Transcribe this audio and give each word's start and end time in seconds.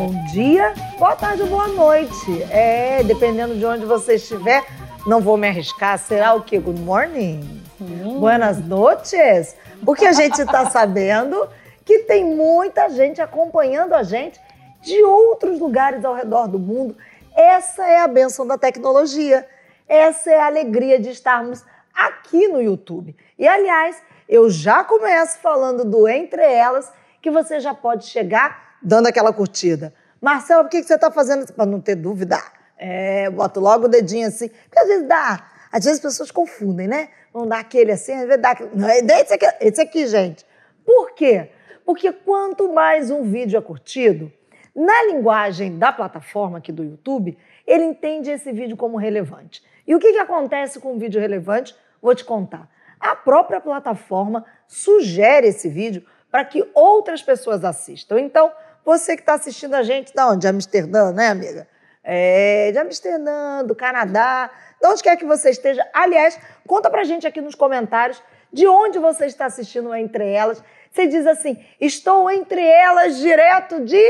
bom 0.00 0.14
dia, 0.32 0.72
boa 0.98 1.14
tarde 1.14 1.42
ou 1.42 1.48
boa 1.48 1.68
noite. 1.68 2.42
É, 2.50 3.02
dependendo 3.04 3.54
de 3.54 3.66
onde 3.66 3.84
você 3.84 4.14
estiver, 4.14 4.64
não 5.06 5.20
vou 5.20 5.36
me 5.36 5.46
arriscar. 5.46 5.98
Será 5.98 6.32
o 6.32 6.42
quê? 6.42 6.58
Good 6.58 6.80
morning? 6.80 7.62
Hum. 7.78 8.18
Buenas 8.18 8.66
noches? 8.66 9.54
Porque 9.84 10.06
a 10.06 10.14
gente 10.14 10.40
está 10.40 10.64
sabendo 10.72 11.46
que 11.84 11.98
tem 12.04 12.24
muita 12.24 12.88
gente 12.88 13.20
acompanhando 13.20 13.92
a 13.92 14.02
gente 14.02 14.40
de 14.80 15.04
outros 15.04 15.60
lugares 15.60 16.02
ao 16.02 16.14
redor 16.14 16.48
do 16.48 16.58
mundo. 16.58 16.96
Essa 17.36 17.86
é 17.86 18.00
a 18.00 18.08
benção 18.08 18.46
da 18.46 18.56
tecnologia. 18.56 19.46
Essa 19.86 20.30
é 20.30 20.40
a 20.40 20.46
alegria 20.46 20.98
de 20.98 21.10
estarmos 21.10 21.62
aqui 21.94 22.48
no 22.48 22.62
YouTube. 22.62 23.14
E, 23.38 23.46
aliás, 23.46 24.02
eu 24.26 24.48
já 24.48 24.82
começo 24.82 25.38
falando 25.40 25.84
do 25.84 26.08
Entre 26.08 26.42
Elas, 26.42 26.90
que 27.20 27.30
você 27.30 27.60
já 27.60 27.74
pode 27.74 28.06
chegar 28.06 28.69
dando 28.82 29.06
aquela 29.06 29.32
curtida. 29.32 29.92
Marcela, 30.20 30.62
por 30.64 30.70
que 30.70 30.82
você 30.82 30.94
está 30.94 31.10
fazendo 31.10 31.44
isso? 31.44 31.52
Para 31.52 31.66
não 31.66 31.80
ter 31.80 31.94
dúvida. 31.94 32.38
É, 32.76 33.28
boto 33.30 33.60
logo 33.60 33.86
o 33.86 33.88
dedinho 33.88 34.28
assim. 34.28 34.48
Porque 34.48 34.78
às 34.78 34.88
vezes 34.88 35.08
dá. 35.08 35.50
Às 35.72 35.84
vezes 35.84 35.98
as 35.98 36.12
pessoas 36.12 36.30
confundem, 36.30 36.88
né? 36.88 37.10
Vão 37.32 37.46
dar 37.46 37.60
aquele 37.60 37.92
assim, 37.92 38.12
às 38.12 38.26
vezes 38.26 38.42
dá 38.42 38.50
aquele. 38.50 38.70
Não, 38.74 38.88
esse 38.88 39.34
aqui, 39.34 39.46
esse 39.60 39.80
aqui, 39.80 40.06
gente. 40.06 40.44
Por 40.84 41.12
quê? 41.12 41.50
Porque 41.84 42.12
quanto 42.12 42.72
mais 42.72 43.10
um 43.10 43.22
vídeo 43.22 43.58
é 43.58 43.62
curtido, 43.62 44.32
na 44.74 45.04
linguagem 45.04 45.78
da 45.78 45.92
plataforma 45.92 46.58
aqui 46.58 46.72
do 46.72 46.84
YouTube, 46.84 47.36
ele 47.66 47.84
entende 47.84 48.30
esse 48.30 48.52
vídeo 48.52 48.76
como 48.76 48.96
relevante. 48.96 49.62
E 49.86 49.94
o 49.94 49.98
que, 49.98 50.12
que 50.12 50.18
acontece 50.18 50.80
com 50.80 50.94
um 50.94 50.98
vídeo 50.98 51.20
relevante? 51.20 51.74
Vou 52.00 52.14
te 52.14 52.24
contar. 52.24 52.68
A 52.98 53.16
própria 53.16 53.60
plataforma 53.60 54.44
sugere 54.66 55.48
esse 55.48 55.68
vídeo 55.68 56.04
para 56.30 56.44
que 56.44 56.68
outras 56.74 57.22
pessoas 57.22 57.64
assistam. 57.64 58.20
Então, 58.20 58.52
você 58.90 59.14
que 59.14 59.22
está 59.22 59.34
assistindo 59.34 59.74
a 59.74 59.84
gente, 59.84 60.12
da 60.12 60.28
onde? 60.28 60.40
De 60.40 60.48
Amsterdã, 60.48 61.12
né, 61.12 61.28
amiga? 61.28 61.68
É, 62.02 62.72
de 62.72 62.78
Amsterdã, 62.78 63.64
do 63.64 63.74
Canadá, 63.74 64.50
de 64.80 64.88
onde 64.88 65.00
quer 65.00 65.16
que 65.16 65.24
você 65.24 65.50
esteja. 65.50 65.86
Aliás, 65.92 66.36
conta 66.66 66.90
pra 66.90 67.04
gente 67.04 67.24
aqui 67.24 67.40
nos 67.40 67.54
comentários 67.54 68.20
de 68.52 68.66
onde 68.66 68.98
você 68.98 69.26
está 69.26 69.46
assistindo 69.46 69.94
Entre 69.94 70.26
Elas. 70.26 70.60
Você 70.90 71.06
diz 71.06 71.24
assim, 71.24 71.64
estou 71.80 72.28
entre 72.28 72.60
elas 72.60 73.18
direto 73.18 73.84
de 73.84 74.02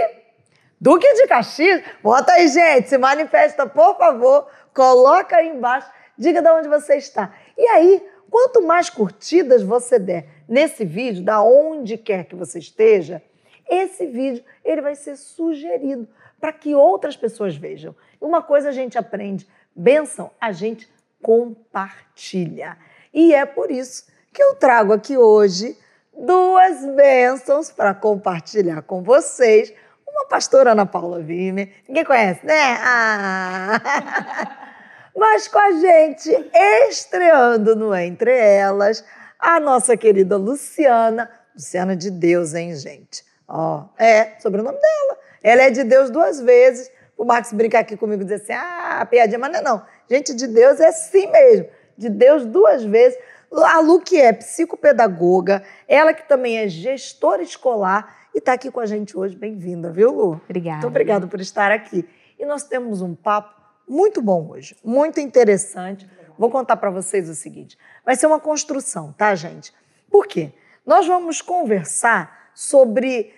Duque 0.80 1.06
de 1.12 1.26
Caxias. 1.26 1.82
Bota 2.02 2.32
aí, 2.32 2.48
gente, 2.48 2.88
se 2.88 2.96
manifesta, 2.96 3.66
por 3.66 3.98
favor, 3.98 4.48
coloca 4.74 5.36
aí 5.36 5.48
embaixo, 5.48 5.90
diga 6.16 6.40
de 6.40 6.48
onde 6.48 6.68
você 6.68 6.96
está. 6.96 7.34
E 7.58 7.66
aí, 7.68 8.02
quanto 8.30 8.62
mais 8.62 8.88
curtidas 8.88 9.62
você 9.62 9.98
der 9.98 10.26
nesse 10.48 10.86
vídeo, 10.86 11.22
da 11.22 11.42
onde 11.42 11.98
quer 11.98 12.24
que 12.24 12.34
você 12.34 12.58
esteja, 12.58 13.22
esse 13.70 14.06
vídeo 14.06 14.44
ele 14.64 14.82
vai 14.82 14.94
ser 14.94 15.16
sugerido 15.16 16.08
para 16.40 16.52
que 16.52 16.74
outras 16.74 17.16
pessoas 17.16 17.56
vejam. 17.56 17.94
Uma 18.20 18.42
coisa 18.42 18.70
a 18.70 18.72
gente 18.72 18.98
aprende, 18.98 19.46
benção, 19.74 20.30
a 20.40 20.52
gente 20.52 20.90
compartilha. 21.22 22.76
E 23.14 23.34
é 23.34 23.46
por 23.46 23.70
isso 23.70 24.06
que 24.32 24.42
eu 24.42 24.54
trago 24.56 24.92
aqui 24.92 25.16
hoje 25.16 25.76
duas 26.12 26.84
bênçãos 26.94 27.70
para 27.70 27.94
compartilhar 27.94 28.82
com 28.82 29.02
vocês. 29.02 29.72
Uma 30.06 30.26
pastora 30.26 30.72
Ana 30.72 30.84
Paula 30.84 31.20
Vime, 31.20 31.72
ninguém 31.86 32.04
conhece, 32.04 32.44
né? 32.44 32.78
Ah. 32.80 34.56
Mas 35.16 35.48
com 35.48 35.58
a 35.58 35.72
gente 35.72 36.30
estreando 36.88 37.74
no 37.74 37.94
Entre 37.94 38.32
Elas, 38.36 39.04
a 39.38 39.58
nossa 39.58 39.96
querida 39.96 40.36
Luciana, 40.36 41.30
Luciana 41.54 41.96
de 41.96 42.10
Deus, 42.10 42.54
hein, 42.54 42.74
gente? 42.74 43.24
Ó, 43.52 43.84
é, 43.98 44.38
sobrenome 44.38 44.78
dela. 44.78 45.18
Ela 45.42 45.62
é 45.62 45.70
de 45.70 45.82
Deus 45.82 46.08
duas 46.08 46.40
vezes. 46.40 46.90
O 47.18 47.24
Marcos 47.24 47.52
brincar 47.52 47.80
aqui 47.80 47.96
comigo 47.96 48.22
e 48.22 48.24
dizer 48.24 48.36
assim: 48.36 48.52
ah, 48.52 49.04
piadinha, 49.10 49.38
mas 49.38 49.50
não 49.50 49.58
é 49.58 49.62
não. 49.62 49.82
Gente 50.08 50.32
de 50.32 50.46
Deus 50.46 50.78
é 50.78 50.88
assim 50.88 51.26
mesmo. 51.30 51.66
De 51.98 52.08
Deus 52.08 52.46
duas 52.46 52.84
vezes. 52.84 53.18
A 53.52 53.80
Lu, 53.80 54.00
que 54.00 54.20
é 54.20 54.32
psicopedagoga, 54.32 55.64
ela 55.88 56.14
que 56.14 56.26
também 56.28 56.58
é 56.58 56.68
gestora 56.68 57.42
escolar 57.42 58.28
e 58.32 58.38
está 58.38 58.52
aqui 58.52 58.70
com 58.70 58.78
a 58.78 58.86
gente 58.86 59.18
hoje. 59.18 59.34
Bem-vinda, 59.34 59.90
viu, 59.90 60.12
Lu? 60.12 60.40
Obrigada. 60.44 60.76
Muito 60.76 60.86
obrigada 60.86 61.26
por 61.26 61.40
estar 61.40 61.72
aqui. 61.72 62.08
E 62.38 62.46
nós 62.46 62.62
temos 62.62 63.02
um 63.02 63.16
papo 63.16 63.60
muito 63.88 64.22
bom 64.22 64.48
hoje, 64.50 64.76
muito 64.84 65.18
interessante. 65.18 66.08
Vou 66.38 66.48
contar 66.48 66.76
para 66.76 66.90
vocês 66.90 67.28
o 67.28 67.34
seguinte: 67.34 67.76
vai 68.06 68.14
ser 68.14 68.26
uma 68.26 68.38
construção, 68.38 69.12
tá, 69.12 69.34
gente? 69.34 69.74
Por 70.08 70.28
quê? 70.28 70.52
Nós 70.86 71.08
vamos 71.08 71.42
conversar 71.42 72.50
sobre 72.54 73.34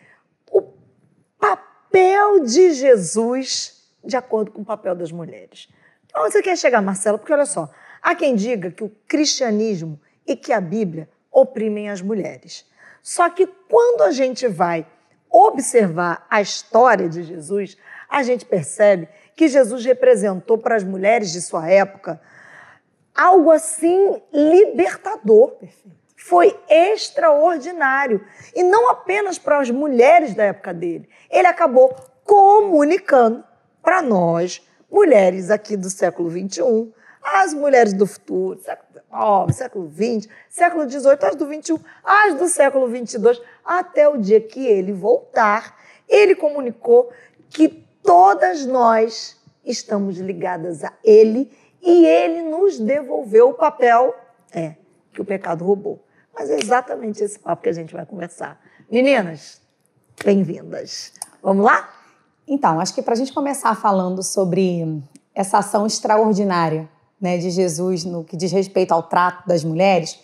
papel 1.43 2.45
de 2.45 2.73
Jesus 2.73 3.83
de 4.05 4.17
acordo 4.17 4.53
com 4.53 4.63
o 4.63 4.65
papel 4.65 4.95
das 4.95 5.11
mulheres. 5.11 5.69
Então 6.07 6.23
você 6.23 6.41
quer 6.41 6.57
chegar, 6.57 6.81
Marcela? 6.81 7.19
Porque 7.19 7.33
olha 7.33 7.47
só, 7.47 7.69
há 8.01 8.15
quem 8.15 8.37
diga 8.37 8.71
que 8.71 8.85
o 8.85 8.93
cristianismo 9.09 10.01
e 10.25 10.37
que 10.37 10.53
a 10.53 10.61
Bíblia 10.61 11.09
oprimem 11.33 11.91
as 11.91 12.01
mulheres. 12.01 12.65
Só 13.03 13.29
que 13.29 13.47
quando 13.47 14.03
a 14.03 14.13
gente 14.13 14.47
vai 14.47 14.87
observar 15.29 16.25
a 16.31 16.41
história 16.41 17.09
de 17.09 17.25
Jesus, 17.25 17.77
a 18.09 18.23
gente 18.23 18.45
percebe 18.45 19.09
que 19.35 19.49
Jesus 19.49 19.85
representou 19.85 20.59
para 20.59 20.77
as 20.77 20.85
mulheres 20.85 21.33
de 21.33 21.41
sua 21.41 21.69
época 21.69 22.21
algo 23.15 23.51
assim 23.51 24.23
libertador. 24.33 25.53
Perfeito 25.53 26.02
foi 26.25 26.57
extraordinário. 26.69 28.25
E 28.55 28.63
não 28.63 28.91
apenas 28.91 29.39
para 29.39 29.59
as 29.59 29.71
mulheres 29.71 30.35
da 30.35 30.45
época 30.45 30.73
dele. 30.73 31.09
Ele 31.29 31.49
acabou 31.49 31.95
comunicando 32.25 33.45
para 33.83 34.01
nós, 34.01 34.63
mulheres 34.91 35.51
aqui 35.51 35.77
do 35.77 35.91
século 35.91 36.31
XXI, 36.31 36.93
as 37.23 37.53
mulheres 37.53 37.93
do 37.93 38.07
futuro, 38.07 38.59
século 38.61 38.89
XIX, 39.49 39.57
século 39.57 39.91
XX, 39.91 40.29
século 40.49 40.89
XVIII, 40.89 41.19
as 41.21 41.37
do 41.37 41.47
XXI, 41.47 41.85
as 42.05 42.35
do 42.35 42.49
século 42.49 42.89
XXII, 42.89 43.43
até 43.65 44.09
o 44.09 44.17
dia 44.17 44.41
que 44.41 44.65
ele 44.65 44.93
voltar, 44.93 45.77
ele 46.09 46.37
comunicou 46.37 47.13
que 47.51 47.69
todas 48.03 48.65
nós 48.65 49.41
estamos 49.65 50.19
ligadas 50.19 50.85
a 50.85 50.93
ele 51.05 51.51
e 51.83 52.07
ele 52.07 52.43
nos 52.43 52.79
devolveu 52.79 53.51
o 53.51 53.55
papel 53.55 54.15
é, 54.55 54.77
que 55.13 55.21
o 55.21 55.25
pecado 55.25 55.65
roubou. 55.65 56.01
Mas 56.35 56.51
é 56.51 56.59
exatamente 56.59 57.23
esse 57.23 57.39
papo 57.39 57.63
que 57.63 57.69
a 57.69 57.73
gente 57.73 57.93
vai 57.93 58.07
conversar. 58.07 58.61
Meninas, 58.91 59.61
bem-vindas. 60.25 61.13
Vamos 61.43 61.65
lá? 61.65 61.89
Então, 62.47 62.81
acho 62.81 62.95
que 62.95 63.03
para 63.03 63.15
a 63.15 63.17
gente 63.17 63.33
começar 63.33 63.75
falando 63.75 64.23
sobre 64.23 65.03
essa 65.35 65.59
ação 65.59 65.87
extraordinária 65.87 66.89
né, 67.21 67.39
de 67.39 67.51
Jesus 67.51 68.05
no 68.05 68.25
que 68.25 68.37
diz 68.37 68.51
respeito 68.51 68.93
ao 68.93 69.03
trato 69.03 69.47
das 69.47 69.63
mulheres, 69.63 70.19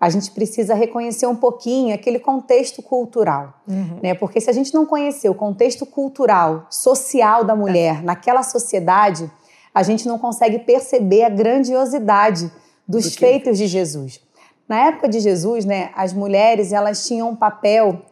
a 0.00 0.08
gente 0.08 0.30
precisa 0.30 0.74
reconhecer 0.74 1.26
um 1.26 1.36
pouquinho 1.36 1.94
aquele 1.94 2.18
contexto 2.18 2.82
cultural. 2.82 3.60
Uhum. 3.68 4.00
Né? 4.02 4.14
Porque 4.14 4.40
se 4.40 4.48
a 4.48 4.52
gente 4.52 4.72
não 4.72 4.86
conhecer 4.86 5.28
o 5.28 5.34
contexto 5.34 5.84
cultural, 5.84 6.66
social 6.70 7.44
da 7.44 7.54
mulher 7.54 7.98
é. 7.98 8.02
naquela 8.02 8.42
sociedade, 8.42 9.30
a 9.74 9.82
gente 9.82 10.08
não 10.08 10.18
consegue 10.18 10.58
perceber 10.60 11.24
a 11.24 11.28
grandiosidade 11.28 12.50
dos 12.88 13.04
Do 13.04 13.18
feitos 13.18 13.58
de 13.58 13.66
Jesus. 13.66 14.20
Na 14.70 14.86
época 14.86 15.08
de 15.08 15.18
Jesus, 15.18 15.64
né, 15.64 15.90
as 15.96 16.12
mulheres 16.12 16.72
elas 16.72 17.04
tinham 17.04 17.30
um 17.30 17.34
papel 17.34 18.02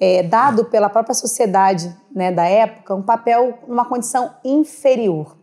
é, 0.00 0.20
dado 0.20 0.64
pela 0.64 0.90
própria 0.90 1.14
sociedade 1.14 1.96
né, 2.12 2.32
da 2.32 2.44
época, 2.44 2.92
um 2.92 3.02
papel 3.02 3.56
numa 3.68 3.84
condição 3.84 4.34
inferior. 4.44 5.36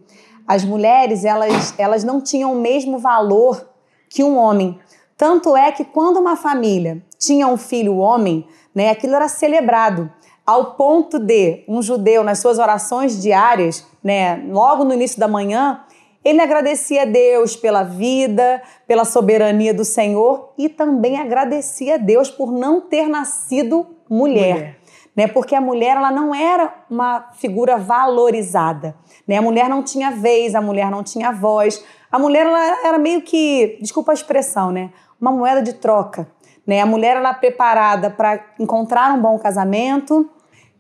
As 0.46 0.66
mulheres 0.66 1.24
elas, 1.24 1.74
elas 1.78 2.04
não 2.04 2.20
tinham 2.20 2.52
o 2.52 2.60
mesmo 2.60 3.00
valor 3.00 3.70
que 4.10 4.22
um 4.22 4.36
homem. 4.36 4.78
Tanto 5.16 5.56
é 5.56 5.72
que 5.72 5.86
quando 5.86 6.18
uma 6.18 6.36
família 6.36 7.02
tinha 7.18 7.48
um 7.48 7.56
filho 7.56 7.96
homem, 7.96 8.46
né, 8.76 8.90
aquilo 8.90 9.16
era 9.16 9.30
celebrado 9.30 10.12
ao 10.46 10.74
ponto 10.74 11.18
de 11.18 11.64
um 11.70 11.82
judeu 11.82 12.22
nas 12.22 12.40
suas 12.40 12.60
orações 12.60 13.22
diárias, 13.22 13.88
né, 14.04 14.44
logo 14.50 14.84
no 14.84 14.94
início 14.94 15.22
da 15.22 15.28
manhã, 15.30 15.80
ele 16.26 16.42
agradecia 16.42 17.04
a 17.04 17.06
Deus 17.06 17.56
pela 17.56 17.84
vida, 17.84 18.60
pela 18.88 19.06
soberania 19.06 19.72
do 19.72 19.86
Senhor 19.86 20.54
e 20.58 20.68
também 20.68 21.20
agradecia 21.20 21.96
a 21.96 21.98
Deus 21.98 22.32
por 22.32 22.52
não 22.52 22.82
ter 22.82 23.08
nascido 23.08 23.86
mulher. 24.10 24.56
mulher. 24.56 24.80
Né? 25.16 25.28
Porque 25.28 25.54
a 25.54 25.62
mulher 25.62 25.96
ela 25.96 26.10
não 26.10 26.34
era 26.34 26.74
uma 26.90 27.30
figura 27.36 27.78
valorizada. 27.78 28.96
Né? 29.28 29.38
A 29.38 29.42
mulher 29.42 29.70
não 29.70 29.84
tinha 29.84 30.10
vez, 30.10 30.56
a 30.56 30.62
mulher 30.62 30.90
não 30.90 31.04
tinha 31.04 31.32
voz. 31.32 31.86
A 32.12 32.18
mulher 32.18 32.48
ela 32.48 32.88
era 32.88 32.98
meio 32.98 33.22
que, 33.22 33.78
desculpa 33.80 34.12
a 34.12 34.16
expressão, 34.16 34.72
né? 34.72 34.90
uma 35.22 35.32
moeda 35.32 35.62
de 35.62 35.74
troca. 35.74 36.28
Né? 36.66 36.82
A 36.82 36.88
mulher 36.88 37.18
era 37.18 37.34
preparada 37.36 38.10
para 38.10 38.44
encontrar 38.60 39.14
um 39.14 39.22
bom 39.22 39.38
casamento, 39.38 40.28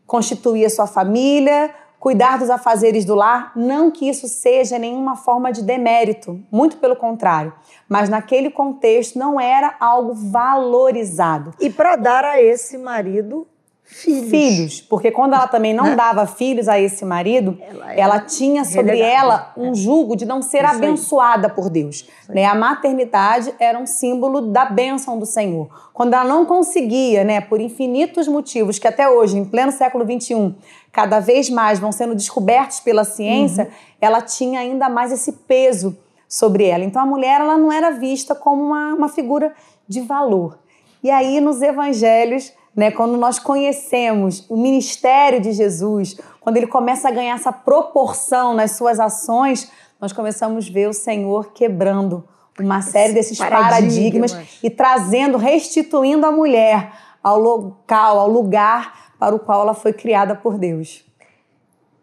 constituir 0.07 0.65
a 0.65 0.69
sua 0.71 0.87
família, 0.87 1.71
cuidar 2.05 2.37
dos 2.37 2.51
afazeres 2.51 3.03
do 3.03 3.15
lar, 3.15 3.51
não 3.55 3.89
que 3.89 4.07
isso 4.07 4.27
seja 4.27 4.77
nenhuma 4.77 5.15
forma 5.15 5.51
de 5.51 5.63
demérito, 5.63 6.39
muito 6.51 6.77
pelo 6.77 6.95
contrário, 6.95 7.51
mas 7.89 8.09
naquele 8.09 8.51
contexto 8.51 9.17
não 9.17 9.41
era 9.41 9.75
algo 9.79 10.13
valorizado. 10.13 11.55
E 11.59 11.67
para 11.67 11.95
dar 11.95 12.23
a 12.23 12.39
esse 12.39 12.77
marido 12.77 13.47
filhos. 13.85 14.29
filhos. 14.29 14.81
Porque 14.81 15.11
quando 15.11 15.33
ela 15.33 15.47
também 15.47 15.73
não 15.73 15.85
Né? 15.85 15.95
dava 15.95 16.25
filhos 16.25 16.67
a 16.67 16.79
esse 16.79 17.05
marido, 17.05 17.57
Ela 17.61 17.93
ela, 17.93 18.19
tinha 18.19 18.65
sobre 18.65 18.95
relegada. 18.95 19.13
ela 19.13 19.53
um 19.55 19.73
jugo 19.75 20.15
de 20.15 20.25
não 20.25 20.41
ser 20.41 20.63
Isso 20.63 20.67
aí. 20.67 20.75
abençoada 20.77 21.49
por 21.49 21.69
Deus. 21.69 22.07
Né? 22.27 22.45
A 22.45 22.55
maternidade 22.55 23.53
era 23.59 23.77
um 23.79 23.85
símbolo 23.85 24.41
da 24.41 24.65
bênção 24.65 25.17
do 25.17 25.25
Senhor. 25.25 25.69
Quando 25.93 26.13
ela 26.13 26.25
não 26.25 26.45
conseguia, 26.45 27.23
né, 27.23 27.39
por 27.39 27.61
infinitos 27.61 28.27
motivos, 28.27 28.77
que 28.79 28.87
até 28.87 29.07
hoje, 29.09 29.37
em 29.37 29.45
pleno 29.45 29.71
século 29.71 30.03
XXI, 30.03 30.53
cada 30.91 31.19
vez 31.19 31.49
mais 31.49 31.79
vão 31.79 31.91
sendo 31.91 32.15
descobertos 32.15 32.79
pela 32.79 33.03
ciência, 33.03 33.65
Uhum. 33.65 33.69
ela 34.01 34.21
tinha 34.21 34.59
ainda 34.59 34.89
mais 34.89 35.11
esse 35.11 35.31
peso 35.31 35.97
sobre 36.27 36.65
ela. 36.65 36.83
Então 36.83 37.01
a 37.01 37.05
mulher 37.05 37.39
ela 37.39 37.57
não 37.57 37.71
era 37.71 37.91
vista 37.91 38.33
como 38.35 38.61
uma, 38.63 38.93
uma 38.93 39.07
figura 39.09 39.53
de 39.87 40.01
valor. 40.01 40.57
E 41.03 41.09
aí 41.11 41.39
nos 41.39 41.61
evangelhos, 41.61 42.51
né, 42.75 42.91
quando 42.91 43.15
nós 43.17 43.39
conhecemos 43.39 44.45
o 44.49 44.57
ministério 44.57 45.39
de 45.39 45.53
Jesus, 45.53 46.17
quando 46.41 46.57
ele 46.57 46.67
começa 46.67 47.07
a 47.07 47.11
ganhar 47.11 47.35
essa 47.35 47.51
proporção 47.51 48.53
nas 48.53 48.71
suas 48.71 48.99
ações, 48.99 49.71
nós 49.99 50.11
começamos 50.11 50.67
a 50.67 50.71
ver 50.71 50.89
o 50.89 50.93
Senhor 50.93 51.53
quebrando 51.53 52.27
uma 52.59 52.81
série 52.81 53.13
desses 53.13 53.37
paradigmas. 53.37 54.33
paradigmas 54.33 54.59
e 54.63 54.69
trazendo, 54.69 55.37
restituindo 55.37 56.25
a 56.25 56.31
mulher 56.31 56.91
ao 57.23 57.39
local, 57.39 58.19
ao 58.19 58.29
lugar 58.29 59.13
para 59.17 59.35
o 59.35 59.39
qual 59.39 59.61
ela 59.61 59.73
foi 59.73 59.93
criada 59.93 60.35
por 60.35 60.57
Deus. 60.57 61.03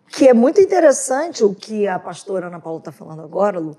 Que 0.09 0.29
é 0.29 0.35
muito 0.35 0.61
interessante 0.61 1.45
o 1.45 1.55
que 1.55 1.87
a 1.87 1.99
pastora 1.99 2.49
Ana 2.49 2.61
Paula 2.61 2.79
está 2.79 2.93
falando 2.93 3.23
agora, 3.23 3.59
Lu, 3.59 3.77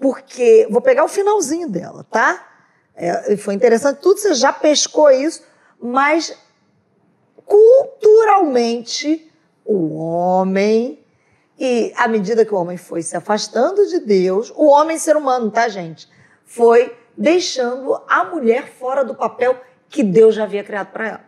porque 0.00 0.66
vou 0.70 0.80
pegar 0.80 1.04
o 1.04 1.08
finalzinho 1.08 1.68
dela, 1.68 2.04
tá? 2.10 2.44
É, 2.94 3.36
foi 3.36 3.54
interessante, 3.54 4.00
tudo 4.00 4.18
você 4.18 4.34
já 4.34 4.52
pescou 4.52 5.10
isso, 5.10 5.42
mas 5.82 6.32
culturalmente 7.44 9.30
o 9.64 9.96
homem 9.96 11.00
e 11.58 11.92
à 11.96 12.08
medida 12.08 12.44
que 12.44 12.54
o 12.54 12.58
homem 12.58 12.76
foi 12.76 13.02
se 13.02 13.16
afastando 13.16 13.86
de 13.86 14.00
Deus, 14.00 14.52
o 14.56 14.66
homem 14.66 14.98
ser 14.98 15.16
humano, 15.16 15.50
tá, 15.50 15.68
gente, 15.68 16.08
foi 16.44 16.96
deixando 17.16 18.00
a 18.08 18.24
mulher 18.24 18.66
fora 18.68 19.04
do 19.04 19.14
papel 19.14 19.60
que 19.88 20.02
Deus 20.02 20.34
já 20.34 20.44
havia 20.44 20.64
criado 20.64 20.88
para 20.92 21.06
ela, 21.06 21.20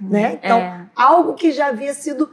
né? 0.00 0.38
Então, 0.42 0.58
É. 0.58 0.86
algo 0.96 1.34
que 1.34 1.52
já 1.52 1.68
havia 1.68 1.94
sido 1.94 2.30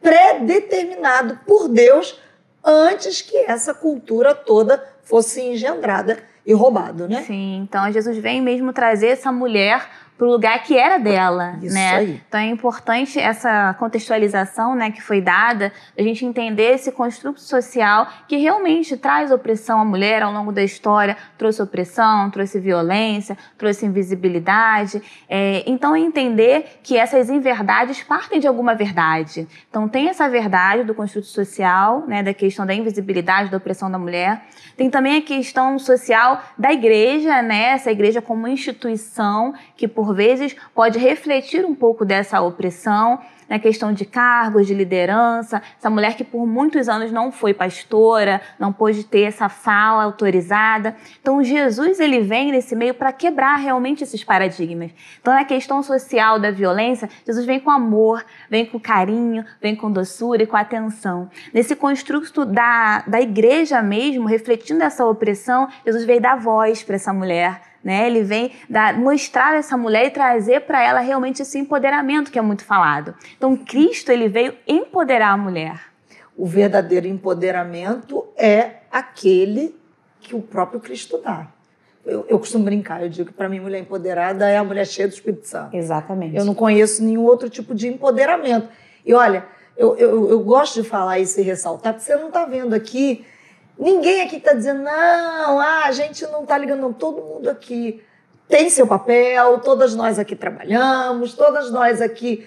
predeterminado 0.00 1.40
por 1.46 1.68
Deus 1.68 2.18
antes 2.64 3.20
que 3.20 3.36
essa 3.38 3.74
cultura 3.74 4.34
toda 4.34 4.82
fosse 5.02 5.40
engendrada 5.42 6.18
e 6.44 6.52
roubada, 6.52 7.08
né? 7.08 7.24
Sim, 7.24 7.56
então 7.68 7.90
Jesus 7.90 8.16
vem 8.18 8.40
mesmo 8.40 8.72
trazer 8.72 9.08
essa 9.08 9.32
mulher 9.32 9.88
para 10.16 10.26
o 10.26 10.30
lugar 10.30 10.62
que 10.62 10.76
era 10.76 10.98
dela, 10.98 11.58
Isso 11.62 11.74
né? 11.74 11.94
aí. 11.94 12.22
Então 12.26 12.40
é 12.40 12.46
importante 12.46 13.18
essa 13.18 13.74
contextualização, 13.74 14.74
né, 14.74 14.90
que 14.90 15.02
foi 15.02 15.20
dada, 15.20 15.72
a 15.96 16.02
gente 16.02 16.24
entender 16.24 16.74
esse 16.74 16.90
construto 16.90 17.40
social 17.40 18.08
que 18.26 18.36
realmente 18.36 18.96
traz 18.96 19.30
opressão 19.30 19.80
à 19.80 19.84
mulher 19.84 20.22
ao 20.22 20.32
longo 20.32 20.52
da 20.52 20.62
história, 20.62 21.16
trouxe 21.36 21.62
opressão, 21.62 22.30
trouxe 22.30 22.58
violência, 22.58 23.36
trouxe 23.58 23.84
invisibilidade. 23.84 25.02
É, 25.28 25.62
então 25.66 25.96
entender 25.96 26.78
que 26.82 26.96
essas 26.96 27.28
inverdades 27.28 28.02
partem 28.02 28.40
de 28.40 28.46
alguma 28.46 28.74
verdade. 28.74 29.46
Então 29.68 29.88
tem 29.88 30.08
essa 30.08 30.28
verdade 30.28 30.84
do 30.84 30.94
construto 30.94 31.26
social, 31.26 32.04
né, 32.06 32.22
da 32.22 32.32
questão 32.32 32.64
da 32.64 32.74
invisibilidade, 32.74 33.50
da 33.50 33.58
opressão 33.58 33.90
da 33.90 33.98
mulher. 33.98 34.42
Tem 34.76 34.90
também 34.90 35.16
a 35.18 35.22
questão 35.22 35.78
social 35.78 36.42
da 36.58 36.72
igreja, 36.72 37.40
né? 37.40 37.70
Essa 37.70 37.90
igreja 37.90 38.20
como 38.20 38.46
instituição 38.46 39.54
que 39.74 39.88
por 39.88 40.05
vezes 40.14 40.56
pode 40.74 40.98
refletir 40.98 41.64
um 41.64 41.74
pouco 41.74 42.04
dessa 42.04 42.40
opressão 42.40 43.20
na 43.48 43.58
questão 43.58 43.92
de 43.92 44.04
cargos, 44.04 44.66
de 44.66 44.74
liderança, 44.74 45.62
essa 45.78 45.88
mulher 45.88 46.16
que 46.16 46.24
por 46.24 46.46
muitos 46.46 46.88
anos 46.88 47.12
não 47.12 47.30
foi 47.30 47.54
pastora, 47.54 48.40
não 48.58 48.72
pôde 48.72 49.04
ter 49.04 49.22
essa 49.22 49.48
fala 49.48 50.04
autorizada. 50.04 50.96
Então 51.20 51.42
Jesus 51.42 52.00
ele 52.00 52.20
vem 52.20 52.50
nesse 52.50 52.74
meio 52.74 52.94
para 52.94 53.12
quebrar 53.12 53.56
realmente 53.56 54.02
esses 54.02 54.22
paradigmas. 54.24 54.90
Então 55.20 55.32
na 55.32 55.44
questão 55.44 55.82
social 55.82 56.38
da 56.38 56.50
violência, 56.50 57.08
Jesus 57.24 57.46
vem 57.46 57.60
com 57.60 57.70
amor, 57.70 58.24
vem 58.50 58.66
com 58.66 58.80
carinho, 58.80 59.44
vem 59.60 59.76
com 59.76 59.90
doçura 59.90 60.42
e 60.42 60.46
com 60.46 60.56
atenção. 60.56 61.30
Nesse 61.52 61.76
construto 61.76 62.44
da, 62.44 63.04
da 63.06 63.20
igreja 63.20 63.82
mesmo, 63.82 64.26
refletindo 64.26 64.82
essa 64.82 65.04
opressão, 65.06 65.68
Jesus 65.84 66.04
veio 66.04 66.20
dar 66.20 66.36
voz 66.36 66.82
para 66.82 66.96
essa 66.96 67.12
mulher. 67.12 67.65
Né? 67.86 68.08
Ele 68.08 68.24
vem 68.24 68.50
dar, 68.68 68.98
mostrar 68.98 69.54
essa 69.54 69.76
mulher 69.76 70.06
e 70.06 70.10
trazer 70.10 70.62
para 70.62 70.82
ela 70.82 70.98
realmente 70.98 71.40
esse 71.40 71.56
empoderamento 71.56 72.32
que 72.32 72.38
é 72.38 72.42
muito 72.42 72.64
falado. 72.64 73.14
Então 73.36 73.56
Cristo 73.56 74.10
ele 74.10 74.28
veio 74.28 74.54
empoderar 74.66 75.28
a 75.28 75.36
mulher. 75.36 75.80
O 76.36 76.44
verdadeiro 76.46 77.06
empoderamento 77.06 78.26
é 78.36 78.78
aquele 78.90 79.72
que 80.18 80.34
o 80.34 80.42
próprio 80.42 80.80
Cristo 80.80 81.18
dá. 81.22 81.46
Eu, 82.04 82.26
eu 82.28 82.40
costumo 82.40 82.64
brincar, 82.64 83.04
eu 83.04 83.08
digo 83.08 83.28
que 83.28 83.34
para 83.36 83.48
mim 83.48 83.60
mulher 83.60 83.78
empoderada 83.78 84.48
é 84.48 84.56
a 84.56 84.64
mulher 84.64 84.84
cheia 84.84 85.06
do 85.06 85.14
Espírito 85.14 85.46
Santo. 85.46 85.76
Exatamente. 85.76 86.34
Eu 86.34 86.44
não 86.44 86.56
conheço 86.56 87.04
nenhum 87.04 87.22
outro 87.22 87.48
tipo 87.48 87.72
de 87.72 87.86
empoderamento. 87.86 88.68
E 89.04 89.14
olha, 89.14 89.46
eu, 89.76 89.96
eu, 89.96 90.28
eu 90.28 90.40
gosto 90.40 90.82
de 90.82 90.88
falar 90.88 91.20
isso 91.20 91.38
e 91.38 91.44
ressaltar, 91.44 91.92
porque 91.92 92.04
você 92.04 92.16
não 92.16 92.26
está 92.26 92.46
vendo 92.46 92.74
aqui, 92.74 93.24
ninguém 93.78 94.22
aqui 94.22 94.36
está 94.36 94.52
dizendo, 94.52 94.82
não, 94.82 95.60
ah, 95.60 95.84
a 95.84 95.92
gente 95.92 96.24
não 96.26 96.42
está 96.42 96.56
ligando, 96.56 96.80
não. 96.80 96.92
Todo 96.92 97.22
mundo 97.22 97.48
aqui 97.48 98.02
tem 98.48 98.70
seu 98.70 98.86
papel, 98.86 99.58
todas 99.60 99.94
nós 99.94 100.18
aqui 100.18 100.36
trabalhamos, 100.36 101.34
todas 101.34 101.70
nós 101.70 102.00
aqui 102.00 102.46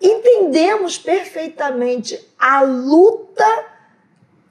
entendemos 0.00 0.98
perfeitamente 0.98 2.20
a 2.38 2.62
luta, 2.62 3.64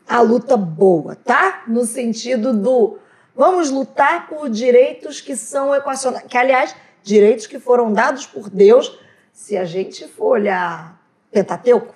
a 0.07 0.21
luta 0.21 0.56
boa, 0.56 1.15
tá? 1.15 1.63
No 1.68 1.85
sentido 1.85 2.53
do 2.53 3.00
vamos 3.35 3.69
lutar 3.71 4.27
por 4.27 4.50
direitos 4.50 5.19
que 5.19 5.35
são 5.35 5.74
equacionados, 5.74 6.27
que 6.27 6.38
aliás, 6.38 6.75
direitos 7.01 7.47
que 7.47 7.59
foram 7.59 7.91
dados 7.91 8.25
por 8.25 8.50
Deus, 8.50 8.97
se 9.31 9.57
a 9.57 9.65
gente 9.65 10.07
for 10.07 10.33
olhar 10.33 11.01
Pentateuco, 11.31 11.95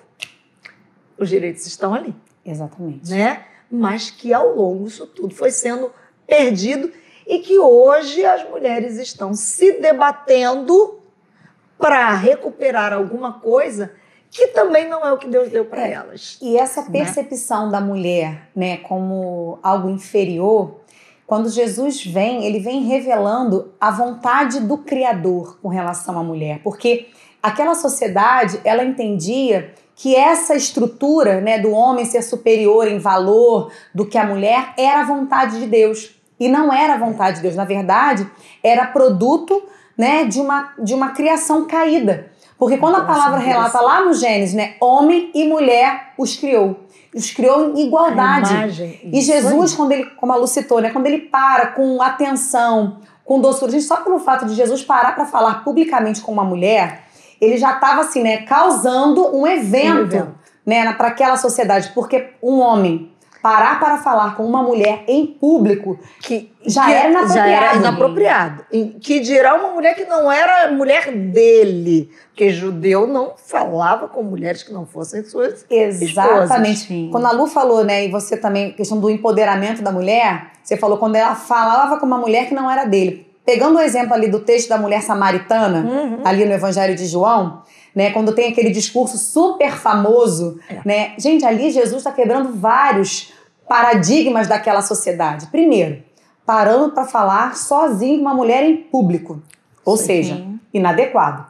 os 1.16 1.28
direitos 1.28 1.64
estão 1.66 1.94
ali, 1.94 2.14
Exatamente. 2.44 3.10
né? 3.10 3.44
Mas 3.70 4.10
que 4.10 4.32
ao 4.32 4.54
longo 4.54 4.86
isso 4.86 5.06
tudo 5.06 5.34
foi 5.34 5.50
sendo 5.50 5.92
perdido 6.26 6.90
e 7.26 7.40
que 7.40 7.58
hoje 7.58 8.24
as 8.24 8.48
mulheres 8.48 8.96
estão 8.96 9.34
se 9.34 9.80
debatendo 9.80 10.98
para 11.78 12.12
recuperar 12.14 12.92
alguma 12.92 13.34
coisa 13.34 13.92
que 14.30 14.48
também 14.48 14.88
não 14.88 15.04
é 15.04 15.12
o 15.12 15.18
que 15.18 15.28
Deus 15.28 15.50
deu 15.50 15.64
para 15.64 15.86
elas. 15.86 16.38
E 16.42 16.56
essa 16.56 16.82
Né? 16.82 16.88
percepção 16.90 17.70
da 17.70 17.80
mulher, 17.80 18.48
né, 18.54 18.78
como 18.78 19.58
algo 19.62 19.88
inferior, 19.88 20.80
quando 21.26 21.48
Jesus 21.50 22.04
vem, 22.04 22.44
ele 22.44 22.58
vem 22.58 22.84
revelando 22.84 23.72
a 23.80 23.90
vontade 23.90 24.60
do 24.60 24.78
Criador 24.78 25.58
com 25.60 25.68
relação 25.68 26.18
à 26.18 26.22
mulher, 26.22 26.60
porque 26.62 27.08
aquela 27.42 27.74
sociedade, 27.74 28.60
ela 28.64 28.82
entendia 28.82 29.74
que 29.98 30.14
essa 30.14 30.54
estrutura, 30.54 31.40
né, 31.40 31.58
do 31.58 31.72
homem 31.72 32.04
ser 32.04 32.22
superior 32.22 32.86
em 32.86 33.00
valor 33.00 33.72
do 33.92 34.06
que 34.06 34.16
a 34.16 34.24
mulher 34.24 34.72
era 34.78 35.00
a 35.00 35.04
vontade 35.04 35.58
de 35.58 35.66
Deus. 35.66 36.14
E 36.38 36.48
não 36.48 36.72
era 36.72 36.94
a 36.94 36.98
vontade 36.98 37.38
de 37.38 37.42
Deus, 37.42 37.56
na 37.56 37.64
verdade, 37.64 38.24
era 38.62 38.86
produto, 38.86 39.60
né, 39.96 40.24
de 40.24 40.40
uma 40.40 40.72
de 40.78 40.94
uma 40.94 41.08
criação 41.08 41.66
caída. 41.66 42.30
Porque 42.56 42.78
quando 42.78 42.94
a 42.94 43.00
palavra 43.00 43.38
relata 43.38 43.80
lá 43.80 44.04
no 44.04 44.14
Gênesis, 44.14 44.54
né, 44.54 44.76
homem 44.80 45.32
e 45.34 45.48
mulher 45.48 46.12
os 46.16 46.36
criou. 46.36 46.76
Os 47.12 47.32
criou 47.32 47.76
em 47.76 47.86
igualdade. 47.88 48.54
Imagem, 48.54 49.00
E 49.12 49.20
Jesus, 49.20 49.74
quando 49.74 49.90
ele, 49.90 50.04
como 50.10 50.32
a 50.32 50.36
Lu 50.36 50.46
citou, 50.46 50.80
né, 50.80 50.90
quando 50.90 51.06
ele 51.06 51.22
para 51.22 51.68
com 51.72 52.00
atenção, 52.00 52.98
com 53.24 53.40
doçura, 53.40 53.72
gente, 53.72 53.82
só 53.82 53.96
pelo 53.96 54.20
fato 54.20 54.46
de 54.46 54.54
Jesus 54.54 54.84
parar 54.84 55.16
para 55.16 55.26
falar 55.26 55.64
publicamente 55.64 56.20
com 56.20 56.30
uma 56.30 56.44
mulher, 56.44 57.07
ele 57.40 57.56
já 57.56 57.74
estava 57.74 58.02
assim, 58.02 58.22
né, 58.22 58.38
causando 58.38 59.34
um 59.36 59.46
evento, 59.46 59.96
Um 59.96 60.02
evento. 60.02 60.34
né, 60.66 60.92
para 60.92 61.08
aquela 61.08 61.36
sociedade, 61.36 61.90
porque 61.94 62.30
um 62.42 62.58
homem 62.60 63.12
parar 63.40 63.78
para 63.78 63.98
falar 63.98 64.36
com 64.36 64.44
uma 64.44 64.62
mulher 64.62 65.04
em 65.06 65.24
público 65.26 65.98
que 66.20 66.52
Já 66.66 66.84
que 66.84 66.92
era 66.92 67.08
inapropriado. 67.08 67.34
Já 67.34 67.46
era 67.48 67.76
inapropriado. 67.76 68.64
Que 69.00 69.20
dirá 69.20 69.54
uma 69.54 69.70
mulher 69.70 69.94
que 69.94 70.04
não 70.04 70.30
era 70.30 70.72
mulher 70.72 71.12
dele. 71.12 72.10
Porque 72.28 72.50
judeu 72.50 73.06
não 73.06 73.34
falava 73.36 74.08
com 74.08 74.22
mulheres 74.22 74.62
que 74.62 74.72
não 74.72 74.84
fossem 74.86 75.24
suas. 75.24 75.64
Exatamente. 75.70 76.80
Sim. 76.80 77.08
Quando 77.12 77.26
a 77.26 77.32
Lu 77.32 77.46
falou, 77.46 77.84
né, 77.84 78.04
e 78.06 78.10
você 78.10 78.36
também, 78.36 78.72
questão 78.72 78.98
do 78.98 79.08
empoderamento 79.08 79.82
da 79.82 79.92
mulher, 79.92 80.48
você 80.62 80.76
falou 80.76 80.98
quando 80.98 81.14
ela 81.16 81.34
falava 81.34 81.96
com 81.98 82.06
uma 82.06 82.18
mulher 82.18 82.48
que 82.48 82.54
não 82.54 82.70
era 82.70 82.84
dele. 82.84 83.27
Pegando 83.48 83.76
o 83.78 83.80
exemplo 83.80 84.12
ali 84.12 84.28
do 84.28 84.40
texto 84.40 84.68
da 84.68 84.76
mulher 84.76 85.00
samaritana, 85.02 85.78
Uhum. 85.78 86.20
ali 86.22 86.44
no 86.44 86.52
Evangelho 86.52 86.94
de 86.94 87.06
João, 87.06 87.62
né, 87.94 88.10
quando 88.10 88.34
tem 88.34 88.50
aquele 88.52 88.68
discurso 88.68 89.16
super 89.16 89.72
famoso, 89.72 90.58
É. 90.68 90.80
né, 90.84 91.12
gente, 91.18 91.46
ali 91.46 91.70
Jesus 91.70 91.96
está 91.96 92.12
quebrando 92.12 92.52
vários 92.52 93.32
paradigmas 93.66 94.46
daquela 94.46 94.82
sociedade. 94.82 95.46
Primeiro, 95.46 96.02
parando 96.44 96.92
para 96.92 97.06
falar 97.06 97.56
sozinho 97.56 98.20
uma 98.20 98.34
mulher 98.34 98.62
em 98.64 98.76
público, 98.76 99.40
ou 99.82 99.96
Sim. 99.96 100.04
seja, 100.04 100.44
inadequado. 100.74 101.46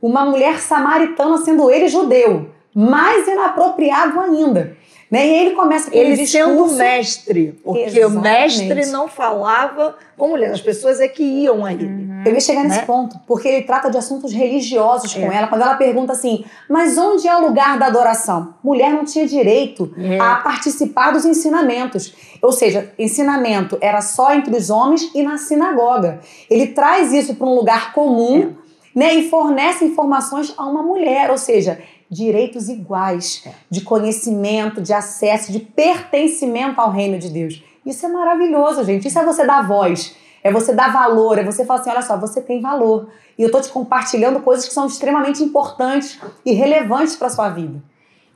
uma 0.00 0.24
mulher 0.24 0.60
samaritana, 0.60 1.36
sendo 1.38 1.68
ele 1.68 1.88
judeu, 1.88 2.48
mais 2.72 3.26
inapropriado 3.26 4.20
ainda. 4.20 4.76
Né? 5.10 5.26
E 5.26 5.30
ele 5.40 5.50
começa 5.56 5.90
com 5.90 5.96
ele 5.96 6.14
discurso... 6.14 6.68
sendo 6.68 6.72
mestre, 6.76 7.60
porque 7.64 7.80
Exatamente. 7.80 8.16
o 8.16 8.20
mestre 8.20 8.86
não 8.86 9.08
falava 9.08 9.96
com 10.16 10.28
mulher, 10.28 10.52
as 10.52 10.60
pessoas 10.60 11.00
é 11.00 11.08
que 11.08 11.22
iam 11.22 11.64
a 11.64 11.72
ele. 11.72 11.86
Uhum. 11.86 12.22
Eu 12.24 12.34
ia 12.34 12.40
chegar 12.40 12.62
nesse 12.62 12.80
né? 12.80 12.84
ponto, 12.84 13.18
porque 13.26 13.48
ele 13.48 13.62
trata 13.64 13.90
de 13.90 13.96
assuntos 13.96 14.32
religiosos 14.32 15.12
com 15.12 15.32
é. 15.32 15.36
ela, 15.36 15.48
quando 15.48 15.62
ela 15.62 15.74
pergunta 15.74 16.12
assim: 16.12 16.44
mas 16.68 16.96
onde 16.96 17.26
é 17.26 17.34
o 17.34 17.40
lugar 17.40 17.76
da 17.76 17.86
adoração? 17.86 18.54
Mulher 18.62 18.92
não 18.92 19.04
tinha 19.04 19.26
direito 19.26 19.92
é. 19.98 20.20
a 20.20 20.36
participar 20.36 21.10
dos 21.10 21.24
ensinamentos. 21.24 22.14
Ou 22.40 22.52
seja, 22.52 22.92
ensinamento 22.96 23.78
era 23.80 24.00
só 24.00 24.32
entre 24.32 24.56
os 24.56 24.70
homens 24.70 25.10
e 25.12 25.22
na 25.22 25.38
sinagoga. 25.38 26.20
Ele 26.48 26.68
traz 26.68 27.12
isso 27.12 27.34
para 27.34 27.46
um 27.46 27.54
lugar 27.54 27.92
comum. 27.92 28.54
É. 28.66 28.70
Né, 28.92 29.14
e 29.14 29.30
fornece 29.30 29.84
informações 29.84 30.52
a 30.58 30.66
uma 30.66 30.82
mulher, 30.82 31.30
ou 31.30 31.38
seja, 31.38 31.80
direitos 32.10 32.68
iguais 32.68 33.42
é. 33.46 33.52
de 33.70 33.82
conhecimento, 33.82 34.82
de 34.82 34.92
acesso, 34.92 35.52
de 35.52 35.60
pertencimento 35.60 36.80
ao 36.80 36.90
reino 36.90 37.18
de 37.18 37.30
Deus. 37.30 37.62
Isso 37.86 38.04
é 38.04 38.08
maravilhoso, 38.08 38.84
gente. 38.84 39.06
Isso 39.06 39.18
é 39.18 39.24
você 39.24 39.46
dar 39.46 39.66
voz, 39.66 40.16
é 40.42 40.50
você 40.50 40.74
dar 40.74 40.92
valor, 40.92 41.38
é 41.38 41.44
você 41.44 41.64
falar 41.64 41.80
assim: 41.80 41.90
olha 41.90 42.02
só, 42.02 42.18
você 42.18 42.40
tem 42.40 42.60
valor. 42.60 43.08
E 43.38 43.42
eu 43.42 43.46
estou 43.46 43.60
te 43.60 43.68
compartilhando 43.68 44.40
coisas 44.40 44.66
que 44.66 44.74
são 44.74 44.86
extremamente 44.86 45.42
importantes 45.42 46.18
e 46.44 46.52
relevantes 46.52 47.16
para 47.16 47.30
sua 47.30 47.48
vida. 47.48 47.82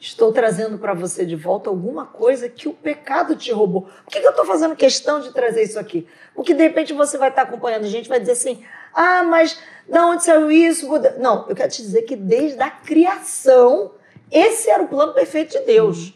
Estou 0.01 0.33
trazendo 0.33 0.79
para 0.79 0.93
você 0.93 1.25
de 1.25 1.35
volta 1.35 1.71
alguma 1.71 2.05
coisa 2.05 2.49
que 2.49 2.69
o 2.69 2.75
pecado 2.75 3.37
te 3.37 3.51
roubou. 3.51 3.83
Por 4.05 4.13
que, 4.13 4.21
que 4.21 4.27
eu 4.27 4.31
estou 4.31 4.45
fazendo 4.45 4.77
questão 4.77 5.21
de 5.21 5.33
trazer 5.33 5.63
isso 5.63 5.79
aqui? 5.79 6.07
Porque 6.35 6.53
de 6.53 6.63
repente 6.63 6.93
você 6.93 7.17
vai 7.17 7.31
estar 7.31 7.43
acompanhando 7.43 7.85
a 7.85 7.89
gente 7.89 8.09
vai 8.09 8.21
dizer 8.21 8.33
assim: 8.33 8.63
ah, 8.93 9.23
mas 9.23 9.59
da 9.89 10.07
onde 10.07 10.25
saiu 10.25 10.51
isso? 10.51 10.89
Não, 11.19 11.49
eu 11.49 11.57
quero 11.57 11.71
te 11.71 11.83
dizer 11.83 12.03
que 12.03 12.17
desde 12.17 12.61
a 12.61 12.71
criação, 12.71 13.93
esse 14.31 14.69
era 14.69 14.83
o 14.83 14.89
plano 14.89 15.15
perfeito 15.15 15.59
de 15.59 15.65
Deus. 15.65 16.15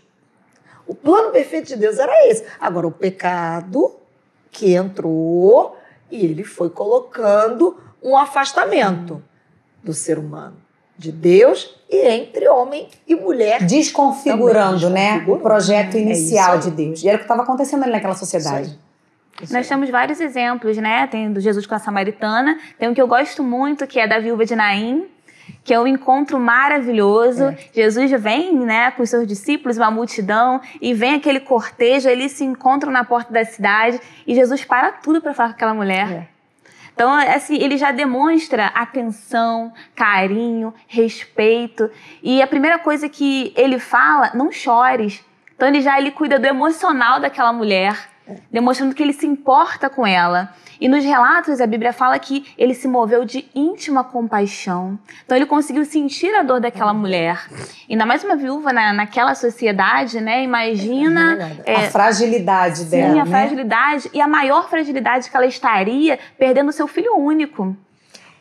O 0.87 0.95
plano 0.95 1.31
perfeito 1.31 1.69
de 1.69 1.77
Deus 1.77 1.99
era 1.99 2.29
esse. 2.29 2.45
Agora, 2.59 2.87
o 2.87 2.93
pecado 2.93 3.97
que 4.51 4.75
entrou 4.75 5.77
e 6.11 6.25
ele 6.25 6.45
foi 6.45 6.71
colocando 6.71 7.79
um 8.03 8.17
afastamento 8.17 9.23
do 9.83 9.93
ser 9.93 10.19
humano, 10.19 10.57
de 10.99 11.13
Deus 11.13 11.75
e 11.89 12.09
entre 12.09 12.49
homem 12.49 12.89
e 13.07 13.15
mulher. 13.15 13.63
Desconfigurando, 13.65 14.91
né? 14.91 15.25
O 15.29 15.39
projeto 15.39 15.97
é 15.97 16.01
inicial 16.01 16.57
é 16.57 16.59
de 16.59 16.71
Deus. 16.71 17.03
E 17.03 17.09
era 17.09 17.17
o 17.17 17.19
que 17.21 17.25
estava 17.25 17.43
acontecendo 17.43 17.85
ali 17.85 17.93
naquela 17.93 18.15
sociedade. 18.15 18.79
Isso 19.41 19.53
Nós 19.53 19.65
aí. 19.65 19.69
temos 19.69 19.89
vários 19.89 20.21
exemplos, 20.21 20.77
né? 20.77 21.07
Tem 21.07 21.33
do 21.33 21.41
Jesus 21.41 21.65
com 21.65 21.75
a 21.75 21.79
Samaritana, 21.79 22.59
tem 22.79 22.89
um 22.89 22.95
que 22.95 23.01
eu 23.01 23.07
gosto 23.07 23.43
muito, 23.43 23.87
que 23.87 24.01
é 24.01 24.07
da 24.07 24.19
viúva 24.19 24.45
de 24.45 24.57
Naim, 24.57 25.07
que 25.63 25.73
é 25.73 25.79
um 25.79 25.87
encontro 25.87 26.41
maravilhoso. 26.41 27.45
É. 27.45 27.57
Jesus 27.73 28.11
vem, 28.21 28.53
né, 28.57 28.91
com 28.91 29.03
os 29.03 29.11
seus 29.11 29.27
discípulos, 29.27 29.77
uma 29.77 29.91
multidão, 29.91 30.61
e 30.81 30.93
vem 30.93 31.15
aquele 31.15 31.41
cortejo, 31.41 32.09
eles 32.09 32.33
se 32.33 32.45
encontram 32.45 32.91
na 32.91 33.05
porta 33.05 33.33
da 33.33 33.45
cidade, 33.45 34.01
e 34.27 34.35
Jesus 34.35 34.65
para 34.65 34.93
tudo 34.93 35.23
para 35.23 35.33
falar 35.33 35.51
com 35.51 35.55
aquela 35.55 35.75
mulher. 35.75 36.13
É. 36.13 36.38
Então, 36.99 37.13
assim, 37.13 37.55
ele 37.55 37.79
já 37.79 37.93
demonstra 37.93 38.73
atenção, 38.75 39.73
carinho, 39.95 40.75
respeito. 40.89 41.89
E 42.21 42.43
a 42.43 42.47
primeira 42.49 42.77
coisa 42.77 43.09
que 43.09 43.53
ele 43.57 43.79
fala, 43.79 44.33
não 44.35 44.51
chores. 44.51 45.25
Então, 45.55 45.69
ele 45.69 45.81
já 45.81 45.97
ele 45.97 46.11
cuida 46.11 46.41
do 46.41 46.47
emocional 46.47 47.21
daquela 47.21 47.53
mulher 47.53 47.97
demonstrando 48.51 48.95
que 48.95 49.03
ele 49.03 49.13
se 49.13 49.27
importa 49.27 49.89
com 49.89 50.07
ela. 50.07 50.53
E 50.81 50.89
nos 50.89 51.05
relatos 51.05 51.61
a 51.61 51.67
Bíblia 51.67 51.93
fala 51.93 52.19
que 52.19 52.47
ele 52.57 52.73
se 52.73 52.87
moveu 52.87 53.25
de 53.25 53.49
íntima 53.55 54.05
compaixão. 54.05 54.99
Então 55.25 55.37
ele 55.37 55.47
conseguiu 55.47 55.85
sentir 55.85 56.33
a 56.35 56.43
dor 56.43 56.61
daquela 56.61 56.95
mulher. 56.95 57.49
Ainda 57.91 58.07
mais 58.07 58.23
uma 58.23 58.37
viúva 58.37 58.73
na, 58.73 58.93
naquela 58.93 59.35
sociedade, 59.35 60.21
né? 60.21 60.43
Imagina. 60.45 61.59
É, 61.65 61.77
a 61.77 61.91
fragilidade 61.91 62.79
sim, 62.79 62.91
dela. 62.91 63.13
Sim, 63.13 63.21
a 63.21 63.25
né? 63.25 63.31
fragilidade. 63.31 64.11
E 64.15 64.21
a 64.21 64.29
maior 64.29 64.69
fragilidade 64.69 65.29
que 65.29 65.37
ela 65.37 65.47
estaria 65.47 66.19
perdendo 66.39 66.71
seu 66.71 66.87
filho 66.87 67.17
único. 67.17 67.77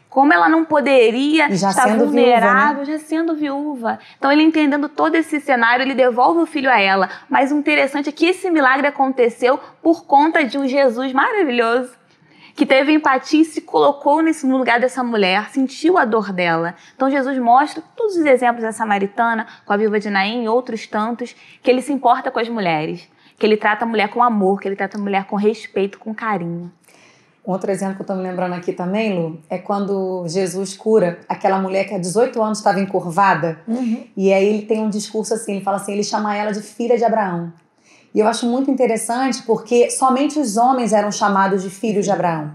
Como 0.09 0.33
ela 0.33 0.47
não 0.47 0.63
poderia 0.63 1.53
já 1.53 1.69
estar 1.69 1.97
vulnerável, 1.97 2.83
viúva, 2.83 2.91
né? 2.91 2.97
já 2.97 2.99
sendo 2.99 3.35
viúva. 3.35 3.99
Então, 4.17 4.31
ele 4.31 4.41
entendendo 4.41 4.89
todo 4.89 5.15
esse 5.15 5.39
cenário, 5.39 5.83
ele 5.83 5.93
devolve 5.93 6.39
o 6.39 6.45
filho 6.45 6.69
a 6.69 6.79
ela. 6.79 7.09
Mas 7.29 7.51
o 7.51 7.55
interessante 7.55 8.09
é 8.09 8.11
que 8.11 8.25
esse 8.25 8.49
milagre 8.49 8.87
aconteceu 8.87 9.59
por 9.81 10.05
conta 10.05 10.43
de 10.43 10.57
um 10.57 10.67
Jesus 10.67 11.11
maravilhoso 11.13 11.91
que 12.57 12.65
teve 12.65 12.91
empatia 12.91 13.43
e 13.43 13.45
se 13.45 13.61
colocou 13.61 14.19
nesse, 14.23 14.47
no 14.47 14.57
lugar 14.57 14.79
dessa 14.79 15.03
mulher, 15.03 15.47
sentiu 15.51 15.95
a 15.95 16.03
dor 16.03 16.33
dela. 16.33 16.73
Então 16.95 17.07
Jesus 17.07 17.37
mostra 17.37 17.83
todos 17.95 18.15
os 18.17 18.25
exemplos 18.25 18.63
da 18.63 18.71
samaritana, 18.71 19.45
com 19.63 19.73
a 19.73 19.77
viúva 19.77 19.99
de 19.99 20.09
Naim 20.09 20.43
e 20.43 20.49
outros 20.49 20.87
tantos, 20.87 21.35
que 21.61 21.69
ele 21.69 21.83
se 21.83 21.93
importa 21.93 22.31
com 22.31 22.39
as 22.39 22.49
mulheres, 22.49 23.07
que 23.37 23.45
ele 23.45 23.57
trata 23.57 23.85
a 23.85 23.87
mulher 23.87 24.09
com 24.09 24.23
amor, 24.23 24.59
que 24.59 24.67
ele 24.67 24.75
trata 24.75 24.97
a 24.97 24.99
mulher 24.99 25.25
com 25.25 25.35
respeito, 25.35 25.99
com 25.99 26.15
carinho. 26.15 26.71
Outro 27.47 27.71
exemplo 27.71 27.95
que 27.95 28.01
eu 28.01 28.03
estou 28.03 28.17
me 28.17 28.23
lembrando 28.23 28.55
aqui 28.55 28.73
também, 28.73 29.17
Lu, 29.17 29.39
é 29.49 29.57
quando 29.57 30.27
Jesus 30.27 30.75
cura 30.75 31.21
aquela 31.29 31.57
mulher 31.57 31.85
que 31.85 31.95
há 31.95 31.97
18 31.97 32.43
anos 32.43 32.57
estava 32.57 32.81
encurvada. 32.81 33.57
Uhum. 33.65 34.03
E 34.17 34.33
aí 34.33 34.45
ele 34.45 34.63
tem 34.63 34.81
um 34.81 34.89
discurso 34.89 35.33
assim, 35.33 35.53
ele 35.53 35.63
fala 35.63 35.77
assim, 35.77 35.93
ele 35.93 36.03
chama 36.03 36.35
ela 36.35 36.51
de 36.51 36.61
filha 36.61 36.97
de 36.97 37.05
Abraão. 37.05 37.53
E 38.13 38.19
eu 38.19 38.27
acho 38.27 38.45
muito 38.45 38.69
interessante 38.69 39.43
porque 39.43 39.89
somente 39.89 40.37
os 40.37 40.57
homens 40.57 40.91
eram 40.91 41.09
chamados 41.09 41.63
de 41.63 41.69
filhos 41.69 42.03
de 42.03 42.11
Abraão. 42.11 42.51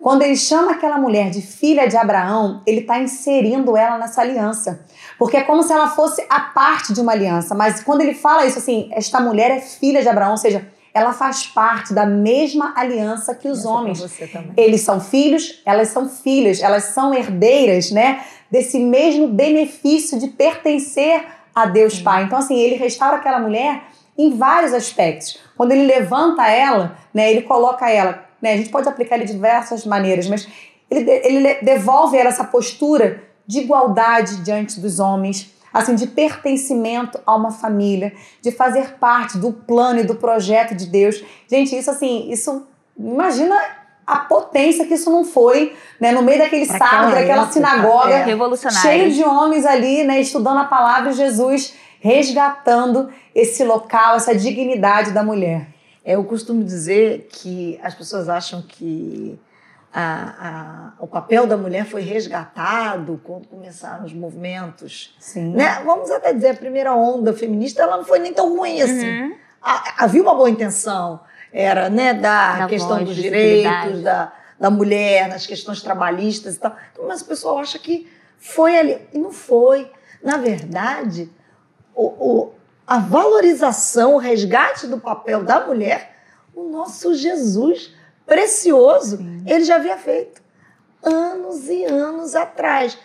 Quando 0.00 0.22
ele 0.22 0.36
chama 0.36 0.70
aquela 0.72 0.96
mulher 0.96 1.28
de 1.28 1.42
filha 1.42 1.86
de 1.86 1.98
Abraão, 1.98 2.62
ele 2.66 2.80
está 2.80 2.98
inserindo 2.98 3.76
ela 3.76 3.98
nessa 3.98 4.22
aliança. 4.22 4.86
Porque 5.18 5.36
é 5.36 5.42
como 5.42 5.62
se 5.62 5.70
ela 5.70 5.90
fosse 5.90 6.24
a 6.30 6.40
parte 6.40 6.94
de 6.94 7.00
uma 7.02 7.12
aliança. 7.12 7.54
Mas 7.54 7.84
quando 7.84 8.00
ele 8.00 8.14
fala 8.14 8.46
isso 8.46 8.56
assim, 8.56 8.88
esta 8.92 9.20
mulher 9.20 9.50
é 9.50 9.60
filha 9.60 10.00
de 10.00 10.08
Abraão, 10.08 10.30
ou 10.30 10.38
seja, 10.38 10.66
ela 10.92 11.12
faz 11.12 11.46
parte 11.46 11.94
da 11.94 12.04
mesma 12.04 12.72
aliança 12.76 13.34
que 13.34 13.48
os 13.48 13.60
Essa 13.60 13.68
homens. 13.68 14.20
Eles 14.56 14.80
são 14.80 15.00
filhos, 15.00 15.62
elas 15.64 15.88
são 15.88 16.08
filhas, 16.08 16.60
elas 16.62 16.84
são 16.84 17.14
herdeiras, 17.14 17.90
né? 17.90 18.24
Desse 18.50 18.78
mesmo 18.78 19.28
benefício 19.28 20.18
de 20.18 20.28
pertencer 20.28 21.24
a 21.54 21.66
Deus. 21.66 22.00
Pai. 22.00 22.24
Então, 22.24 22.38
assim, 22.38 22.58
ele 22.58 22.74
restaura 22.74 23.16
aquela 23.16 23.38
mulher 23.38 23.82
em 24.18 24.36
vários 24.36 24.74
aspectos. 24.74 25.38
Quando 25.56 25.72
ele 25.72 25.86
levanta 25.86 26.46
ela, 26.46 26.98
né, 27.14 27.30
ele 27.30 27.42
coloca 27.42 27.88
ela, 27.90 28.24
né, 28.40 28.54
a 28.54 28.56
gente 28.56 28.70
pode 28.70 28.88
aplicar 28.88 29.16
ele 29.16 29.24
de 29.24 29.32
diversas 29.32 29.86
maneiras, 29.86 30.28
mas 30.28 30.48
ele, 30.90 31.10
ele 31.10 31.54
devolve 31.62 32.16
ela 32.16 32.28
essa 32.28 32.44
postura 32.44 33.22
de 33.46 33.60
igualdade 33.60 34.42
diante 34.42 34.80
dos 34.80 35.00
homens, 35.00 35.52
assim, 35.72 35.94
de 35.94 36.06
pertencimento 36.06 37.20
a 37.26 37.34
uma 37.34 37.50
família, 37.50 38.12
de 38.42 38.50
fazer 38.50 38.94
parte 38.98 39.38
do 39.38 39.52
plano 39.52 40.00
e 40.00 40.04
do 40.04 40.14
projeto 40.14 40.74
de 40.74 40.86
Deus. 40.86 41.22
Gente, 41.48 41.76
isso 41.76 41.90
assim, 41.90 42.30
isso 42.30 42.66
imagina 42.98 43.56
a 44.06 44.18
potência 44.18 44.84
que 44.84 44.94
isso 44.94 45.10
não 45.10 45.24
foi, 45.24 45.74
né, 46.00 46.10
no 46.10 46.22
meio 46.22 46.38
daquele 46.38 46.66
pra 46.66 46.78
sábado, 46.78 47.14
daquela 47.14 47.48
sinagoga, 47.50 48.14
é. 48.14 48.24
cheio 48.82 49.12
de 49.12 49.22
homens 49.22 49.64
ali, 49.64 50.02
né, 50.02 50.20
estudando 50.20 50.58
a 50.58 50.64
palavra 50.64 51.12
de 51.12 51.16
Jesus, 51.16 51.74
resgatando 52.00 53.08
esse 53.34 53.62
local, 53.62 54.16
essa 54.16 54.34
dignidade 54.34 55.12
da 55.12 55.22
mulher. 55.22 55.68
É, 56.04 56.14
eu 56.16 56.24
costumo 56.24 56.64
dizer 56.64 57.28
que 57.30 57.78
as 57.82 57.94
pessoas 57.94 58.28
acham 58.28 58.62
que 58.62 59.38
a, 59.92 60.92
a, 60.98 61.02
o 61.02 61.06
papel 61.06 61.46
da 61.46 61.56
mulher 61.56 61.84
foi 61.84 62.02
resgatado 62.02 63.20
quando 63.24 63.48
começaram 63.48 64.04
os 64.04 64.12
movimentos. 64.12 65.16
Sim. 65.18 65.52
Né? 65.52 65.82
Vamos 65.84 66.10
até 66.10 66.32
dizer, 66.32 66.50
a 66.50 66.54
primeira 66.54 66.94
onda 66.94 67.32
feminista 67.32 67.82
ela 67.82 67.96
não 67.96 68.04
foi 68.04 68.20
nem 68.20 68.32
tão 68.32 68.56
ruim 68.56 68.80
assim. 68.80 69.22
Uhum. 69.22 69.36
havia 69.98 70.22
uma 70.22 70.34
boa 70.34 70.48
intenção, 70.48 71.20
era 71.52 71.90
né, 71.90 72.14
da, 72.14 72.58
da 72.58 72.66
questão 72.68 72.96
voz, 72.96 73.08
dos 73.08 73.16
direitos 73.16 74.02
da, 74.02 74.32
da 74.58 74.70
mulher, 74.70 75.28
nas 75.28 75.44
questões 75.44 75.82
trabalhistas 75.82 76.54
e 76.54 76.60
tal. 76.60 76.76
Mas 77.06 77.22
o 77.22 77.26
pessoal 77.26 77.58
acha 77.58 77.78
que 77.78 78.08
foi 78.38 78.78
ali. 78.78 78.98
E 79.12 79.18
não 79.18 79.32
foi. 79.32 79.90
Na 80.22 80.36
verdade, 80.36 81.28
o, 81.94 82.04
o, 82.06 82.52
a 82.86 82.98
valorização, 82.98 84.14
o 84.14 84.18
resgate 84.18 84.86
do 84.86 84.98
papel 84.98 85.42
da 85.42 85.66
mulher, 85.66 86.16
o 86.54 86.68
nosso 86.68 87.14
Jesus 87.14 87.94
precioso, 88.30 89.16
Sim. 89.16 89.42
ele 89.44 89.64
já 89.64 89.74
havia 89.74 89.98
feito 89.98 90.40
anos 91.02 91.68
e 91.68 91.84
anos 91.84 92.36
atrás. 92.36 92.96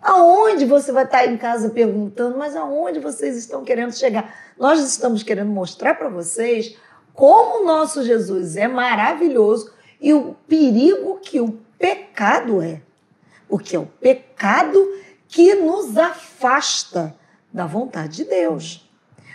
Aonde 0.00 0.64
você 0.64 0.92
vai 0.92 1.02
estar 1.02 1.26
em 1.26 1.36
casa 1.36 1.70
perguntando, 1.70 2.38
mas 2.38 2.54
aonde 2.54 3.00
vocês 3.00 3.36
estão 3.36 3.64
querendo 3.64 3.92
chegar? 3.92 4.32
Nós 4.56 4.78
estamos 4.78 5.24
querendo 5.24 5.50
mostrar 5.50 5.96
para 5.96 6.08
vocês 6.08 6.76
como 7.12 7.62
o 7.62 7.66
nosso 7.66 8.04
Jesus 8.04 8.56
é 8.56 8.68
maravilhoso 8.68 9.72
e 10.00 10.14
o 10.14 10.36
perigo 10.46 11.18
que 11.18 11.40
o 11.40 11.58
pecado 11.76 12.62
é. 12.62 12.80
Porque 13.48 13.74
é 13.74 13.78
o 13.78 13.86
pecado 13.86 14.78
que 15.26 15.52
nos 15.56 15.98
afasta 15.98 17.12
da 17.52 17.66
vontade 17.66 18.18
de 18.18 18.24
Deus, 18.24 18.88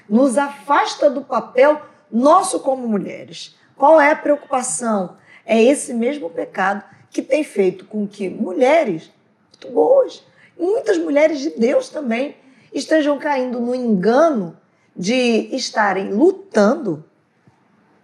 nos 0.07 0.37
afasta 0.37 1.09
do 1.09 1.21
papel 1.21 1.81
nosso 2.09 2.61
como 2.61 2.87
mulheres. 2.87 3.53
Qual 3.75 3.99
é 3.99 4.11
a 4.11 4.15
preocupação? 4.15 5.17
É 5.45 5.61
esse 5.61 5.93
mesmo 5.93 6.29
pecado 6.29 6.83
que 7.09 7.21
tem 7.21 7.43
feito 7.43 7.85
com 7.85 8.07
que 8.07 8.29
mulheres 8.29 9.11
muito 9.51 9.73
boas, 9.73 10.23
muitas 10.59 10.97
mulheres 10.97 11.39
de 11.39 11.51
Deus 11.51 11.89
também 11.89 12.35
estejam 12.73 13.17
caindo 13.17 13.59
no 13.59 13.73
engano 13.73 14.57
de 14.95 15.49
estarem 15.55 16.11
lutando 16.11 17.05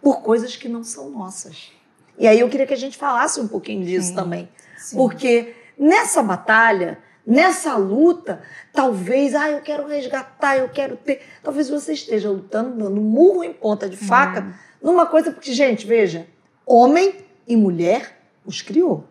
por 0.01 0.21
coisas 0.21 0.55
que 0.55 0.67
não 0.67 0.83
são 0.83 1.09
nossas. 1.09 1.71
E 2.17 2.27
aí 2.27 2.39
eu 2.39 2.49
queria 2.49 2.67
que 2.67 2.73
a 2.73 2.77
gente 2.77 2.97
falasse 2.97 3.39
um 3.39 3.47
pouquinho 3.47 3.85
disso 3.85 4.09
sim, 4.09 4.15
também. 4.15 4.49
Sim. 4.77 4.97
Porque 4.97 5.55
nessa 5.77 6.21
batalha, 6.21 6.99
nessa 7.25 7.75
luta, 7.75 8.41
talvez, 8.73 9.35
ah, 9.35 9.49
eu 9.49 9.61
quero 9.61 9.87
resgatar, 9.87 10.57
eu 10.57 10.69
quero 10.69 10.97
ter. 10.97 11.21
Talvez 11.43 11.69
você 11.69 11.93
esteja 11.93 12.29
lutando, 12.29 12.77
dando 12.77 13.01
murro 13.01 13.43
em 13.43 13.53
ponta 13.53 13.87
de 13.87 13.97
faca, 13.97 14.41
hum. 14.41 14.53
numa 14.81 15.05
coisa, 15.05 15.31
porque, 15.31 15.53
gente, 15.53 15.85
veja, 15.85 16.27
homem 16.65 17.15
e 17.47 17.55
mulher 17.55 18.19
os 18.45 18.61
criou. 18.61 19.05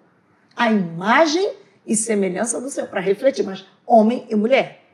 A 0.57 0.71
imagem 0.71 1.55
e 1.87 1.97
semelhança 1.97 2.61
do 2.61 2.71
Senhor, 2.71 2.89
para 2.89 3.01
refletir, 3.01 3.45
mas 3.45 3.67
homem 3.87 4.27
e 4.29 4.35
mulher 4.35 4.85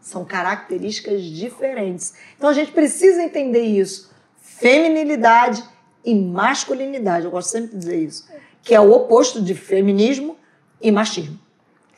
são 0.00 0.24
características 0.24 1.22
diferentes. 1.22 2.14
Então 2.36 2.48
a 2.48 2.52
gente 2.52 2.70
precisa 2.70 3.22
entender 3.22 3.62
isso. 3.62 4.14
Feminilidade 4.36 5.64
e 6.04 6.14
masculinidade. 6.14 7.24
Eu 7.24 7.30
gosto 7.32 7.48
sempre 7.48 7.70
de 7.70 7.78
dizer 7.78 8.00
isso. 8.00 8.28
Que 8.62 8.74
é 8.74 8.80
o 8.80 8.92
oposto 8.92 9.42
de 9.42 9.54
feminismo 9.54 10.36
e 10.80 10.92
machismo. 10.92 11.38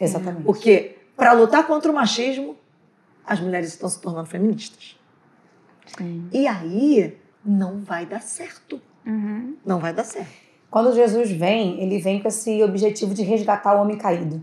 Exatamente. 0.00 0.45
Porque 0.45 0.97
para 1.14 1.33
lutar 1.33 1.66
contra 1.66 1.90
o 1.90 1.95
machismo, 1.95 2.57
as 3.26 3.40
mulheres 3.40 3.68
estão 3.68 3.88
se 3.88 4.00
tornando 4.00 4.26
feministas. 4.26 4.99
Sim. 5.99 6.28
E 6.33 6.47
aí 6.47 7.18
não 7.45 7.83
vai 7.83 8.07
dar 8.07 8.23
certo. 8.23 8.80
Uhum. 9.04 9.57
Não 9.64 9.78
vai 9.78 9.92
dar 9.92 10.04
certo. 10.04 10.48
Quando 10.70 10.94
Jesus 10.94 11.30
vem, 11.30 11.80
ele 11.80 11.98
vem 11.98 12.20
com 12.20 12.28
esse 12.28 12.62
objetivo 12.62 13.14
de 13.14 13.22
resgatar 13.22 13.76
o 13.76 13.82
homem 13.82 13.96
caído. 13.96 14.42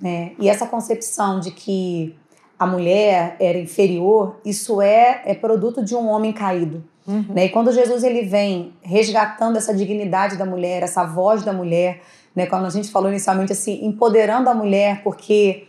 Né? 0.00 0.32
E 0.38 0.48
essa 0.48 0.66
concepção 0.66 1.40
de 1.40 1.50
que 1.50 2.14
a 2.58 2.66
mulher 2.66 3.36
era 3.40 3.58
inferior, 3.58 4.40
isso 4.44 4.82
é, 4.82 5.22
é 5.24 5.34
produto 5.34 5.84
de 5.84 5.94
um 5.94 6.08
homem 6.08 6.32
caído. 6.32 6.84
Uhum. 7.06 7.24
Né? 7.30 7.46
E 7.46 7.48
quando 7.48 7.72
Jesus 7.72 8.04
ele 8.04 8.22
vem 8.22 8.74
resgatando 8.82 9.56
essa 9.56 9.74
dignidade 9.74 10.36
da 10.36 10.44
mulher, 10.44 10.82
essa 10.82 11.04
voz 11.04 11.42
da 11.42 11.52
mulher, 11.52 12.00
né? 12.36 12.46
quando 12.46 12.66
a 12.66 12.70
gente 12.70 12.90
falou 12.90 13.10
inicialmente 13.10 13.52
assim, 13.52 13.84
empoderando 13.84 14.48
a 14.50 14.54
mulher, 14.54 15.02
porque 15.02 15.66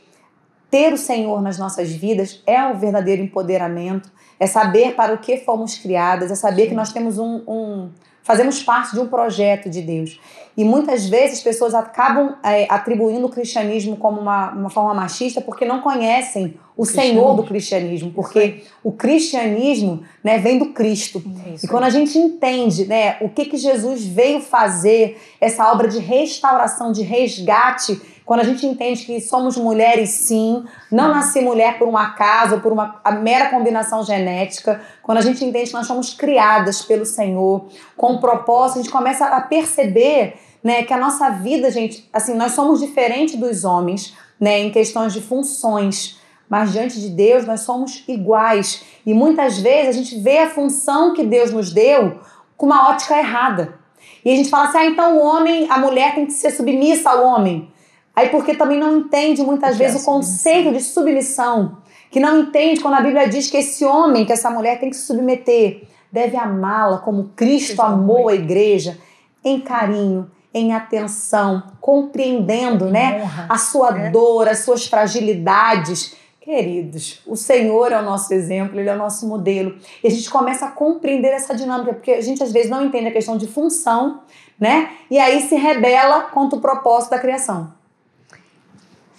ter 0.69 0.91
o 0.91 0.97
Senhor 0.97 1.41
nas 1.41 1.57
nossas 1.57 1.91
vidas 1.91 2.41
é 2.45 2.63
um 2.65 2.77
verdadeiro 2.77 3.21
empoderamento, 3.21 4.11
é 4.39 4.47
saber 4.47 4.95
para 4.95 5.13
o 5.13 5.19
que 5.19 5.37
fomos 5.37 5.77
criadas, 5.77 6.31
é 6.31 6.35
saber 6.35 6.67
que 6.67 6.75
nós 6.75 6.91
temos 6.91 7.17
um, 7.17 7.43
um 7.47 7.89
fazemos 8.23 8.63
parte 8.63 8.93
de 8.93 8.99
um 8.99 9.07
projeto 9.07 9.69
de 9.69 9.81
Deus. 9.81 10.19
E 10.55 10.63
muitas 10.63 11.07
vezes 11.07 11.39
as 11.39 11.43
pessoas 11.43 11.73
acabam 11.73 12.35
é, 12.43 12.67
atribuindo 12.69 13.25
o 13.25 13.29
cristianismo 13.29 13.97
como 13.97 14.21
uma, 14.21 14.51
uma 14.51 14.69
forma 14.69 14.93
machista 14.93 15.41
porque 15.41 15.65
não 15.65 15.81
conhecem 15.81 16.55
o 16.75 16.85
Senhor 16.85 17.35
do 17.35 17.43
cristianismo, 17.43 18.11
porque 18.11 18.63
o 18.83 18.91
cristianismo 18.91 20.03
né, 20.23 20.39
vem 20.39 20.57
do 20.57 20.67
Cristo. 20.67 21.23
Isso. 21.53 21.65
E 21.65 21.69
quando 21.69 21.83
a 21.83 21.89
gente 21.89 22.17
entende 22.17 22.85
né, 22.85 23.17
o 23.21 23.29
que, 23.29 23.45
que 23.45 23.57
Jesus 23.57 24.03
veio 24.03 24.41
fazer, 24.41 25.19
essa 25.39 25.71
obra 25.71 25.87
de 25.87 25.99
restauração, 25.99 26.91
de 26.91 27.03
resgate, 27.03 27.99
quando 28.25 28.39
a 28.39 28.43
gente 28.43 28.65
entende 28.65 29.05
que 29.05 29.19
somos 29.19 29.57
mulheres 29.57 30.09
sim, 30.09 30.63
não 30.91 31.09
nasci 31.09 31.41
mulher 31.41 31.77
por 31.77 31.87
um 31.87 31.97
acaso, 31.97 32.59
por 32.61 32.71
uma 32.71 33.01
mera 33.21 33.49
combinação 33.49 34.03
genética, 34.03 34.81
quando 35.01 35.17
a 35.17 35.21
gente 35.21 35.43
entende 35.43 35.69
que 35.69 35.75
nós 35.75 35.87
somos 35.87 36.13
criadas 36.13 36.81
pelo 36.81 37.05
Senhor 37.05 37.65
com 37.97 38.13
um 38.13 38.17
propósito, 38.19 38.79
a 38.79 38.81
gente 38.83 38.91
começa 38.91 39.25
a 39.25 39.41
perceber 39.41 40.35
né, 40.63 40.83
que 40.83 40.93
a 40.93 40.97
nossa 40.97 41.29
vida, 41.29 41.69
gente, 41.69 42.09
assim, 42.13 42.33
nós 42.35 42.53
somos 42.53 42.79
diferentes 42.79 43.35
dos 43.35 43.65
homens, 43.65 44.15
né, 44.39 44.59
em 44.59 44.71
questões 44.71 45.11
de 45.11 45.21
funções, 45.21 46.19
mas 46.47 46.71
diante 46.71 46.99
de 47.01 47.09
Deus 47.09 47.45
nós 47.45 47.61
somos 47.61 48.03
iguais. 48.07 48.83
E 49.05 49.13
muitas 49.13 49.57
vezes 49.57 49.89
a 49.89 49.91
gente 49.91 50.19
vê 50.19 50.39
a 50.39 50.49
função 50.49 51.13
que 51.13 51.23
Deus 51.23 51.51
nos 51.51 51.73
deu 51.73 52.19
com 52.55 52.65
uma 52.65 52.89
ótica 52.89 53.17
errada. 53.17 53.79
E 54.23 54.31
a 54.31 54.35
gente 54.35 54.49
fala 54.49 54.69
assim: 54.69 54.77
ah, 54.77 54.85
então 54.85 55.17
o 55.17 55.21
homem, 55.21 55.67
a 55.69 55.77
mulher 55.77 56.15
tem 56.15 56.25
que 56.25 56.33
ser 56.33 56.51
submissa 56.51 57.09
ao 57.09 57.25
homem. 57.25 57.72
Aí 58.15 58.29
porque 58.29 58.55
também 58.55 58.79
não 58.79 58.97
entende 58.97 59.41
muitas 59.41 59.77
vezes 59.77 59.97
é 59.97 59.99
o 59.99 60.05
conceito 60.05 60.71
de 60.71 60.79
submissão, 60.81 61.77
que 62.11 62.19
não 62.19 62.39
entende 62.39 62.79
quando 62.79 62.93
a 62.93 63.01
Bíblia 63.01 63.27
diz 63.27 63.49
que 63.49 63.57
esse 63.57 63.83
homem, 63.83 64.25
que 64.25 64.31
essa 64.31 64.51
mulher 64.51 64.79
tem 64.79 64.89
que 64.89 64.95
se 64.95 65.05
submeter, 65.07 65.83
deve 66.11 66.37
amá-la 66.37 66.99
como 66.99 67.31
Cristo 67.35 67.81
amou 67.81 68.29
a 68.29 68.35
igreja, 68.35 68.99
em 69.43 69.59
carinho, 69.59 70.29
em 70.53 70.73
atenção, 70.73 71.63
compreendendo, 71.81 72.85
né, 72.85 73.27
a 73.49 73.57
sua 73.57 73.97
é. 73.97 74.09
dor, 74.11 74.47
as 74.47 74.59
suas 74.59 74.85
fragilidades. 74.85 76.15
Queridos, 76.39 77.21
o 77.25 77.35
Senhor 77.35 77.91
é 77.91 77.99
o 77.99 78.03
nosso 78.03 78.31
exemplo, 78.33 78.79
Ele 78.79 78.89
é 78.89 78.93
o 78.93 78.97
nosso 78.97 79.27
modelo. 79.27 79.75
E 80.03 80.07
a 80.07 80.11
gente 80.11 80.29
começa 80.29 80.67
a 80.67 80.71
compreender 80.71 81.29
essa 81.29 81.55
dinâmica, 81.55 81.93
porque 81.93 82.11
a 82.11 82.21
gente 82.21 82.43
às 82.43 82.51
vezes 82.51 82.69
não 82.69 82.85
entende 82.85 83.07
a 83.07 83.11
questão 83.11 83.37
de 83.37 83.47
função, 83.47 84.21
né? 84.59 84.91
E 85.09 85.17
aí 85.17 85.41
se 85.47 85.55
rebela 85.55 86.23
contra 86.23 86.59
o 86.59 86.61
propósito 86.61 87.11
da 87.11 87.19
criação. 87.19 87.73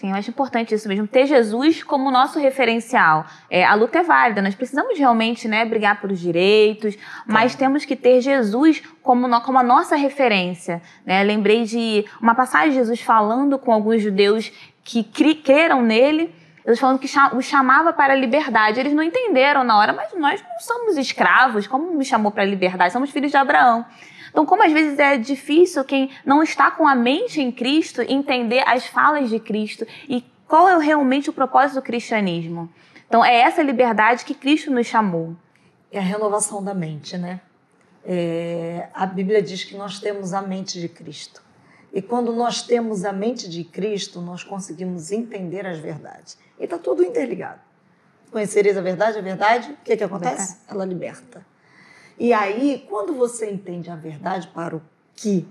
Sim, 0.04 0.10
eu 0.10 0.16
acho 0.16 0.28
importante 0.28 0.74
isso 0.74 0.86
mesmo, 0.86 1.06
ter 1.06 1.24
Jesus 1.24 1.82
como 1.82 2.10
nosso 2.10 2.38
referencial. 2.38 3.24
É, 3.48 3.64
a 3.64 3.72
luta 3.74 4.00
é 4.00 4.02
válida, 4.02 4.42
nós 4.42 4.54
precisamos 4.54 4.98
realmente 4.98 5.48
né, 5.48 5.64
brigar 5.64 5.98
pelos 5.98 6.20
direitos, 6.20 6.94
mas 7.26 7.54
temos 7.54 7.86
que 7.86 7.96
ter 7.96 8.20
Jesus 8.20 8.82
como, 9.02 9.26
no, 9.26 9.40
como 9.40 9.58
a 9.58 9.62
nossa 9.62 9.96
referência. 9.96 10.82
Né? 11.06 11.22
Lembrei 11.22 11.64
de 11.64 12.04
uma 12.20 12.34
passagem 12.34 12.72
de 12.72 12.74
Jesus 12.74 13.00
falando 13.00 13.58
com 13.58 13.72
alguns 13.72 14.02
judeus 14.02 14.52
que 14.84 15.02
cri, 15.02 15.36
creram 15.36 15.80
nele, 15.80 16.34
eles 16.66 16.78
falando 16.78 16.98
que 16.98 17.08
os 17.34 17.44
chamava 17.46 17.90
para 17.90 18.12
a 18.12 18.16
liberdade. 18.16 18.80
Eles 18.80 18.92
não 18.92 19.02
entenderam 19.02 19.64
na 19.64 19.78
hora, 19.78 19.94
mas 19.94 20.12
nós 20.14 20.42
não 20.42 20.60
somos 20.60 20.98
escravos, 20.98 21.66
como 21.66 21.94
me 21.94 22.04
chamou 22.04 22.30
para 22.30 22.42
a 22.42 22.46
liberdade? 22.46 22.92
Somos 22.92 23.08
filhos 23.08 23.30
de 23.30 23.38
Abraão. 23.38 23.86
Então, 24.34 24.44
como 24.44 24.64
às 24.64 24.72
vezes 24.72 24.98
é 24.98 25.16
difícil 25.16 25.84
quem 25.84 26.10
não 26.26 26.42
está 26.42 26.68
com 26.68 26.88
a 26.88 26.94
mente 26.96 27.40
em 27.40 27.52
Cristo 27.52 28.02
entender 28.02 28.64
as 28.66 28.84
falas 28.84 29.30
de 29.30 29.38
Cristo 29.38 29.86
e 30.08 30.24
qual 30.48 30.68
é 30.68 30.76
realmente 30.76 31.30
o 31.30 31.32
propósito 31.32 31.76
do 31.76 31.82
cristianismo. 31.82 32.68
Então, 33.06 33.24
é 33.24 33.32
essa 33.32 33.62
liberdade 33.62 34.24
que 34.24 34.34
Cristo 34.34 34.72
nos 34.72 34.88
chamou. 34.88 35.36
É 35.92 36.00
a 36.00 36.02
renovação 36.02 36.64
da 36.64 36.74
mente, 36.74 37.16
né? 37.16 37.40
É, 38.04 38.88
a 38.92 39.06
Bíblia 39.06 39.40
diz 39.40 39.62
que 39.62 39.76
nós 39.76 40.00
temos 40.00 40.34
a 40.34 40.42
mente 40.42 40.80
de 40.80 40.88
Cristo. 40.88 41.40
E 41.92 42.02
quando 42.02 42.32
nós 42.32 42.60
temos 42.60 43.04
a 43.04 43.12
mente 43.12 43.48
de 43.48 43.62
Cristo, 43.62 44.20
nós 44.20 44.42
conseguimos 44.42 45.12
entender 45.12 45.64
as 45.64 45.78
verdades. 45.78 46.36
E 46.58 46.64
está 46.64 46.76
tudo 46.76 47.04
interligado. 47.04 47.60
Conhecereis 48.32 48.76
a 48.76 48.80
verdade, 48.80 49.16
a 49.16 49.22
verdade, 49.22 49.70
o 49.70 49.84
que, 49.84 49.96
que 49.96 50.02
acontece? 50.02 50.56
Ela 50.68 50.84
liberta. 50.84 51.53
E 52.18 52.32
aí, 52.32 52.86
quando 52.88 53.14
você 53.14 53.50
entende 53.50 53.90
a 53.90 53.96
verdade 53.96 54.48
para 54.48 54.76
o 54.76 54.82
que 55.14 55.46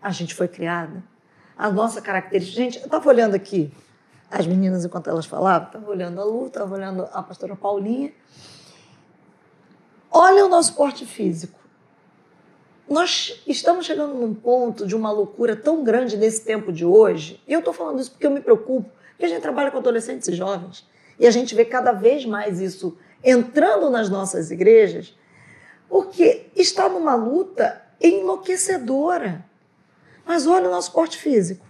a 0.00 0.10
gente 0.10 0.34
foi 0.34 0.48
criada, 0.48 1.02
a 1.60 1.70
nossa 1.70 2.00
característica. 2.00 2.62
Gente, 2.62 2.78
eu 2.78 2.84
estava 2.86 3.06
olhando 3.06 3.34
aqui 3.34 3.70
as 4.30 4.46
meninas 4.46 4.82
enquanto 4.82 5.10
elas 5.10 5.26
falavam, 5.26 5.66
estava 5.66 5.90
olhando 5.90 6.18
a 6.18 6.24
Lu, 6.24 6.46
estava 6.46 6.74
olhando 6.74 7.06
a 7.12 7.22
pastora 7.22 7.54
Paulinha. 7.54 8.12
Olha 10.10 10.46
o 10.46 10.48
nosso 10.48 10.74
porte 10.74 11.04
físico. 11.04 11.60
Nós 12.88 13.42
estamos 13.46 13.84
chegando 13.84 14.14
num 14.14 14.34
ponto 14.34 14.86
de 14.86 14.96
uma 14.96 15.12
loucura 15.12 15.54
tão 15.54 15.84
grande 15.84 16.16
nesse 16.16 16.44
tempo 16.44 16.72
de 16.72 16.84
hoje, 16.84 17.40
e 17.46 17.52
eu 17.52 17.58
estou 17.58 17.74
falando 17.74 18.00
isso 18.00 18.10
porque 18.10 18.26
eu 18.26 18.30
me 18.30 18.40
preocupo, 18.40 18.90
porque 19.10 19.26
a 19.26 19.28
gente 19.28 19.42
trabalha 19.42 19.70
com 19.70 19.78
adolescentes 19.78 20.26
e 20.28 20.34
jovens, 20.34 20.88
e 21.18 21.26
a 21.26 21.30
gente 21.30 21.54
vê 21.54 21.64
cada 21.64 21.92
vez 21.92 22.24
mais 22.24 22.58
isso 22.58 22.96
entrando 23.22 23.90
nas 23.90 24.08
nossas 24.08 24.50
igrejas, 24.50 25.14
porque 25.90 26.46
está 26.54 26.88
numa 26.88 27.16
luta 27.16 27.82
enlouquecedora. 28.00 29.44
Mas 30.24 30.46
olha 30.46 30.68
o 30.68 30.70
nosso 30.70 30.92
porte 30.92 31.18
físico. 31.18 31.66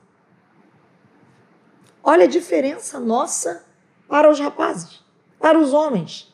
Olha 2.04 2.24
a 2.24 2.28
diferença 2.28 3.00
nossa 3.00 3.64
para 4.06 4.30
os 4.30 4.38
rapazes, 4.38 5.02
para 5.40 5.58
os 5.58 5.72
homens. 5.72 6.32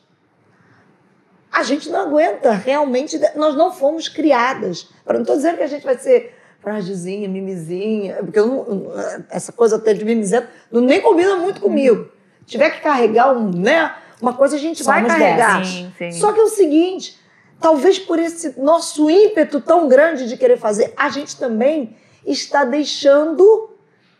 A 1.51 1.63
gente 1.63 1.89
não 1.89 2.01
aguenta 2.01 2.51
realmente, 2.51 3.19
nós 3.35 3.55
não 3.55 3.71
fomos 3.71 4.09
criadas. 4.09 4.89
Eu 5.05 5.13
não 5.13 5.21
estou 5.21 5.37
dizendo 5.37 5.57
que 5.57 5.63
a 5.63 5.67
gente 5.67 5.85
vai 5.85 5.97
ser 5.97 6.35
frágilzinha, 6.59 7.29
mimizinha, 7.29 8.17
porque 8.17 8.39
não, 8.41 8.91
essa 9.29 9.53
coisa 9.53 9.77
até 9.77 9.93
de 9.93 10.03
mimizento 10.03 10.49
não 10.69 10.81
nem 10.81 11.01
combina 11.01 11.37
muito 11.37 11.61
comigo. 11.61 12.11
Se 12.41 12.51
tiver 12.51 12.69
que 12.71 12.81
carregar 12.81 13.31
um, 13.33 13.49
né, 13.49 13.95
uma 14.21 14.33
coisa, 14.33 14.57
a 14.57 14.59
gente 14.59 14.83
Somos 14.83 15.01
vai 15.01 15.07
carregar. 15.07 15.65
Sim, 15.65 15.93
sim. 15.97 16.11
Só 16.11 16.33
que 16.33 16.39
é 16.39 16.43
o 16.43 16.49
seguinte, 16.49 17.17
Talvez 17.59 17.97
por 17.97 18.19
esse 18.19 18.59
nosso 18.59 19.09
ímpeto 19.09 19.59
tão 19.59 19.87
grande 19.87 20.27
de 20.27 20.37
querer 20.37 20.57
fazer, 20.57 20.93
a 20.95 21.09
gente 21.09 21.37
também 21.37 21.95
está 22.25 22.63
deixando 22.63 23.71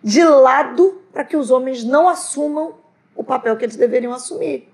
de 0.04 0.24
lado 0.24 1.02
para 1.12 1.24
que 1.24 1.38
os 1.38 1.52
homens 1.52 1.84
não 1.84 2.08
assumam 2.08 2.76
o 3.16 3.24
papel 3.24 3.56
que 3.58 3.66
eles 3.66 3.76
deveriam 3.76 4.14
assumir. 4.14 4.72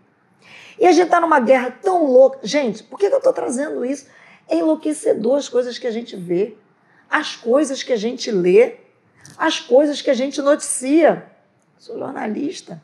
E 0.79 0.85
a 0.85 0.91
gente 0.91 1.05
está 1.05 1.19
numa 1.19 1.39
guerra 1.39 1.71
tão 1.81 2.05
louca. 2.05 2.39
Gente, 2.43 2.83
por 2.83 2.97
que 2.97 3.05
eu 3.05 3.17
estou 3.17 3.33
trazendo 3.33 3.85
isso? 3.85 4.07
É 4.47 4.57
enlouquecedor 4.57 5.37
as 5.37 5.47
coisas 5.47 5.77
que 5.77 5.87
a 5.87 5.91
gente 5.91 6.15
vê, 6.15 6.57
as 7.09 7.35
coisas 7.35 7.83
que 7.83 7.93
a 7.93 7.97
gente 7.97 8.31
lê, 8.31 8.77
as 9.37 9.59
coisas 9.59 10.01
que 10.01 10.09
a 10.09 10.13
gente 10.13 10.41
noticia. 10.41 11.31
Sou 11.77 11.97
jornalista. 11.97 12.81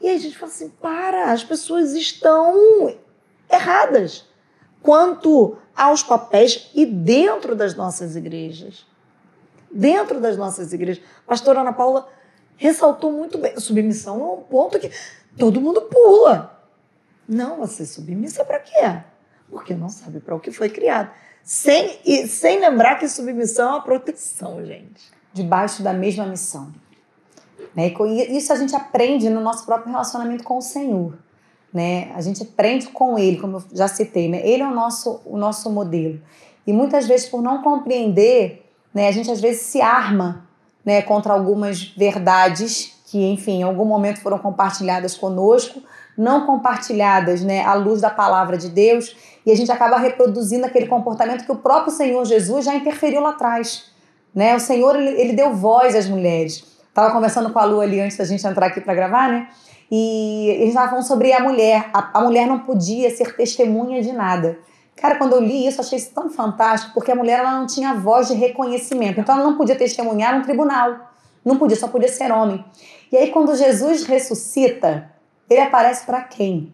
E 0.00 0.08
aí 0.08 0.16
a 0.16 0.18
gente 0.18 0.38
fala 0.38 0.50
assim: 0.50 0.68
para, 0.68 1.30
as 1.30 1.44
pessoas 1.44 1.92
estão 1.92 2.96
erradas 3.50 4.29
quanto 4.82 5.56
aos 5.76 6.02
papéis 6.02 6.70
e 6.74 6.84
dentro 6.84 7.54
das 7.54 7.74
nossas 7.74 8.16
igrejas. 8.16 8.86
Dentro 9.70 10.20
das 10.20 10.36
nossas 10.36 10.72
igrejas. 10.72 11.02
A 11.26 11.28
pastora 11.28 11.60
Ana 11.60 11.72
Paula 11.72 12.08
ressaltou 12.56 13.12
muito 13.12 13.38
bem. 13.38 13.58
Submissão 13.58 14.20
é 14.20 14.32
um 14.34 14.42
ponto 14.42 14.78
que 14.78 14.90
todo 15.38 15.60
mundo 15.60 15.82
pula. 15.82 16.58
Não, 17.26 17.58
você 17.58 17.86
submissa 17.86 18.44
para 18.44 18.58
quê? 18.58 19.02
Porque 19.48 19.74
não 19.74 19.88
sabe 19.88 20.20
para 20.20 20.34
o 20.34 20.40
que 20.40 20.50
foi 20.50 20.68
criado. 20.68 21.10
Sem, 21.42 21.98
e, 22.04 22.26
sem 22.26 22.60
lembrar 22.60 22.96
que 22.98 23.08
submissão 23.08 23.68
é 23.68 23.72
uma 23.72 23.82
proteção, 23.82 24.64
gente. 24.64 25.10
Debaixo 25.32 25.82
da 25.82 25.92
mesma 25.92 26.26
missão. 26.26 26.72
Né? 27.74 27.94
E 27.94 28.36
isso 28.36 28.52
a 28.52 28.56
gente 28.56 28.74
aprende 28.74 29.30
no 29.30 29.40
nosso 29.40 29.64
próprio 29.64 29.92
relacionamento 29.92 30.44
com 30.44 30.58
o 30.58 30.62
Senhor. 30.62 31.14
Né? 31.72 32.10
A 32.14 32.20
gente 32.20 32.42
aprende 32.42 32.88
com 32.88 33.18
Ele, 33.18 33.38
como 33.38 33.58
eu 33.58 33.64
já 33.72 33.88
citei. 33.88 34.28
Né? 34.28 34.40
Ele 34.46 34.62
é 34.62 34.66
o 34.66 34.74
nosso, 34.74 35.20
o 35.24 35.36
nosso 35.36 35.70
modelo. 35.70 36.20
E 36.66 36.72
muitas 36.72 37.06
vezes, 37.06 37.28
por 37.28 37.42
não 37.42 37.62
compreender, 37.62 38.66
né, 38.92 39.08
a 39.08 39.12
gente 39.12 39.30
às 39.30 39.40
vezes 39.40 39.62
se 39.62 39.80
arma 39.80 40.48
né, 40.84 41.02
contra 41.02 41.32
algumas 41.32 41.84
verdades 41.96 43.00
que, 43.06 43.24
enfim, 43.32 43.60
em 43.60 43.62
algum 43.62 43.84
momento 43.84 44.20
foram 44.20 44.38
compartilhadas 44.38 45.16
conosco, 45.16 45.82
não 46.16 46.46
compartilhadas 46.46 47.42
né, 47.42 47.64
à 47.64 47.74
luz 47.74 48.00
da 48.00 48.10
palavra 48.10 48.56
de 48.56 48.68
Deus, 48.68 49.16
e 49.44 49.50
a 49.50 49.56
gente 49.56 49.72
acaba 49.72 49.96
reproduzindo 49.96 50.66
aquele 50.66 50.86
comportamento 50.86 51.44
que 51.44 51.50
o 51.50 51.56
próprio 51.56 51.92
Senhor 51.92 52.24
Jesus 52.24 52.64
já 52.64 52.74
interferiu 52.74 53.20
lá 53.20 53.30
atrás. 53.30 53.90
Né? 54.34 54.54
O 54.54 54.60
Senhor 54.60 54.94
ele, 54.94 55.20
ele 55.20 55.32
deu 55.32 55.54
voz 55.54 55.96
às 55.96 56.06
mulheres. 56.06 56.64
Estava 56.88 57.12
conversando 57.12 57.50
com 57.50 57.58
a 57.58 57.64
Lu 57.64 57.80
ali 57.80 58.00
antes 58.00 58.16
da 58.16 58.24
gente 58.24 58.46
entrar 58.46 58.66
aqui 58.66 58.80
para 58.80 58.94
gravar, 58.94 59.28
né? 59.28 59.48
E 59.90 60.48
eles 60.60 60.74
falando 60.74 61.02
sobre 61.02 61.32
a 61.32 61.40
mulher. 61.40 61.90
A, 61.92 62.18
a, 62.18 62.22
mulher 62.22 62.46
não 62.46 62.60
podia 62.60 63.10
ser 63.10 63.34
testemunha 63.34 64.00
de 64.00 64.12
nada. 64.12 64.58
Cara, 64.96 65.16
quando 65.16 65.32
eu 65.32 65.40
li 65.40 65.66
isso, 65.66 65.80
achei 65.80 65.98
isso 65.98 66.12
tão 66.14 66.30
fantástico, 66.30 66.92
porque 66.94 67.10
a 67.10 67.14
mulher 67.14 67.40
ela 67.40 67.58
não 67.58 67.66
tinha 67.66 67.94
voz 67.94 68.28
de 68.28 68.34
reconhecimento. 68.34 69.18
Então 69.18 69.34
ela 69.34 69.44
não 69.44 69.56
podia 69.56 69.74
testemunhar 69.74 70.36
no 70.36 70.44
tribunal. 70.44 71.10
Não 71.44 71.56
podia, 71.56 71.76
só 71.76 71.88
podia 71.88 72.08
ser 72.08 72.30
homem. 72.30 72.64
E 73.10 73.16
aí, 73.16 73.30
quando 73.30 73.56
Jesus 73.56 74.04
ressuscita, 74.04 75.10
ele 75.48 75.60
aparece 75.60 76.06
para 76.06 76.20
quem? 76.20 76.72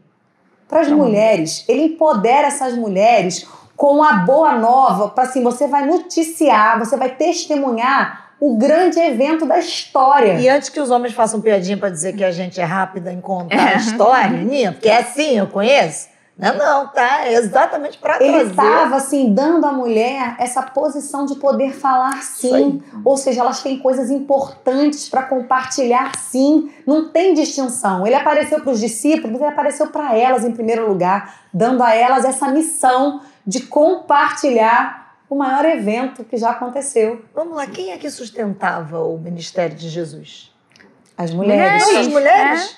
Para 0.69 0.81
as 0.81 0.91
mulheres. 0.91 1.65
Ele 1.69 1.85
empodera 1.85 2.49
essas 2.49 2.77
mulheres 2.77 3.47
com 3.77 4.03
a 4.03 4.15
boa 4.15 4.59
nova, 4.59 5.11
para 5.11 5.25
assim, 5.25 5.43
você 5.43 5.67
vai 5.69 5.87
noticiar, 5.87 6.79
você 6.79 6.97
vai 6.97 7.15
testemunhar 7.15 8.26
o 8.41 8.57
grande 8.57 8.99
evento 8.99 9.47
da 9.47 9.59
história. 9.59 10.35
E 10.35 10.49
antes 10.49 10.69
que 10.69 10.81
os 10.81 10.91
homens 10.91 11.15
façam 11.15 11.41
piadinha 11.41 11.77
para 11.77 11.89
dizer 11.89 12.15
que 12.15 12.25
a 12.25 12.31
gente 12.31 12.61
é 12.61 12.65
rápida 12.65 13.13
em 13.13 13.21
contar 13.21 13.57
a 13.57 13.73
é. 13.73 13.77
história, 13.77 14.39
Ninha, 14.39 14.73
porque 14.73 14.89
é 14.89 14.99
assim, 14.99 15.39
eu 15.39 15.47
conheço. 15.47 16.09
Não, 16.39 16.55
não, 16.55 16.89
tá? 16.89 17.27
É 17.27 17.33
exatamente 17.33 17.97
para 17.97 18.19
trazer. 18.19 18.31
Ele 18.31 18.51
estava 18.51 18.97
assim 18.97 19.33
dando 19.33 19.65
à 19.65 19.73
mulher 19.73 20.37
essa 20.39 20.61
posição 20.61 21.25
de 21.25 21.37
poder 21.37 21.73
falar 21.73 22.23
sim, 22.23 22.83
ou 23.03 23.17
seja, 23.17 23.41
elas 23.41 23.63
têm 23.63 23.79
coisas 23.79 24.11
importantes 24.11 25.09
para 25.09 25.23
compartilhar 25.23 26.13
sim, 26.19 26.71
não 26.87 27.09
tem 27.09 27.33
distinção. 27.33 28.07
Ele 28.07 28.15
apareceu 28.15 28.61
para 28.61 28.71
os 28.71 28.81
discípulos, 28.81 29.41
ele 29.41 29.49
apareceu 29.49 29.87
para 29.87 30.15
elas 30.15 30.45
em 30.45 30.53
primeiro 30.53 30.87
lugar, 30.87 31.37
dando 31.55 31.83
a 31.83 31.95
elas 31.95 32.27
essa 32.27 32.49
missão 32.49 33.23
de 33.47 33.61
compartilhar 33.61 35.06
o 35.29 35.35
maior 35.35 35.65
evento 35.65 36.25
que 36.25 36.37
já 36.37 36.51
aconteceu. 36.51 37.25
Vamos 37.35 37.57
lá, 37.57 37.67
quem 37.67 37.93
é 37.93 37.99
que 37.99 38.09
sustentava 38.11 39.01
o 39.01 39.19
ministério 39.19 39.77
de 39.77 39.89
Jesus? 39.89 40.53
As 41.17 41.33
mulheres. 41.33 41.87
Não, 41.87 42.01
as 42.01 42.09
mulheres. 42.09 42.77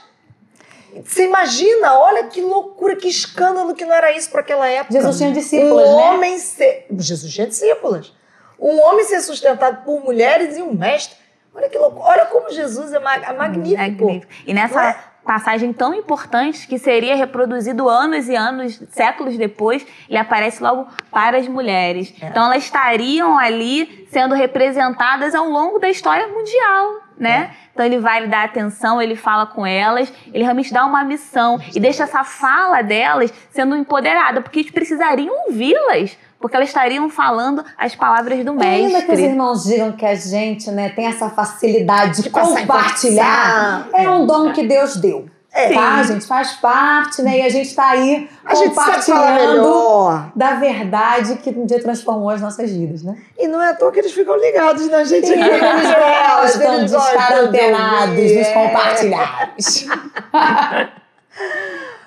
É. 0.95 1.03
Você 1.03 1.27
imagina, 1.27 1.99
olha 1.99 2.25
que 2.25 2.41
loucura, 2.41 2.97
que 2.97 3.09
escândalo 3.09 3.75
que 3.75 3.85
não 3.85 3.95
era 3.95 4.17
isso 4.17 4.31
para 4.31 4.41
aquela 4.41 4.69
época. 4.69 4.95
Jesus 4.95 5.19
tinha 5.19 5.33
discípulos, 5.33 5.89
um 5.89 5.97
né? 5.97 6.03
homem 6.11 6.39
ser... 6.39 6.87
Jesus 6.99 7.33
tinha 7.33 7.47
discípulos. 7.47 8.17
Um 8.59 8.81
homem 8.81 9.05
ser 9.05 9.21
sustentado 9.21 9.85
por 9.85 10.03
mulheres 10.03 10.57
e 10.57 10.63
um 10.63 10.73
mestre. 10.73 11.17
Olha 11.55 11.69
que 11.69 11.79
loucura. 11.79 12.05
Olha 12.05 12.27
como 12.27 12.51
Jesus 12.51 12.93
é 12.93 12.99
magnífico. 12.99 13.77
magnífico. 13.77 14.33
E 14.47 14.55
nessa 14.55 14.91
é? 14.91 14.99
Passagem 15.29 15.75
tão 15.75 15.93
importante 15.95 16.67
que 16.67 16.79
seria 16.79 17.15
reproduzido 17.15 17.87
anos 17.87 18.31
e 18.31 18.35
anos, 18.35 18.81
séculos 18.89 19.37
depois, 19.37 19.87
ele 20.09 20.17
aparece 20.17 20.63
logo 20.63 20.89
para 21.11 21.37
as 21.37 21.47
mulheres. 21.47 22.15
É. 22.19 22.29
Então 22.29 22.47
elas 22.47 22.65
estariam 22.65 23.37
ali 23.37 24.09
sendo 24.11 24.35
representadas 24.35 25.35
ao 25.35 25.47
longo 25.47 25.79
da 25.79 25.91
história 25.91 26.27
mundial, 26.29 27.03
né? 27.19 27.51
É. 27.53 27.69
Então 27.75 27.85
ele 27.85 27.99
vai 27.99 28.27
dar 28.27 28.45
atenção, 28.45 29.03
ele 29.03 29.17
fala 29.17 29.45
com 29.45 29.67
elas, 29.67 30.11
ele 30.33 30.45
realmente 30.45 30.73
dá 30.73 30.87
uma 30.87 31.05
missão 31.05 31.61
e 31.75 31.79
deixa 31.79 32.05
essa 32.05 32.25
fala 32.25 32.81
delas 32.81 33.31
sendo 33.51 33.77
empoderada, 33.77 34.41
porque 34.41 34.61
eles 34.61 34.71
precisariam 34.71 35.45
ouvi-las 35.47 36.17
porque 36.41 36.57
elas 36.57 36.69
estariam 36.69 37.09
falando 37.11 37.65
as 37.77 37.95
palavras 37.95 38.45
do 38.45 38.55
mestre. 38.55 38.87
Ainda 38.87 39.03
que 39.03 39.13
os 39.13 39.19
irmãos 39.19 39.65
digam 39.65 39.93
que 39.93 40.07
a 40.07 40.15
gente 40.15 40.71
né, 40.71 40.91
tem 40.91 41.07
essa 41.07 41.29
facilidade 41.31 42.17
de, 42.17 42.23
de 42.25 42.31
compartilhar, 42.31 43.89
é 43.93 44.09
um 44.09 44.25
dom 44.25 44.53
que 44.53 44.67
Deus 44.67 44.97
deu. 44.97 45.29
É. 45.51 45.73
Tá? 45.73 45.95
A 45.97 46.03
gente 46.03 46.27
faz 46.27 46.53
parte, 46.53 47.23
né? 47.23 47.39
E 47.39 47.43
a 47.43 47.49
gente 47.49 47.69
está 47.69 47.91
aí 47.91 48.29
a 48.45 48.55
compartilhando 48.55 50.31
da 50.37 50.55
verdade 50.55 51.37
que 51.37 51.51
um 51.51 51.65
dia 51.65 51.83
transformou 51.83 52.29
as 52.29 52.41
nossas 52.41 52.71
vidas, 52.71 53.03
né? 53.03 53.17
E 53.37 53.49
não 53.49 53.61
é 53.61 53.71
à 53.71 53.75
toa 53.75 53.91
que 53.91 53.99
eles 53.99 54.13
ficam 54.13 54.37
ligados 54.37 54.87
na 54.89 55.03
gente 55.05 55.33
aqui. 55.33 55.43
Eles 55.43 56.55
estão 56.55 56.85
de 56.85 56.95
estar 56.95 57.33
antenados 57.33 58.37
nos 58.37 58.49
compartilhados. 58.49 59.87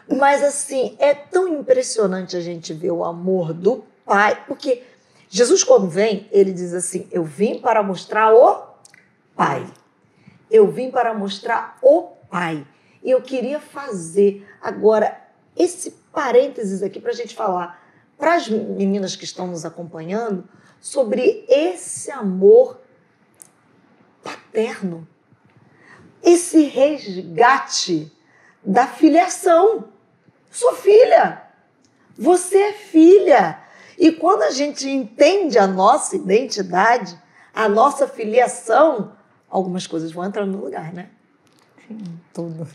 Mas 0.17 0.43
assim, 0.43 0.95
é 0.99 1.13
tão 1.13 1.47
impressionante 1.47 2.37
a 2.37 2.41
gente 2.41 2.73
ver 2.73 2.91
o 2.91 3.03
amor 3.03 3.53
do 3.53 3.83
Pai, 4.11 4.43
porque 4.45 4.83
Jesus, 5.29 5.63
quando 5.63 5.87
vem, 5.87 6.27
ele 6.33 6.51
diz 6.51 6.73
assim: 6.73 7.07
Eu 7.13 7.23
vim 7.23 7.61
para 7.61 7.81
mostrar 7.81 8.33
o 8.35 8.61
Pai. 9.33 9.65
Eu 10.49 10.69
vim 10.69 10.91
para 10.91 11.13
mostrar 11.13 11.77
o 11.81 12.09
Pai. 12.29 12.67
E 13.01 13.09
eu 13.09 13.21
queria 13.21 13.61
fazer 13.61 14.45
agora 14.61 15.17
esse 15.55 15.91
parênteses 16.11 16.83
aqui 16.83 16.99
para 16.99 17.11
a 17.11 17.15
gente 17.15 17.33
falar 17.33 17.81
para 18.17 18.35
as 18.35 18.49
meninas 18.49 19.15
que 19.15 19.23
estão 19.23 19.47
nos 19.47 19.63
acompanhando 19.63 20.43
sobre 20.81 21.45
esse 21.47 22.11
amor 22.11 22.81
paterno, 24.21 25.07
esse 26.21 26.63
resgate 26.63 28.11
da 28.61 28.87
filiação. 28.87 29.85
Sou 30.51 30.73
filha, 30.73 31.43
você 32.17 32.57
é 32.57 32.73
filha. 32.73 33.60
E 34.01 34.11
quando 34.11 34.41
a 34.41 34.49
gente 34.49 34.89
entende 34.89 35.59
a 35.59 35.67
nossa 35.67 36.15
identidade, 36.15 37.15
a 37.53 37.69
nossa 37.69 38.07
filiação, 38.07 39.11
algumas 39.47 39.85
coisas 39.85 40.11
vão 40.11 40.25
entrar 40.25 40.43
no 40.43 40.59
lugar, 40.59 40.91
né? 40.91 41.09
Sim, 41.87 41.99
tudo. 42.33 42.67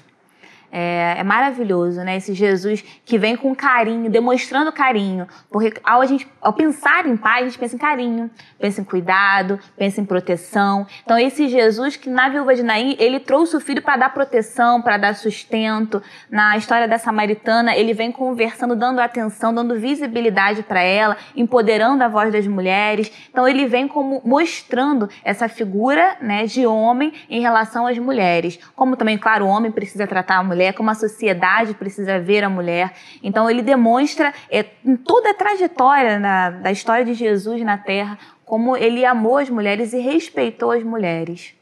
É, 0.79 1.15
é, 1.21 1.25
maravilhoso, 1.25 2.03
né? 2.03 2.19
Esse 2.19 2.35
Jesus 2.35 2.85
que 3.03 3.17
vem 3.17 3.35
com 3.35 3.57
carinho, 3.57 4.11
demonstrando 4.11 4.71
carinho. 4.71 5.27
Porque 5.51 5.73
ao, 5.83 6.03
a 6.03 6.07
gente, 6.07 6.29
ao 6.39 6.53
pensar 6.53 7.07
em 7.07 7.17
pai, 7.17 7.41
a 7.41 7.45
gente 7.47 7.59
pensa 7.59 7.77
em 7.77 7.79
carinho, 7.79 8.31
pensa 8.61 8.83
em 8.83 8.85
cuidado, 8.85 9.59
pensa 9.75 10.03
em 10.03 10.05
proteção. 10.05 10.87
Então, 11.03 11.19
esse 11.19 11.49
Jesus 11.49 11.97
que 11.97 12.11
na 12.11 12.29
viúva 12.29 12.55
de 12.55 12.63
Naim, 12.63 12.95
ele 12.99 13.19
trouxe 13.19 13.57
o 13.57 13.61
filho 13.61 13.81
para 13.81 13.97
dar 13.97 14.13
proteção, 14.13 14.83
para 14.83 14.99
dar 14.99 15.15
sustento. 15.15 16.03
Na 16.31 16.59
história 16.59 16.87
da 16.87 16.99
samaritana, 16.99 17.75
ele 17.75 17.95
vem 17.95 18.13
conversando, 18.13 18.77
dando 18.77 19.01
atenção, 19.01 19.55
dando 19.55 19.81
visibilidade 19.81 20.63
para 20.63 20.83
ela, 20.83 21.17
empoderando 21.35 22.05
a 22.05 22.09
voz 22.09 22.31
das 22.31 22.47
mulheres. 22.47 23.11
Então, 23.31 23.49
ele 23.49 23.65
vem 23.65 23.89
como 23.89 24.21
mostrando 24.23 25.09
essa 25.25 25.49
figura 25.49 26.19
né, 26.21 26.45
de 26.45 26.67
homem 26.67 27.15
em 27.31 27.41
relação 27.41 27.87
às 27.87 27.97
mulheres. 27.97 28.59
Como 28.75 28.95
também, 28.95 29.17
claro, 29.17 29.47
o 29.47 29.49
homem 29.49 29.73
precisa 29.73 30.07
tratar 30.07 30.37
a 30.37 30.43
mulher 30.43 30.66
mulher, 30.67 30.73
como 30.75 30.91
a 30.91 30.95
sociedade 30.95 31.75
precisa 31.75 32.19
ver 32.19 32.43
a 32.45 32.51
mulher. 32.51 32.93
Então 33.23 33.49
ele 33.49 33.63
demonstra 33.63 34.33
é, 34.51 34.67
em 34.85 34.97
toda 34.97 35.31
a 35.31 35.35
trajetória 35.35 36.19
na, 36.19 36.51
da 36.51 36.73
história 36.73 37.05
de 37.05 37.15
Jesus 37.15 37.63
na 37.63 37.79
Terra 37.79 38.19
como 38.45 38.77
ele 38.77 39.05
amou 39.05 39.39
as 39.39 39.51
mulheres 39.51 39.93
e 39.93 39.99
respeitou 39.99 40.71
as 40.71 40.85
mulheres. 40.85 41.53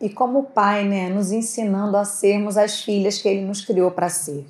E 0.00 0.08
como 0.08 0.42
pai, 0.42 0.84
né, 0.84 1.08
nos 1.08 1.30
ensinando 1.30 1.96
a 1.96 2.04
sermos 2.04 2.56
as 2.56 2.82
filhas 2.82 3.22
que 3.22 3.28
ele 3.28 3.42
nos 3.42 3.64
criou 3.64 3.92
para 3.92 4.08
ser. 4.08 4.44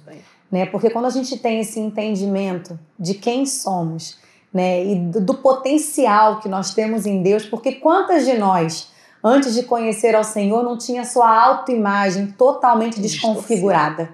Né? 0.50 0.64
Porque 0.64 0.88
quando 0.88 1.04
a 1.04 1.10
gente 1.10 1.38
tem 1.38 1.60
esse 1.60 1.78
entendimento 1.78 2.78
de 2.98 3.12
quem 3.12 3.44
somos, 3.44 4.18
né, 4.52 4.82
e 4.82 4.94
do, 4.94 5.20
do 5.20 5.34
potencial 5.34 6.40
que 6.40 6.48
nós 6.48 6.72
temos 6.72 7.04
em 7.04 7.22
Deus, 7.22 7.44
porque 7.44 7.72
quantas 7.72 8.24
de 8.24 8.32
nós 8.32 8.90
antes 9.24 9.54
de 9.54 9.62
conhecer 9.62 10.14
ao 10.14 10.22
Senhor, 10.22 10.62
não 10.62 10.76
tinha 10.76 11.04
sua 11.04 11.28
autoimagem 11.42 12.26
totalmente 12.32 13.00
desconfigurada. 13.00 14.10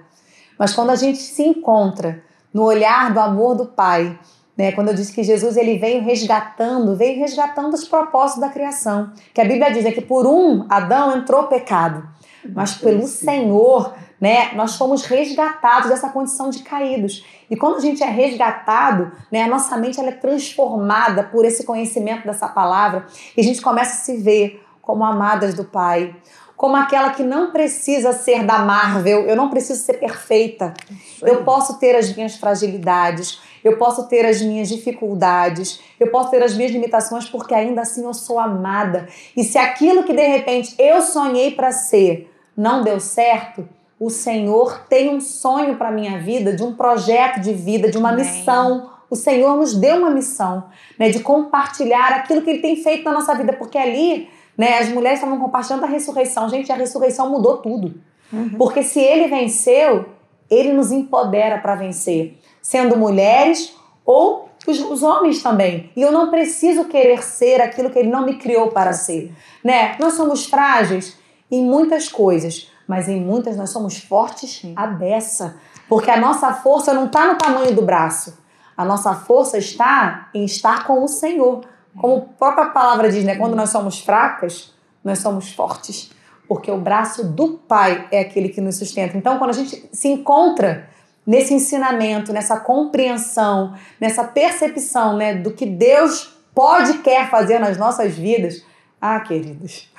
Mas 0.57 0.73
quando 0.73 0.91
a 0.91 0.95
gente 0.95 1.19
se 1.19 1.43
encontra 1.43 2.23
no 2.53 2.63
olhar 2.63 3.13
do 3.13 3.19
amor 3.19 3.55
do 3.55 3.65
Pai, 3.65 4.17
Né? 4.57 4.71
Quando 4.73 4.89
eu 4.89 4.93
disse 4.93 5.13
que 5.13 5.23
Jesus 5.23 5.57
ele 5.57 5.77
veio 5.77 6.03
resgatando, 6.03 6.95
veio 6.95 7.19
resgatando 7.19 7.73
os 7.73 7.87
propósitos 7.87 8.41
da 8.41 8.49
criação. 8.49 9.11
Que 9.33 9.41
a 9.41 9.45
Bíblia 9.45 9.71
diz 9.71 9.85
é 9.85 9.91
que 9.91 10.01
por 10.01 10.27
um 10.27 10.65
Adão 10.69 11.17
entrou 11.17 11.43
o 11.43 11.47
pecado, 11.47 12.07
mas 12.53 12.75
pelo 12.75 13.07
Senhor, 13.07 13.93
né, 14.19 14.53
nós 14.53 14.75
fomos 14.75 15.05
resgatados 15.05 15.89
dessa 15.89 16.09
condição 16.09 16.49
de 16.49 16.63
caídos. 16.63 17.25
E 17.49 17.55
quando 17.55 17.77
a 17.77 17.79
gente 17.79 18.03
é 18.03 18.07
resgatado, 18.07 19.11
né, 19.31 19.43
a 19.43 19.47
nossa 19.47 19.75
mente 19.77 19.99
ela 19.99 20.09
é 20.09 20.13
transformada 20.13 21.23
por 21.23 21.45
esse 21.45 21.63
conhecimento 21.63 22.25
dessa 22.25 22.47
palavra 22.47 23.05
e 23.35 23.41
a 23.41 23.43
gente 23.43 23.61
começa 23.61 23.93
a 23.93 24.03
se 24.03 24.17
ver 24.17 24.63
como 24.91 25.05
amadas 25.05 25.53
do 25.53 25.63
Pai, 25.63 26.13
como 26.57 26.75
aquela 26.75 27.11
que 27.11 27.23
não 27.23 27.51
precisa 27.51 28.11
ser 28.11 28.43
da 28.43 28.59
Marvel, 28.59 29.25
eu 29.25 29.37
não 29.37 29.49
preciso 29.49 29.81
ser 29.81 29.93
perfeita. 29.93 30.73
Eu 31.21 31.45
posso 31.45 31.79
ter 31.79 31.95
as 31.95 32.13
minhas 32.13 32.35
fragilidades, 32.35 33.39
eu 33.63 33.77
posso 33.77 34.09
ter 34.09 34.25
as 34.25 34.41
minhas 34.41 34.67
dificuldades, 34.67 35.79
eu 35.97 36.11
posso 36.11 36.29
ter 36.29 36.43
as 36.43 36.57
minhas 36.57 36.73
limitações, 36.73 37.29
porque 37.29 37.53
ainda 37.53 37.83
assim 37.83 38.03
eu 38.03 38.13
sou 38.13 38.37
amada. 38.37 39.07
E 39.35 39.45
se 39.45 39.57
aquilo 39.57 40.03
que 40.03 40.13
de 40.13 40.27
repente 40.27 40.75
eu 40.77 41.01
sonhei 41.01 41.51
para 41.51 41.71
ser 41.71 42.29
não 42.55 42.83
deu 42.83 42.99
certo, 42.99 43.65
o 43.97 44.09
Senhor 44.09 44.87
tem 44.89 45.15
um 45.15 45.21
sonho 45.21 45.77
para 45.77 45.89
minha 45.89 46.19
vida, 46.19 46.53
de 46.53 46.63
um 46.63 46.75
projeto 46.75 47.39
de 47.39 47.53
vida, 47.53 47.89
de 47.89 47.97
uma 47.97 48.09
Amém. 48.09 48.25
missão. 48.25 48.89
O 49.09 49.15
Senhor 49.15 49.55
nos 49.55 49.73
deu 49.73 49.99
uma 49.99 50.09
missão, 50.09 50.65
né, 50.99 51.09
de 51.09 51.21
compartilhar 51.21 52.11
aquilo 52.13 52.41
que 52.41 52.49
Ele 52.49 52.59
tem 52.59 52.75
feito 52.75 53.05
na 53.05 53.13
nossa 53.13 53.33
vida, 53.33 53.53
porque 53.53 53.77
ali, 53.77 54.29
né, 54.61 54.77
as 54.77 54.89
mulheres 54.89 55.17
estavam 55.17 55.39
compartilhando 55.39 55.85
a 55.85 55.87
ressurreição. 55.87 56.47
Gente, 56.47 56.71
a 56.71 56.75
ressurreição 56.75 57.31
mudou 57.31 57.57
tudo, 57.57 57.95
uhum. 58.31 58.51
porque 58.59 58.83
se 58.83 58.99
Ele 58.99 59.27
venceu, 59.27 60.05
Ele 60.47 60.71
nos 60.71 60.91
empodera 60.91 61.57
para 61.57 61.73
vencer 61.73 62.37
sendo 62.61 62.95
mulheres 62.95 63.73
ou 64.05 64.49
os, 64.67 64.79
os, 64.79 65.01
homens 65.01 65.41
também. 65.41 65.91
E 65.95 66.01
eu 66.03 66.11
não 66.11 66.29
preciso 66.29 66.85
querer 66.85 67.23
ser 67.23 67.59
aquilo 67.59 67.89
que 67.89 67.97
ele 67.97 68.09
não 68.09 68.23
me 68.23 68.37
criou 68.37 68.67
para 68.67 68.93
ser. 68.93 69.33
Né? 69.63 69.95
Nós 69.99 70.13
somos 70.13 70.45
frágeis 70.45 71.17
em 71.49 71.63
muitas 71.63 72.07
coisas, 72.07 72.71
mas 72.87 73.09
em 73.09 73.19
muitas 73.19 73.57
nós 73.57 73.71
somos 73.71 73.97
fortes 73.97 74.61
à 74.75 74.85
beça. 74.85 75.55
Porque 75.89 76.11
a 76.11 76.19
nossa 76.19 76.53
força 76.53 76.93
não 76.93 77.07
está 77.07 77.25
no 77.25 77.37
tamanho 77.39 77.73
do 77.73 77.81
braço. 77.81 78.37
A 78.77 78.85
nossa 78.85 79.15
força 79.15 79.57
está 79.57 80.29
em 80.35 80.45
estar 80.45 80.85
com 80.85 81.03
o 81.03 81.07
Senhor. 81.07 81.61
Como 81.97 82.17
a 82.17 82.21
própria 82.37 82.65
palavra 82.67 83.09
diz, 83.09 83.23
né? 83.23 83.35
Quando 83.35 83.55
nós 83.55 83.69
somos 83.69 83.99
fracas, 83.99 84.73
nós 85.03 85.19
somos 85.19 85.51
fortes. 85.51 86.11
Porque 86.47 86.71
o 86.71 86.77
braço 86.77 87.25
do 87.25 87.59
Pai 87.59 88.07
é 88.11 88.19
aquele 88.19 88.49
que 88.49 88.59
nos 88.59 88.77
sustenta. 88.77 89.17
Então, 89.17 89.37
quando 89.37 89.51
a 89.51 89.53
gente 89.53 89.89
se 89.91 90.07
encontra 90.09 90.89
nesse 91.25 91.53
ensinamento, 91.53 92.33
nessa 92.33 92.59
compreensão, 92.59 93.73
nessa 93.99 94.23
percepção 94.23 95.15
né, 95.15 95.35
do 95.35 95.51
que 95.51 95.65
Deus 95.65 96.37
pode 96.53 96.97
quer 96.99 97.29
fazer 97.29 97.59
nas 97.59 97.77
nossas 97.77 98.13
vidas, 98.13 98.65
ah, 98.99 99.19
queridos, 99.19 99.89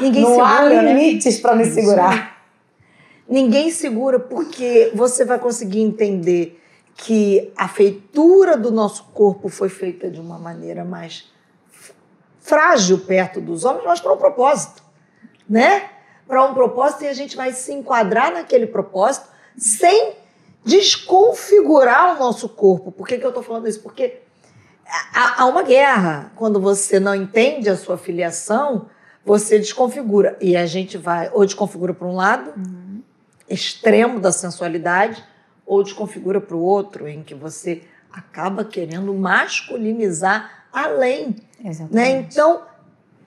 Ninguém 0.00 0.22
não 0.22 0.30
segura, 0.30 0.48
há 0.48 0.82
né? 0.82 0.92
limites 0.92 1.36
né? 1.36 1.42
para 1.42 1.56
me 1.56 1.64
segurar. 1.64 2.36
Ninguém 3.28 3.70
segura 3.70 4.20
porque 4.20 4.92
você 4.94 5.24
vai 5.24 5.38
conseguir 5.38 5.80
entender 5.80 6.60
que 6.94 7.52
a 7.56 7.68
feitura 7.68 8.56
do 8.56 8.70
nosso 8.70 9.04
corpo 9.12 9.48
foi 9.48 9.68
feita 9.68 10.08
de 10.08 10.20
uma 10.20 10.38
maneira 10.38 10.84
mais 10.84 11.30
frágil 12.46 12.98
perto 13.00 13.40
dos 13.40 13.64
homens, 13.64 13.84
mas 13.84 14.00
para 14.00 14.12
um 14.12 14.16
propósito, 14.16 14.82
né? 15.48 15.90
Para 16.26 16.44
um 16.44 16.54
propósito 16.54 17.04
e 17.04 17.08
a 17.08 17.12
gente 17.12 17.36
vai 17.36 17.52
se 17.52 17.72
enquadrar 17.72 18.32
naquele 18.32 18.66
propósito 18.66 19.26
sem 19.58 20.14
desconfigurar 20.64 22.16
o 22.16 22.18
nosso 22.18 22.48
corpo. 22.48 22.92
Por 22.92 23.06
que, 23.06 23.18
que 23.18 23.24
eu 23.24 23.30
estou 23.30 23.42
falando 23.42 23.68
isso? 23.68 23.80
Porque 23.80 24.20
há, 25.12 25.44
uma 25.46 25.62
guerra. 25.62 26.32
Quando 26.36 26.60
você 26.60 27.00
não 27.00 27.14
entende 27.14 27.68
a 27.68 27.76
sua 27.76 27.98
filiação, 27.98 28.88
você 29.24 29.58
desconfigura. 29.58 30.36
E 30.40 30.56
a 30.56 30.66
gente 30.66 30.96
vai, 30.96 31.30
ou 31.32 31.44
desconfigura 31.44 31.94
para 31.94 32.06
um 32.06 32.14
lado, 32.14 32.52
uhum. 32.56 33.02
extremo 33.48 34.20
da 34.20 34.30
sensualidade, 34.30 35.22
ou 35.64 35.82
desconfigura 35.82 36.40
para 36.40 36.56
o 36.56 36.62
outro, 36.62 37.08
em 37.08 37.22
que 37.22 37.34
você 37.34 37.82
acaba 38.12 38.64
querendo 38.64 39.12
masculinizar 39.12 40.55
além. 40.76 41.36
Né? 41.60 41.70
Exatamente. 41.70 41.94
Né? 41.94 42.26
Então, 42.30 42.62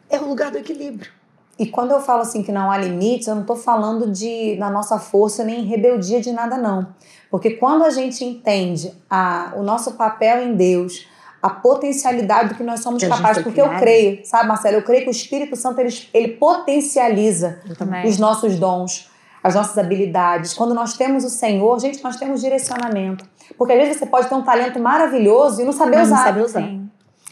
é 0.09 0.19
o 0.19 0.27
lugar 0.27 0.51
do 0.51 0.57
equilíbrio. 0.57 1.11
E 1.57 1.65
quando 1.65 1.91
eu 1.91 1.99
falo 1.99 2.21
assim 2.21 2.41
que 2.41 2.53
não 2.53 2.71
há 2.71 2.77
limites, 2.77 3.27
eu 3.27 3.35
não 3.35 3.41
estou 3.41 3.57
falando 3.57 4.09
de 4.09 4.55
na 4.57 4.69
nossa 4.69 4.97
força 4.97 5.43
nem 5.43 5.65
rebeldia 5.65 6.21
de 6.21 6.31
nada, 6.31 6.57
não. 6.57 6.87
Porque 7.29 7.51
quando 7.51 7.83
a 7.83 7.89
gente 7.89 8.23
entende 8.23 8.93
a, 9.09 9.51
o 9.57 9.61
nosso 9.61 9.93
papel 9.93 10.41
em 10.41 10.55
Deus, 10.55 11.05
a 11.41 11.49
potencialidade 11.49 12.49
do 12.49 12.55
que 12.55 12.63
nós 12.63 12.79
somos 12.79 13.03
que 13.03 13.09
capazes, 13.09 13.43
porque 13.43 13.59
eu 13.59 13.69
creio, 13.77 14.25
sabe, 14.25 14.47
Marcelo? 14.47 14.77
Eu 14.77 14.83
creio 14.83 15.03
que 15.03 15.09
o 15.09 15.11
Espírito 15.11 15.57
Santo 15.57 15.79
ele, 15.79 15.93
ele 16.13 16.27
potencializa 16.29 17.59
os 18.05 18.17
nossos 18.17 18.57
dons, 18.57 19.09
as 19.43 19.53
nossas 19.53 19.77
habilidades. 19.77 20.53
Quando 20.53 20.73
nós 20.73 20.95
temos 20.95 21.25
o 21.25 21.29
Senhor, 21.29 21.77
gente, 21.79 22.01
nós 22.01 22.15
temos 22.15 22.39
direcionamento. 22.39 23.25
Porque 23.57 23.73
às 23.73 23.79
vezes 23.79 23.97
você 23.97 24.05
pode 24.05 24.29
ter 24.29 24.35
um 24.35 24.43
talento 24.43 24.79
maravilhoso 24.79 25.61
e 25.61 25.65
não 25.65 25.73
saber 25.73 26.01
usar. 26.01 26.15
Não 26.15 26.23
saber 26.23 26.41
usar. 26.41 26.79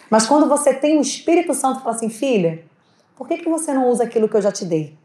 Mas 0.09 0.25
quando 0.25 0.47
você 0.47 0.73
tem 0.73 0.97
o 0.97 1.01
Espírito 1.01 1.53
Santo, 1.53 1.81
fala 1.81 1.95
assim, 1.95 2.09
filha, 2.09 2.63
por 3.15 3.27
que, 3.27 3.37
que 3.37 3.49
você 3.49 3.73
não 3.73 3.89
usa 3.89 4.03
aquilo 4.03 4.29
que 4.29 4.37
eu 4.37 4.41
já 4.41 4.51
te 4.51 4.65
dei? 4.65 4.97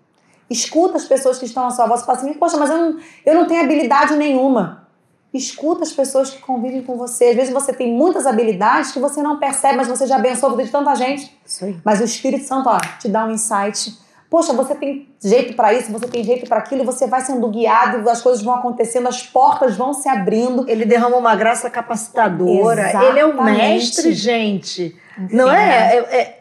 Escuta 0.49 0.97
as 0.97 1.05
pessoas 1.05 1.39
que 1.39 1.47
estão 1.47 1.67
à 1.67 1.71
sua 1.71 1.87
voz 1.87 2.03
e 2.03 2.05
fala 2.05 2.19
assim, 2.19 2.35
poxa, 2.35 2.57
mas 2.57 2.71
eu 2.71 2.77
não, 2.77 2.99
eu 3.25 3.35
não 3.35 3.47
tenho 3.47 3.65
habilidade 3.65 4.15
nenhuma. 4.17 4.87
Escuta 5.33 5.83
as 5.83 5.93
pessoas 5.93 6.31
que 6.31 6.43
convivem 6.43 6.83
com 6.83 6.97
você. 6.97 7.27
Às 7.27 7.37
vezes 7.37 7.53
você 7.53 7.73
tem 7.73 7.91
muitas 7.91 8.27
habilidades 8.27 8.93
que 8.93 8.99
você 8.99 9.23
não 9.23 9.39
percebe, 9.39 9.79
mas 9.79 9.89
você 9.89 10.07
já 10.07 10.17
abençoou 10.17 10.53
a 10.53 10.57
vida 10.57 10.67
de 10.67 10.73
tanta 10.73 10.95
gente. 10.95 11.35
Mas 11.83 12.01
o 12.01 12.05
Espírito 12.05 12.45
Santo, 12.45 12.69
ó, 12.69 12.79
te 12.99 13.09
dá 13.09 13.25
um 13.25 13.31
insight. 13.31 13.97
Poxa, 14.33 14.55
você 14.55 14.75
tem 14.75 15.07
jeito 15.23 15.55
para 15.55 15.75
isso, 15.75 15.93
você 15.93 16.09
tem 16.09 16.25
jeito 16.25 16.49
para 16.49 16.57
aquilo, 16.57 16.81
e 16.81 16.87
você 16.87 17.07
vai 17.07 17.21
sendo 17.21 17.47
guiado, 17.49 18.09
as 18.09 18.23
coisas 18.23 18.43
vão 18.43 18.55
acontecendo, 18.55 19.07
as 19.07 19.23
portas 19.23 19.77
vão 19.77 19.93
se 19.93 20.09
abrindo. 20.09 20.65
Ele 20.67 20.87
derrama 20.87 21.19
uma 21.19 21.37
graça 21.37 21.69
capacitadora. 21.69 22.81
Exatamente. 22.81 23.11
Ele 23.11 23.19
é 23.19 23.27
o 23.27 23.45
mestre, 23.45 24.15
gente. 24.15 24.97
Enfim, 25.19 25.37
não 25.37 25.53
é? 25.53 25.97
é, 25.97 25.99
é 25.99 26.41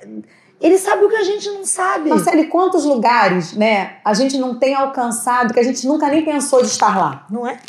ele 0.61 0.77
sabe 0.77 1.03
o 1.03 1.09
que 1.09 1.17
a 1.17 1.23
gente 1.25 1.49
não 1.49 1.65
sabe. 1.65 2.09
Marcele, 2.09 2.45
quantos 2.45 2.85
lugares, 2.85 3.51
né, 3.57 3.95
a 4.05 4.13
gente 4.13 4.37
não 4.37 4.57
tem 4.57 4.73
alcançado 4.73 5.53
que 5.53 5.59
a 5.59 5.63
gente 5.63 5.85
nunca 5.85 6.07
nem 6.07 6.23
pensou 6.23 6.61
de 6.61 6.67
estar 6.67 6.97
lá? 6.97 7.25
Não 7.29 7.45
é? 7.45 7.59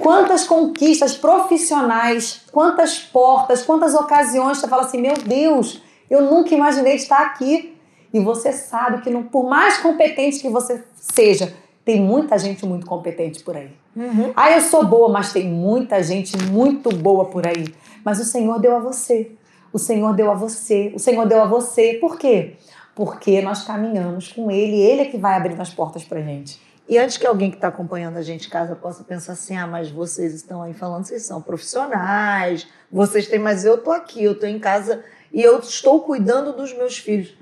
Quantas 0.00 0.42
conquistas 0.42 1.16
profissionais, 1.16 2.40
quantas 2.50 2.98
portas, 2.98 3.62
quantas 3.62 3.94
ocasiões 3.94 4.58
você 4.58 4.66
fala 4.66 4.82
assim: 4.82 5.00
meu 5.00 5.14
Deus, 5.14 5.80
eu 6.10 6.22
nunca 6.22 6.52
imaginei 6.52 6.96
estar 6.96 7.20
aqui. 7.20 7.75
E 8.16 8.20
você 8.20 8.50
sabe 8.50 9.02
que, 9.02 9.10
não, 9.10 9.22
por 9.22 9.44
mais 9.46 9.76
competente 9.76 10.40
que 10.40 10.48
você 10.48 10.82
seja, 10.94 11.52
tem 11.84 12.00
muita 12.00 12.38
gente 12.38 12.64
muito 12.64 12.86
competente 12.86 13.44
por 13.44 13.54
aí. 13.54 13.70
Uhum. 13.94 14.32
Ah, 14.34 14.50
eu 14.52 14.62
sou 14.62 14.86
boa, 14.86 15.10
mas 15.10 15.34
tem 15.34 15.46
muita 15.46 16.02
gente 16.02 16.34
muito 16.44 16.88
boa 16.88 17.26
por 17.26 17.46
aí. 17.46 17.66
Mas 18.02 18.18
o 18.18 18.24
Senhor 18.24 18.58
deu 18.58 18.74
a 18.74 18.78
você. 18.78 19.32
O 19.70 19.78
Senhor 19.78 20.14
deu 20.14 20.30
a 20.30 20.34
você. 20.34 20.90
O 20.94 20.98
Senhor 20.98 21.26
deu 21.26 21.42
a 21.42 21.44
você. 21.44 21.98
Por 22.00 22.18
quê? 22.18 22.54
Porque 22.94 23.42
nós 23.42 23.64
caminhamos 23.64 24.32
com 24.32 24.50
Ele. 24.50 24.80
Ele 24.80 25.02
é 25.02 25.04
que 25.04 25.18
vai 25.18 25.36
abrir 25.36 25.60
as 25.60 25.68
portas 25.68 26.02
para 26.02 26.22
gente. 26.22 26.58
E 26.88 26.96
antes 26.96 27.18
que 27.18 27.26
alguém 27.26 27.50
que 27.50 27.58
está 27.58 27.68
acompanhando 27.68 28.16
a 28.16 28.22
gente 28.22 28.46
em 28.46 28.50
casa 28.50 28.74
possa 28.74 29.04
pensar 29.04 29.32
assim, 29.32 29.58
ah, 29.58 29.66
mas 29.66 29.90
vocês 29.90 30.32
estão 30.32 30.62
aí 30.62 30.72
falando, 30.72 31.04
vocês 31.04 31.26
são 31.26 31.42
profissionais, 31.42 32.66
vocês 32.90 33.26
têm, 33.26 33.40
mas 33.40 33.66
eu 33.66 33.74
estou 33.74 33.92
aqui, 33.92 34.24
eu 34.24 34.32
estou 34.32 34.48
em 34.48 34.58
casa 34.58 35.04
e 35.30 35.42
eu 35.42 35.58
estou 35.58 36.00
cuidando 36.00 36.54
dos 36.54 36.72
meus 36.72 36.96
filhos. 36.96 37.36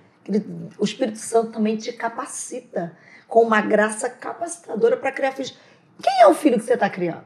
O 0.79 0.85
Espírito 0.85 1.19
Santo 1.19 1.53
também 1.53 1.77
te 1.77 1.93
capacita 1.93 2.97
com 3.29 3.43
uma 3.43 3.61
graça 3.61 4.09
capacitadora 4.09 4.97
para 4.97 5.13
criar 5.13 5.33
filhos. 5.33 5.57
Quem 6.03 6.23
é 6.23 6.27
o 6.27 6.35
filho 6.35 6.59
que 6.59 6.65
você 6.65 6.75
está 6.75 6.89
criando? 6.89 7.25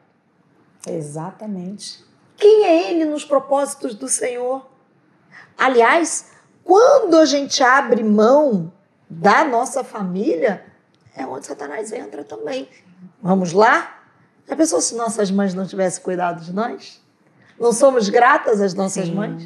Exatamente. 0.87 2.05
Quem 2.37 2.65
é 2.65 2.91
ele 2.91 3.05
nos 3.05 3.25
propósitos 3.25 3.95
do 3.95 4.09
Senhor? 4.09 4.69
Aliás, 5.57 6.31
quando 6.65 7.17
a 7.17 7.25
gente 7.25 7.63
abre 7.63 8.03
mão 8.03 8.73
da 9.09 9.45
nossa 9.45 9.83
família, 9.83 10.65
é 11.17 11.27
onde 11.27 11.47
Satanás 11.47 11.93
entra 11.93 12.23
também. 12.23 12.69
Vamos 13.21 13.53
lá? 13.53 14.03
Já 14.47 14.57
pensou 14.57 14.81
se 14.81 14.95
nossas 14.95 15.31
mães 15.31 15.53
não 15.55 15.67
tivessem 15.67 16.03
cuidado 16.03 16.43
de 16.43 16.53
nós? 16.53 17.03
Não 17.59 17.73
somos 17.73 18.09
gratas 18.09 18.61
às 18.61 18.73
nossas 18.73 19.07
sim, 19.07 19.15
mães? 19.15 19.43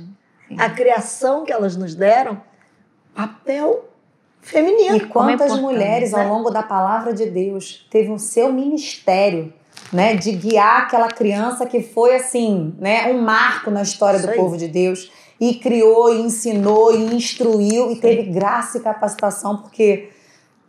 Sim. 0.49 0.61
A 0.61 0.69
criação 0.69 1.45
que 1.45 1.53
elas 1.53 1.77
nos 1.77 1.95
deram? 1.95 2.43
Papel 3.14 3.85
feminino. 4.40 4.96
E 4.96 5.01
quantas 5.01 5.59
mulheres, 5.59 6.12
né? 6.12 6.22
ao 6.22 6.29
longo 6.29 6.51
da 6.51 6.62
palavra 6.62 7.12
de 7.12 7.27
Deus, 7.27 7.87
teve 7.90 8.11
o 8.11 8.18
seu 8.18 8.53
ministério 8.53 9.53
né, 9.92 10.14
de 10.14 10.33
guiar 10.33 10.83
aquela 10.83 11.09
criança 11.09 11.66
que 11.66 11.83
foi 11.83 12.16
assim, 12.16 12.75
né, 12.79 13.12
um 13.12 13.20
marco 13.20 13.70
na 13.70 13.83
história 13.83 14.16
Isso 14.16 14.27
do 14.27 14.33
aí. 14.33 14.38
povo 14.38 14.57
de 14.57 14.68
Deus 14.68 15.11
e 15.40 15.55
criou, 15.55 16.14
e 16.14 16.20
ensinou, 16.20 16.94
e 16.94 17.14
instruiu 17.14 17.90
e 17.90 17.96
teve 17.96 18.22
graça 18.31 18.79
e 18.79 18.81
capacitação, 18.81 19.57
porque 19.57 20.11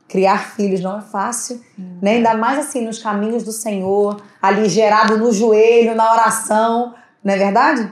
criar 0.08 0.56
filhos 0.56 0.82
não 0.82 0.98
é 0.98 1.02
fácil, 1.02 1.62
hum. 1.78 2.00
né? 2.02 2.14
Ainda 2.16 2.34
mais 2.36 2.60
assim 2.60 2.86
nos 2.86 2.98
caminhos 2.98 3.44
do 3.44 3.52
Senhor, 3.52 4.22
ali 4.42 4.68
gerado 4.68 5.18
no 5.18 5.32
joelho, 5.32 5.96
na 5.96 6.12
oração, 6.12 6.94
não 7.24 7.34
é 7.34 7.38
verdade? 7.38 7.92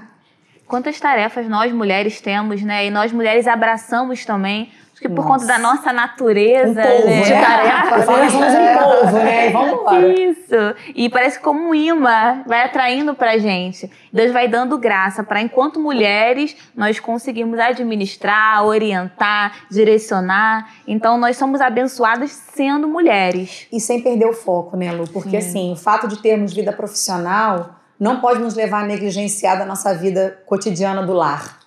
Quantas 0.71 0.97
tarefas 1.01 1.49
nós 1.49 1.69
mulheres 1.73 2.21
temos, 2.21 2.62
né? 2.62 2.86
E 2.86 2.89
nós 2.89 3.12
mulheres 3.12 3.45
abraçamos 3.45 4.23
também 4.23 4.71
que 5.01 5.10
por 5.10 5.25
Nossa. 5.25 5.29
conta 5.29 5.45
da 5.47 5.57
nossa 5.57 5.91
natureza, 5.91 6.79
Um 6.79 6.86
polvo, 6.86 7.07
né? 7.07 7.23
né? 7.23 7.89
Nós 7.89 8.31
somos 8.31 8.53
um 8.53 8.77
polvo, 8.77 9.17
né? 9.17 9.47
E 9.47 9.51
vamos 9.51 9.73
embora. 9.73 10.07
Isso. 10.07 10.75
E 10.93 11.10
parece 11.10 11.39
como 11.39 11.69
um 11.69 11.75
imã, 11.75 12.43
vai 12.45 12.63
atraindo 12.63 13.15
pra 13.15 13.39
gente. 13.39 13.89
Deus 14.13 14.31
vai 14.31 14.47
dando 14.47 14.77
graça 14.77 15.23
para 15.23 15.41
enquanto 15.41 15.79
mulheres 15.79 16.55
nós 16.75 16.99
conseguimos 16.99 17.57
administrar, 17.60 18.63
orientar, 18.63 19.65
direcionar. 19.71 20.71
Então 20.88 21.17
nós 21.17 21.36
somos 21.36 21.62
abençoadas 21.62 22.29
sendo 22.29 22.88
mulheres. 22.88 23.67
E 23.71 23.79
sem 23.79 24.01
perder 24.03 24.27
o 24.27 24.34
foco, 24.34 24.77
né, 24.77 24.91
Lu? 24.91 25.10
Porque, 25.10 25.36
assim, 25.36 25.73
o 25.73 25.75
fato 25.75 26.07
de 26.07 26.21
termos 26.21 26.53
vida 26.53 26.71
profissional 26.71 27.80
não 28.01 28.19
pode 28.19 28.39
nos 28.39 28.55
levar 28.55 28.83
a 28.83 28.87
negligenciar 28.87 29.59
da 29.59 29.63
nossa 29.63 29.93
vida 29.93 30.39
cotidiana 30.47 31.05
do 31.05 31.13
lar. 31.13 31.59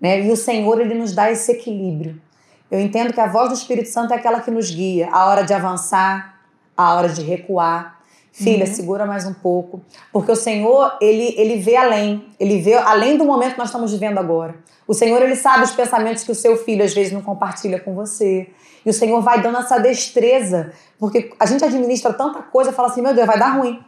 Né? 0.00 0.24
E 0.24 0.30
o 0.30 0.36
Senhor, 0.36 0.80
Ele 0.80 0.94
nos 0.94 1.12
dá 1.12 1.32
esse 1.32 1.50
equilíbrio. 1.50 2.22
Eu 2.70 2.78
entendo 2.78 3.12
que 3.12 3.20
a 3.20 3.26
voz 3.26 3.48
do 3.48 3.56
Espírito 3.56 3.88
Santo 3.88 4.14
é 4.14 4.16
aquela 4.16 4.38
que 4.38 4.52
nos 4.52 4.70
guia. 4.70 5.08
A 5.10 5.26
hora 5.26 5.42
de 5.42 5.52
avançar, 5.52 6.38
a 6.76 6.94
hora 6.94 7.08
de 7.08 7.22
recuar. 7.22 7.98
Filha, 8.30 8.66
segura 8.66 9.04
mais 9.04 9.26
um 9.26 9.34
pouco. 9.34 9.82
Porque 10.12 10.30
o 10.30 10.36
Senhor, 10.36 10.96
Ele, 11.00 11.34
ele 11.36 11.56
vê 11.56 11.74
além. 11.74 12.24
Ele 12.38 12.60
vê 12.60 12.74
além 12.74 13.18
do 13.18 13.24
momento 13.24 13.54
que 13.54 13.58
nós 13.58 13.68
estamos 13.68 13.90
vivendo 13.90 14.18
agora. 14.18 14.54
O 14.86 14.94
Senhor, 14.94 15.20
Ele 15.22 15.34
sabe 15.34 15.64
os 15.64 15.72
pensamentos 15.72 16.22
que 16.22 16.30
o 16.30 16.36
seu 16.36 16.56
filho, 16.56 16.84
às 16.84 16.94
vezes, 16.94 17.12
não 17.12 17.20
compartilha 17.20 17.80
com 17.80 17.96
você. 17.96 18.48
E 18.86 18.90
o 18.90 18.94
Senhor 18.94 19.20
vai 19.20 19.42
dando 19.42 19.58
essa 19.58 19.78
destreza. 19.78 20.72
Porque 21.00 21.32
a 21.40 21.46
gente 21.46 21.64
administra 21.64 22.12
tanta 22.12 22.42
coisa 22.42 22.70
e 22.70 22.72
fala 22.72 22.86
assim, 22.86 23.02
meu 23.02 23.12
Deus, 23.12 23.26
vai 23.26 23.38
dar 23.40 23.56
ruim. 23.56 23.84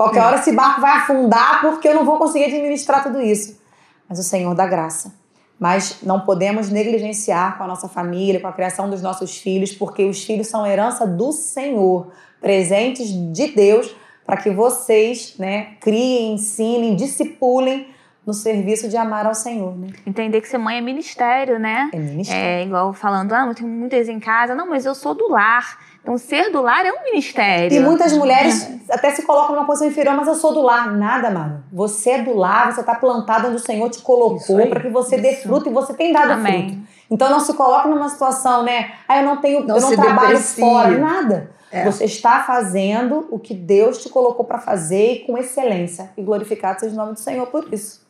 Qualquer 0.00 0.22
hora 0.22 0.36
esse 0.36 0.52
barco 0.52 0.80
vai 0.80 0.96
afundar 0.96 1.60
porque 1.60 1.86
eu 1.86 1.94
não 1.94 2.06
vou 2.06 2.16
conseguir 2.16 2.46
administrar 2.46 3.02
tudo 3.02 3.20
isso. 3.20 3.60
Mas 4.08 4.18
o 4.18 4.22
Senhor 4.22 4.54
dá 4.54 4.66
graça. 4.66 5.12
Mas 5.58 5.98
não 6.02 6.20
podemos 6.20 6.70
negligenciar 6.70 7.58
com 7.58 7.64
a 7.64 7.66
nossa 7.66 7.86
família, 7.86 8.40
com 8.40 8.46
a 8.46 8.52
criação 8.52 8.88
dos 8.88 9.02
nossos 9.02 9.36
filhos, 9.36 9.72
porque 9.72 10.06
os 10.06 10.24
filhos 10.24 10.46
são 10.46 10.66
herança 10.66 11.06
do 11.06 11.32
Senhor, 11.32 12.10
presentes 12.40 13.10
de 13.10 13.48
Deus, 13.48 13.94
para 14.24 14.38
que 14.38 14.48
vocês 14.48 15.34
né, 15.38 15.74
criem, 15.82 16.32
ensinem, 16.32 16.96
discipulem 16.96 17.88
no 18.26 18.32
serviço 18.32 18.88
de 18.88 18.96
amar 18.96 19.26
ao 19.26 19.34
Senhor. 19.34 19.76
Né? 19.76 19.88
Entender 20.06 20.40
que 20.40 20.48
ser 20.48 20.56
mãe 20.56 20.78
é 20.78 20.80
ministério, 20.80 21.58
né? 21.58 21.90
É 21.92 21.98
ministério. 21.98 22.42
É 22.42 22.64
igual 22.64 22.94
falando, 22.94 23.34
ah, 23.34 23.46
eu 23.46 23.54
tenho 23.54 23.68
muitas 23.68 24.08
em 24.08 24.18
casa. 24.18 24.54
Não, 24.54 24.66
mas 24.66 24.86
eu 24.86 24.94
sou 24.94 25.14
do 25.14 25.28
lar. 25.28 25.78
Então, 26.02 26.16
ser 26.16 26.50
do 26.50 26.62
lar 26.62 26.84
é 26.84 26.92
um 26.92 27.04
ministério. 27.04 27.76
E 27.76 27.80
muitas 27.80 28.12
mulheres 28.12 28.68
até 28.90 29.10
se 29.10 29.22
colocam 29.22 29.54
numa 29.54 29.66
posição 29.66 29.86
inferior, 29.88 30.16
mas 30.16 30.26
eu 30.26 30.34
sou 30.34 30.52
do 30.52 30.62
lar. 30.62 30.90
Nada, 30.96 31.28
amado. 31.28 31.62
Você 31.72 32.10
é 32.10 32.22
do 32.22 32.34
lar, 32.34 32.72
você 32.72 32.80
está 32.80 32.94
plantada 32.94 33.46
onde 33.48 33.56
o 33.56 33.60
Senhor 33.60 33.88
te 33.90 34.00
colocou 34.00 34.66
para 34.68 34.80
que 34.80 34.88
você 34.88 35.18
dê 35.18 35.32
Isso. 35.32 35.42
fruto 35.42 35.68
e 35.68 35.72
você 35.72 35.92
tem 35.94 36.12
dado 36.12 36.32
Amém. 36.32 36.70
fruto. 36.70 36.82
Então 37.10 37.28
não 37.30 37.40
se 37.40 37.52
coloque 37.54 37.88
numa 37.88 38.08
situação, 38.08 38.62
né? 38.62 38.92
Ah, 39.06 39.18
eu 39.20 39.26
não 39.26 39.36
tenho, 39.40 39.64
Não 39.66 39.76
eu 39.76 39.82
não 39.82 39.90
trabalho 39.90 40.28
deprecie. 40.28 40.64
fora, 40.64 40.98
nada. 40.98 41.50
É. 41.72 41.84
Você 41.84 42.04
está 42.04 42.40
fazendo 42.44 43.28
o 43.30 43.38
que 43.38 43.54
Deus 43.54 43.98
te 44.02 44.08
colocou 44.08 44.44
para 44.44 44.58
fazer 44.58 45.12
e 45.12 45.18
com 45.26 45.36
excelência. 45.38 46.10
E 46.16 46.22
glorificado 46.22 46.80
seja 46.80 46.94
o 46.94 46.96
nome 46.96 47.12
do 47.12 47.20
Senhor 47.20 47.46
por 47.48 47.72
isso. 47.72 48.04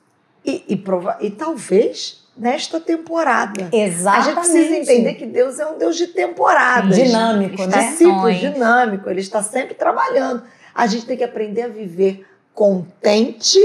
E, 0.44 0.64
e, 0.68 0.76
prova- 0.76 1.18
e 1.20 1.31
talvez 1.31 2.26
nesta 2.40 2.81
temporada. 2.81 3.68
A 3.70 3.76
Exatamente. 3.76 4.24
gente 4.24 4.35
precisa 4.40 4.76
entender 4.76 5.14
que 5.14 5.26
Deus 5.26 5.59
é 5.61 5.66
um 5.66 5.76
Deus 5.76 5.94
de 5.96 6.07
temporadas. 6.09 6.96
dinâmico, 6.96 7.66
né? 7.66 7.90
sim. 7.90 7.96
Ciclo 8.07 8.33
dinâmico, 8.33 9.11
ele 9.11 9.20
está 9.20 9.42
sempre 9.42 9.74
trabalhando. 9.74 10.42
A 10.74 10.87
gente 10.87 11.05
tem 11.05 11.16
que 11.16 11.24
aprender 11.24 11.62
a 11.62 11.68
viver 11.68 12.26
contente 12.55 13.59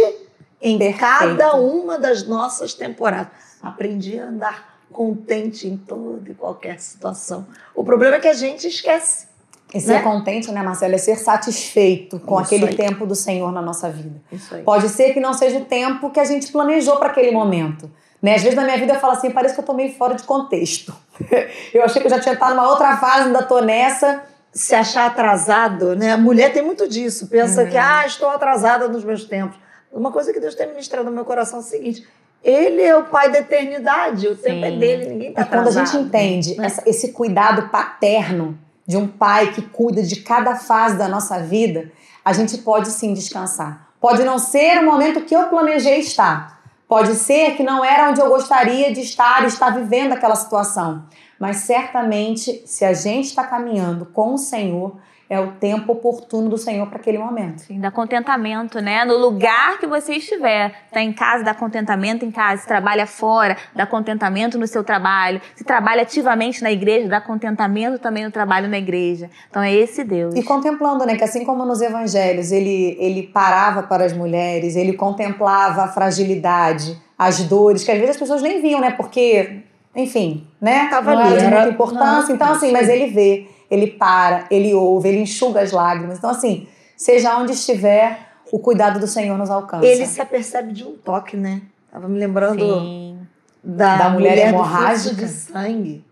em 0.61 0.77
Perfeito. 0.77 0.99
cada 0.99 1.55
uma 1.55 1.97
das 1.97 2.27
nossas 2.27 2.73
temporadas. 2.73 3.31
Aprendi 3.61 4.19
a 4.19 4.25
andar 4.25 4.75
contente 4.91 5.67
em 5.67 5.77
toda 5.77 6.29
e 6.29 6.33
qualquer 6.33 6.79
situação. 6.79 7.45
O 7.73 7.83
problema 7.83 8.17
é 8.17 8.19
que 8.19 8.27
a 8.27 8.33
gente 8.33 8.67
esquece. 8.67 9.27
E 9.73 9.79
ser 9.81 9.93
Né? 9.93 10.01
contente, 10.01 10.51
né, 10.51 10.61
Marcelo? 10.61 10.95
É 10.95 10.97
ser 10.97 11.17
satisfeito 11.17 12.19
com 12.19 12.35
Isso 12.39 12.53
aquele 12.55 12.67
aí. 12.69 12.75
tempo 12.75 13.05
do 13.05 13.15
Senhor 13.15 13.51
na 13.51 13.61
nossa 13.61 13.89
vida. 13.89 14.21
Isso 14.31 14.53
aí. 14.55 14.63
Pode 14.63 14.87
ser 14.89 15.13
que 15.13 15.19
não 15.19 15.33
seja 15.33 15.57
o 15.57 15.65
tempo 15.65 16.09
que 16.11 16.19
a 16.19 16.25
gente 16.25 16.51
planejou 16.51 16.97
para 16.97 17.09
aquele 17.09 17.31
momento. 17.31 17.89
Né? 18.25 18.33
Às 18.35 18.41
vezes 18.41 18.55
na 18.55 18.63
minha 18.63 18.77
vida 18.77 18.93
eu 18.93 18.99
falo 18.99 19.13
assim, 19.13 19.29
parece 19.29 19.53
que 19.53 19.59
eu 19.59 19.65
tô 19.65 19.73
meio 19.73 19.93
fora 19.93 20.15
de 20.15 20.23
contexto. 20.23 20.95
eu 21.71 21.83
achei 21.83 22.01
que 22.01 22.07
eu 22.07 22.09
já 22.11 22.19
tinha 22.19 22.33
estado 22.33 22.55
numa 22.55 22.67
outra 22.67 22.97
fase, 22.97 23.27
ainda 23.27 23.43
tô 23.43 23.61
nessa. 23.61 24.23
se 24.51 24.73
achar 24.73 25.05
atrasado, 25.05 25.95
né? 25.95 26.13
A 26.13 26.17
mulher 26.17 26.51
tem 26.51 26.63
muito 26.63 26.87
disso. 26.89 27.27
Pensa 27.27 27.65
que, 27.67 27.77
ah, 27.77 28.03
estou 28.07 28.27
atrasada 28.31 28.87
nos 28.87 29.03
meus 29.03 29.25
tempos. 29.25 29.57
Uma 29.93 30.11
coisa 30.11 30.33
que 30.33 30.39
Deus 30.39 30.55
tem 30.55 30.67
ministrado 30.67 31.05
no 31.05 31.11
meu 31.15 31.23
coração 31.23 31.59
é 31.59 31.61
o 31.61 31.65
seguinte: 31.65 32.07
Ele 32.43 32.81
é 32.81 32.95
o 32.97 33.03
Pai 33.03 33.31
da 33.31 33.37
eternidade, 33.39 34.27
o 34.27 34.35
tempo 34.35 34.65
é 34.65 34.71
Sim. 34.71 34.79
dele, 34.79 35.05
ninguém 35.05 35.29
está 35.29 35.41
É 35.41 35.45
quando 35.45 35.53
a 35.57 35.61
atrasado. 35.69 35.85
gente 35.91 36.01
entende 36.03 36.57
né? 36.57 36.65
essa- 36.65 36.83
esse 36.85 37.11
cuidado 37.11 37.69
paterno 37.69 38.57
de 38.87 38.97
um 38.97 39.07
pai 39.07 39.51
que 39.51 39.61
cuida 39.61 40.01
de 40.01 40.15
cada 40.17 40.55
fase 40.55 40.95
da 40.97 41.07
nossa 41.07 41.37
vida, 41.39 41.91
a 42.23 42.33
gente 42.33 42.57
pode 42.59 42.89
sim 42.89 43.13
descansar. 43.13 43.87
Pode 44.01 44.23
não 44.23 44.37
ser 44.39 44.79
o 44.79 44.85
momento 44.85 45.21
que 45.21 45.35
eu 45.35 45.43
planejei 45.47 45.99
estar. 45.99 46.54
Pode 46.87 47.15
ser 47.15 47.55
que 47.55 47.63
não 47.63 47.83
era 47.83 48.09
onde 48.09 48.21
eu 48.21 48.29
gostaria 48.29 48.93
de 48.93 49.01
estar 49.01 49.43
e 49.43 49.47
estar 49.47 49.71
vivendo 49.71 50.13
aquela 50.13 50.35
situação. 50.35 51.05
Mas 51.39 51.57
certamente, 51.57 52.63
se 52.65 52.85
a 52.85 52.93
gente 52.93 53.25
está 53.25 53.43
caminhando 53.43 54.05
com 54.05 54.35
o 54.35 54.37
Senhor, 54.37 54.95
é 55.29 55.39
o 55.39 55.53
tempo 55.53 55.93
oportuno 55.93 56.49
do 56.49 56.57
Senhor 56.57 56.87
para 56.87 56.99
aquele 56.99 57.17
momento. 57.17 57.59
Sim, 57.61 57.79
dá 57.79 57.89
contentamento, 57.89 58.79
né? 58.79 59.03
No 59.05 59.17
lugar 59.17 59.79
que 59.79 59.87
você 59.87 60.13
estiver. 60.13 60.71
Tá 60.91 61.01
em 61.01 61.11
casa, 61.11 61.43
dá 61.43 61.53
contentamento 61.53 62.23
em 62.23 62.31
casa. 62.31 62.61
Se 62.61 62.67
trabalha 62.67 63.07
fora, 63.07 63.57
dá 63.73 63.87
contentamento 63.87 64.57
no 64.57 64.67
seu 64.67 64.83
trabalho. 64.83 65.41
Se 65.55 65.63
trabalha 65.63 66.03
ativamente 66.03 66.61
na 66.61 66.71
igreja, 66.71 67.07
dá 67.07 67.19
contentamento 67.19 67.97
também 67.97 68.23
no 68.25 68.31
trabalho 68.31 68.67
na 68.67 68.77
igreja. 68.77 69.29
Então 69.49 69.63
é 69.63 69.73
esse 69.73 70.03
Deus. 70.03 70.35
E 70.35 70.43
contemplando, 70.43 71.05
né, 71.05 71.15
que 71.15 71.23
assim 71.23 71.43
como 71.43 71.65
nos 71.65 71.81
evangelhos 71.81 72.51
ele, 72.51 72.95
ele 72.99 73.23
parava 73.23 73.83
para 73.83 74.05
as 74.05 74.13
mulheres, 74.13 74.75
ele 74.75 74.93
contemplava 74.93 75.83
a 75.83 75.87
fragilidade, 75.87 76.97
as 77.17 77.39
dores, 77.43 77.83
que 77.83 77.91
às 77.91 77.97
vezes 77.97 78.11
as 78.15 78.19
pessoas 78.19 78.41
nem 78.41 78.61
viam, 78.61 78.79
né, 78.79 78.91
porque, 78.91 79.61
enfim, 79.95 80.47
né, 80.61 80.87
Tava 80.89 81.15
não 81.15 81.21
ali, 81.21 81.37
era 81.37 81.47
de 81.47 81.53
muita 81.55 81.69
importância. 81.69 82.27
não, 82.27 82.35
então, 82.35 82.51
assim, 82.51 82.71
mas 82.71 82.89
ele 82.89 83.07
vê, 83.07 83.47
ele 83.69 83.87
para, 83.87 84.45
ele 84.49 84.73
ouve, 84.73 85.09
ele 85.09 85.19
enxuga 85.19 85.61
as 85.61 85.71
lágrimas. 85.71 86.17
Então, 86.17 86.29
assim, 86.29 86.67
seja 86.95 87.37
onde 87.37 87.53
estiver, 87.53 88.19
o 88.51 88.59
cuidado 88.59 88.99
do 88.99 89.07
Senhor 89.07 89.37
nos 89.37 89.49
alcança. 89.49 89.85
Ele 89.85 90.05
se 90.05 90.21
apercebe 90.21 90.71
de 90.73 90.83
um 90.83 90.93
toque, 90.93 91.35
né? 91.35 91.61
Tava 91.91 92.07
me 92.07 92.19
lembrando 92.19 92.79
Sim. 92.81 93.19
da, 93.63 93.97
Da 93.97 94.09
mulher 94.09 94.31
mulher, 94.31 94.47
hemorrágica. 94.49 95.15
de 95.15 95.27
sangue. 95.27 96.05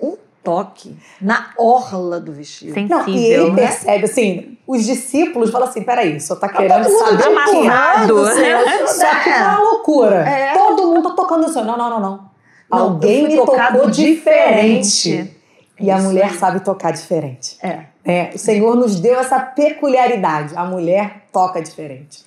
Um 0.00 0.16
toque 0.42 0.96
na 1.20 1.50
orla 1.56 2.18
do 2.18 2.32
vestido. 2.32 2.74
Sensível. 2.74 2.98
Não, 2.98 3.08
e 3.08 3.26
ele 3.26 3.50
né? 3.50 3.56
percebe, 3.56 4.04
assim, 4.04 4.58
os 4.66 4.84
discípulos 4.84 5.50
falam 5.50 5.68
assim, 5.68 5.82
peraí, 5.82 6.20
só 6.20 6.34
tá 6.36 6.48
Tá 6.48 6.56
querendo 6.56 6.84
todo 6.84 6.98
saber 6.98 7.14
o 7.14 7.18
que 7.18 7.22
é. 7.22 7.26
amarrado. 7.26 8.26
Senhor, 8.34 8.88
Só 8.88 9.14
que 9.22 9.28
é 9.28 9.38
uma 9.42 9.58
loucura. 9.60 10.28
É. 10.28 10.52
Todo 10.54 10.86
mundo 10.86 11.08
tá 11.10 11.14
tocando 11.14 11.42
no 11.42 11.52
Senhor. 11.52 11.64
Não, 11.64 11.76
não, 11.76 11.90
não, 11.90 12.00
não. 12.00 12.30
Alguém 12.70 13.26
me 13.26 13.36
tocado 13.36 13.78
tocou 13.78 13.90
diferente. 13.90 14.86
diferente. 14.86 15.39
E 15.80 15.90
a 15.90 15.98
mulher 15.98 16.34
sabe 16.34 16.60
tocar 16.60 16.92
diferente. 16.92 17.58
É. 17.62 17.84
É, 18.04 18.30
o 18.34 18.38
Senhor 18.38 18.76
nos 18.76 18.98
deu 19.00 19.18
essa 19.18 19.38
peculiaridade. 19.40 20.54
A 20.56 20.64
mulher 20.64 21.26
toca 21.32 21.60
diferente. 21.60 22.24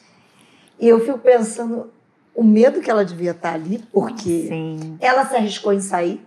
E 0.79 0.87
eu 0.87 0.99
fico 1.05 1.17
pensando 1.19 1.91
o 2.35 2.43
medo 2.43 2.81
que 2.81 2.89
ela 2.89 3.05
devia 3.05 3.31
estar 3.31 3.53
ali, 3.53 3.83
porque 3.91 4.47
Sim. 4.49 4.97
ela 4.99 5.25
se 5.25 5.35
arriscou 5.35 5.71
em 5.73 5.79
sair, 5.81 6.25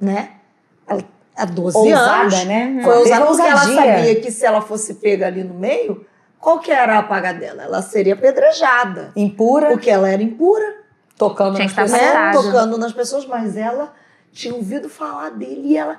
né? 0.00 0.30
Ela, 0.86 1.02
há 1.36 1.44
12 1.44 1.76
Ousada, 1.78 2.20
anos. 2.22 2.44
né? 2.44 2.80
Foi 2.82 2.94
Teve 3.04 3.08
ousada 3.08 3.26
porque 3.26 3.42
ela 3.42 3.60
sabia 3.60 4.20
que 4.20 4.30
se 4.30 4.44
ela 4.44 4.60
fosse 4.60 4.94
pega 4.94 5.26
ali 5.26 5.44
no 5.44 5.54
meio, 5.54 6.04
qual 6.40 6.58
que 6.58 6.70
era 6.70 6.98
a 6.98 7.02
paga 7.02 7.32
dela? 7.32 7.62
Ela 7.64 7.82
seria 7.82 8.14
apedrejada. 8.14 9.12
Impura, 9.14 9.68
Porque 9.68 9.90
ela 9.90 10.08
era 10.08 10.22
impura, 10.22 10.76
tocando 11.16 11.56
Tinha 11.56 11.66
nas 11.66 11.74
pessoas. 11.74 12.00
né? 12.00 12.30
Tocando 12.32 12.78
nas 12.78 12.92
pessoas, 12.92 13.26
mas 13.26 13.56
ela 13.56 13.92
tinha 14.32 14.54
ouvido 14.54 14.88
falar 14.88 15.30
dele 15.30 15.62
e 15.64 15.76
ela 15.76 15.98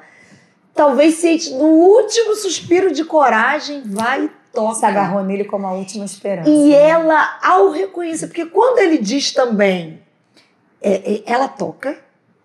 talvez 0.74 1.16
sente 1.16 1.54
no 1.54 1.66
último 1.66 2.36
suspiro 2.36 2.92
de 2.92 3.04
coragem, 3.04 3.84
vai 3.86 4.26
e 4.26 4.32
toca. 4.54 4.76
Se 4.76 4.86
agarrou 4.86 5.24
nele 5.24 5.46
como 5.46 5.68
a 5.68 5.74
última 5.74 6.06
esperança. 6.06 6.50
E 6.50 6.74
ela, 6.74 7.40
ao 7.44 7.72
reconhecer, 7.72 8.28
porque 8.28 8.46
quando 8.46 8.80
ele 8.80 8.98
diz 8.98 9.32
também, 9.34 10.02
é, 10.82 11.16
é, 11.16 11.24
ela 11.26 11.48
toca, 11.48 11.98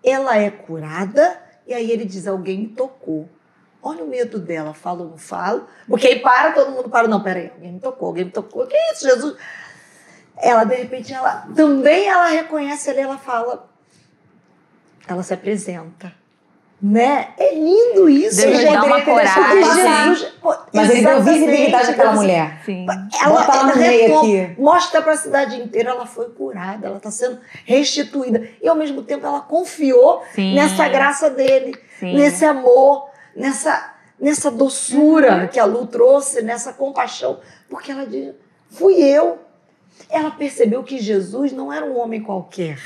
ela 0.03 0.37
é 0.37 0.49
curada, 0.49 1.39
e 1.67 1.73
aí 1.73 1.89
ele 1.89 2.05
diz: 2.05 2.27
alguém 2.27 2.59
me 2.59 2.67
tocou. 2.67 3.29
Olha 3.81 4.03
o 4.03 4.07
medo 4.07 4.39
dela, 4.39 4.73
falo 4.73 5.03
ou 5.03 5.09
não 5.11 5.17
falo? 5.17 5.67
Porque 5.87 6.07
aí 6.07 6.19
para, 6.19 6.53
todo 6.53 6.71
mundo 6.71 6.89
para, 6.89 7.07
não, 7.07 7.21
peraí, 7.21 7.51
alguém 7.53 7.73
me 7.73 7.79
tocou, 7.79 8.07
alguém 8.07 8.25
me 8.25 8.31
tocou, 8.31 8.65
que 8.65 8.75
isso, 8.91 9.07
Jesus? 9.07 9.37
Ela, 10.37 10.63
de 10.63 10.75
repente, 10.75 11.13
ela 11.13 11.47
também 11.55 12.07
ela 12.07 12.27
reconhece 12.27 12.89
ali, 12.89 13.01
ela 13.01 13.17
fala, 13.17 13.69
ela 15.07 15.21
se 15.21 15.33
apresenta. 15.33 16.11
Né? 16.87 17.29
É 17.39 17.55
lindo 17.55 18.07
isso, 18.07 18.41
Deus 18.41 18.59
gente. 18.59 18.71
dá 18.71 18.83
uma 18.83 19.01
coragem. 19.01 19.63
Jesus, 19.63 20.33
Mas 20.71 20.89
ele 20.91 21.01
deu 21.03 21.23
visibilidade 21.23 21.89
àquela 21.89 22.13
mulher. 22.13 22.61
Sim. 22.63 22.85
Ela, 23.19 23.39
Bota 23.39 23.57
ela 23.57 23.71
ela 23.71 23.75
meio 23.75 24.19
aqui. 24.19 24.55
Mostra 24.61 25.01
para 25.01 25.13
a 25.13 25.17
cidade 25.17 25.59
inteira, 25.59 25.89
ela 25.89 26.05
foi 26.05 26.29
curada, 26.29 26.85
ela 26.85 26.97
está 26.97 27.09
sendo 27.09 27.39
restituída. 27.65 28.47
E 28.61 28.67
ao 28.67 28.75
mesmo 28.75 29.01
tempo 29.01 29.25
ela 29.25 29.39
confiou 29.39 30.21
Sim. 30.35 30.53
nessa 30.53 30.87
graça 30.87 31.27
dele, 31.27 31.75
Sim. 31.99 32.13
nesse 32.13 32.45
amor, 32.45 33.09
nessa, 33.35 33.95
nessa 34.19 34.51
doçura 34.51 35.47
que 35.47 35.59
a 35.59 35.65
Lu 35.65 35.87
trouxe, 35.87 36.43
nessa 36.43 36.71
compaixão. 36.71 37.39
Porque 37.67 37.91
ela 37.91 38.05
diz: 38.05 38.31
fui 38.69 38.93
eu. 39.01 39.39
Ela 40.07 40.29
percebeu 40.29 40.83
que 40.83 40.99
Jesus 40.99 41.51
não 41.51 41.73
era 41.73 41.83
um 41.83 41.97
homem 41.97 42.21
qualquer, 42.21 42.77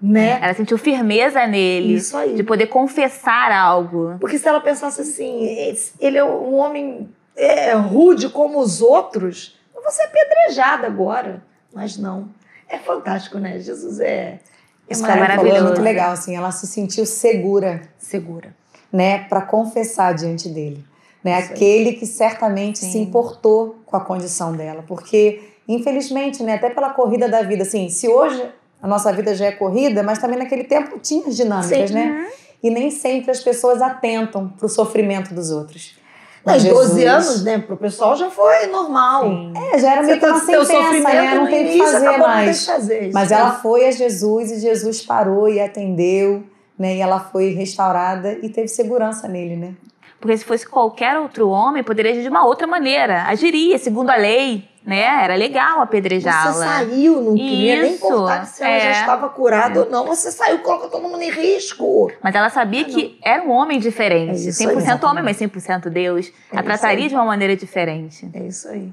né? 0.00 0.38
Ela 0.42 0.54
sentiu 0.54 0.76
firmeza 0.78 1.46
nele. 1.46 1.94
Isso 1.94 2.16
aí. 2.16 2.34
De 2.34 2.42
poder 2.42 2.66
confessar 2.66 3.52
algo. 3.52 4.16
Porque 4.20 4.38
se 4.38 4.46
ela 4.48 4.60
pensasse 4.60 5.00
assim, 5.00 5.74
ele 6.00 6.18
é 6.18 6.24
um 6.24 6.54
homem 6.54 7.08
é, 7.36 7.72
rude 7.72 8.28
como 8.28 8.58
os 8.58 8.80
outros, 8.80 9.58
eu 9.74 9.82
vou 9.82 9.90
ser 9.90 10.02
apedrejada 10.02 10.86
agora. 10.86 11.42
Mas 11.72 11.96
não. 11.96 12.28
É 12.68 12.78
fantástico, 12.78 13.38
né? 13.38 13.58
Jesus 13.58 14.00
é, 14.00 14.06
é 14.08 14.40
Isso 14.88 15.04
que 15.04 15.10
ela 15.10 15.18
falou 15.20 15.24
é 15.24 15.36
maravilhoso. 15.36 15.64
muito 15.66 15.82
legal, 15.82 16.12
assim, 16.12 16.36
ela 16.36 16.50
se 16.50 16.66
sentiu 16.66 17.04
segura, 17.06 17.82
segura. 17.98 18.54
né, 18.92 19.24
para 19.24 19.42
confessar 19.42 20.14
diante 20.14 20.48
dele, 20.48 20.84
né, 21.22 21.38
Isso 21.40 21.48
aí. 21.50 21.54
aquele 21.54 21.92
que 21.94 22.06
certamente 22.06 22.78
Sim. 22.78 22.92
se 22.92 22.98
importou 22.98 23.76
com 23.84 23.96
a 23.96 24.00
condição 24.00 24.52
dela, 24.56 24.84
porque 24.86 25.42
infelizmente, 25.66 26.42
né, 26.42 26.54
até 26.54 26.70
pela 26.70 26.90
corrida 26.90 27.28
da 27.28 27.42
vida, 27.42 27.62
assim, 27.62 27.88
se 27.88 28.08
hoje 28.08 28.42
a 28.84 28.86
nossa 28.86 29.10
vida 29.14 29.34
já 29.34 29.46
é 29.46 29.52
corrida, 29.52 30.02
mas 30.02 30.18
também 30.18 30.38
naquele 30.38 30.64
tempo 30.64 30.98
tinha 30.98 31.26
as 31.26 31.34
dinâmicas, 31.34 31.88
Sim. 31.88 31.94
né, 31.94 32.28
e 32.62 32.68
nem 32.68 32.90
sempre 32.90 33.30
as 33.30 33.40
pessoas 33.40 33.80
atentam 33.80 34.46
para 34.50 34.66
o 34.66 34.68
sofrimento 34.68 35.32
dos 35.32 35.50
outros. 35.50 35.96
Mas 36.44 36.62
Mas 36.62 36.74
12 36.74 37.00
Jesus- 37.00 37.26
anos, 37.28 37.44
né? 37.44 37.58
Pro 37.58 37.78
pessoal 37.78 38.14
já 38.14 38.28
foi 38.30 38.66
normal. 38.66 39.22
Sim. 39.24 39.52
É, 39.72 39.78
já 39.78 39.92
era 39.92 40.02
meio 40.02 40.20
que 40.20 40.26
uma 40.26 40.38
tá, 40.38 40.44
teu 40.44 40.62
sentença, 40.66 41.08
né, 41.08 41.34
não 41.34 41.46
tem 41.46 41.64
o 41.64 41.72
que 41.72 41.78
fazer 41.78 42.18
mais. 42.18 42.66
fazer. 42.66 43.10
Mas 43.14 43.32
ela 43.32 43.52
foi 43.52 43.86
a 43.86 43.90
Jesus 43.90 44.50
e 44.50 44.60
Jesus 44.60 45.00
parou 45.00 45.48
e 45.48 45.58
atendeu, 45.58 46.44
né? 46.78 46.96
E 46.96 47.00
ela 47.00 47.18
foi 47.20 47.54
restaurada 47.54 48.38
e 48.42 48.50
teve 48.50 48.68
segurança 48.68 49.26
nele, 49.26 49.56
né? 49.56 49.74
Porque 50.20 50.36
se 50.36 50.44
fosse 50.44 50.66
qualquer 50.68 51.18
outro 51.18 51.48
homem, 51.48 51.82
poderia 51.82 52.12
agir 52.12 52.22
de 52.22 52.28
uma 52.28 52.44
outra 52.44 52.66
maneira. 52.66 53.22
Agiria 53.24 53.78
segundo 53.78 54.10
a 54.10 54.16
lei, 54.16 54.68
né? 54.84 55.24
Era 55.24 55.34
legal 55.34 55.76
Você 55.76 55.82
apedrejá-la. 55.82 56.52
saiu, 56.52 57.20
não 57.22 57.34
queria 57.34 57.82
nem 57.82 57.94
importar 57.94 58.44
se 58.46 58.62
ela 58.62 58.78
já 58.78 58.88
é. 58.88 59.00
estava 59.00 59.28
curada 59.30 59.80
ou 59.84 59.90
não. 59.90 60.04
Você 60.06 60.30
saiu, 60.30 60.58
colocou 60.58 60.90
todo 60.90 61.02
mundo 61.08 61.22
em 61.22 61.30
risco. 61.30 62.12
Mas 62.22 62.34
ela 62.34 62.50
sabia 62.50 62.84
que 62.84 63.18
era 63.22 63.42
um 63.42 63.50
homem 63.50 63.80
diferente. 63.80 64.46
É 64.46 64.50
isso 64.50 64.68
aí, 64.68 64.76
100% 64.76 65.04
homem, 65.04 65.24
mas 65.24 65.38
100% 65.38 65.88
Deus. 65.88 66.30
É 66.52 66.58
a 66.58 66.62
trataria 66.62 67.08
de 67.08 67.14
uma 67.14 67.24
maneira 67.24 67.56
diferente. 67.56 68.28
É 68.34 68.40
isso 68.40 68.68
aí. 68.68 68.92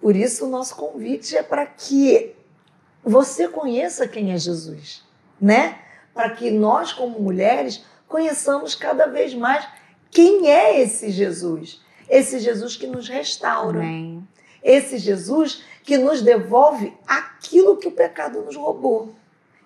Por 0.00 0.14
isso, 0.14 0.46
o 0.46 0.48
nosso 0.48 0.76
convite 0.76 1.36
é 1.36 1.42
para 1.42 1.66
que 1.66 2.32
você 3.04 3.48
conheça 3.48 4.06
quem 4.06 4.32
é 4.32 4.36
Jesus, 4.36 5.02
né? 5.40 5.78
Para 6.14 6.30
que 6.30 6.50
nós, 6.50 6.92
como 6.92 7.18
mulheres, 7.18 7.84
conheçamos 8.06 8.76
cada 8.76 9.06
vez 9.06 9.34
mais 9.34 9.66
quem 10.10 10.48
é 10.48 10.80
esse 10.80 11.10
Jesus. 11.10 11.84
Esse 12.08 12.38
Jesus 12.38 12.76
que 12.76 12.86
nos 12.86 13.08
restaura. 13.08 13.80
Amém. 13.80 14.26
Esse 14.66 14.98
Jesus 14.98 15.62
que 15.84 15.96
nos 15.96 16.20
devolve 16.22 16.92
aquilo 17.06 17.76
que 17.76 17.86
o 17.86 17.92
pecado 17.92 18.42
nos 18.42 18.56
roubou. 18.56 19.14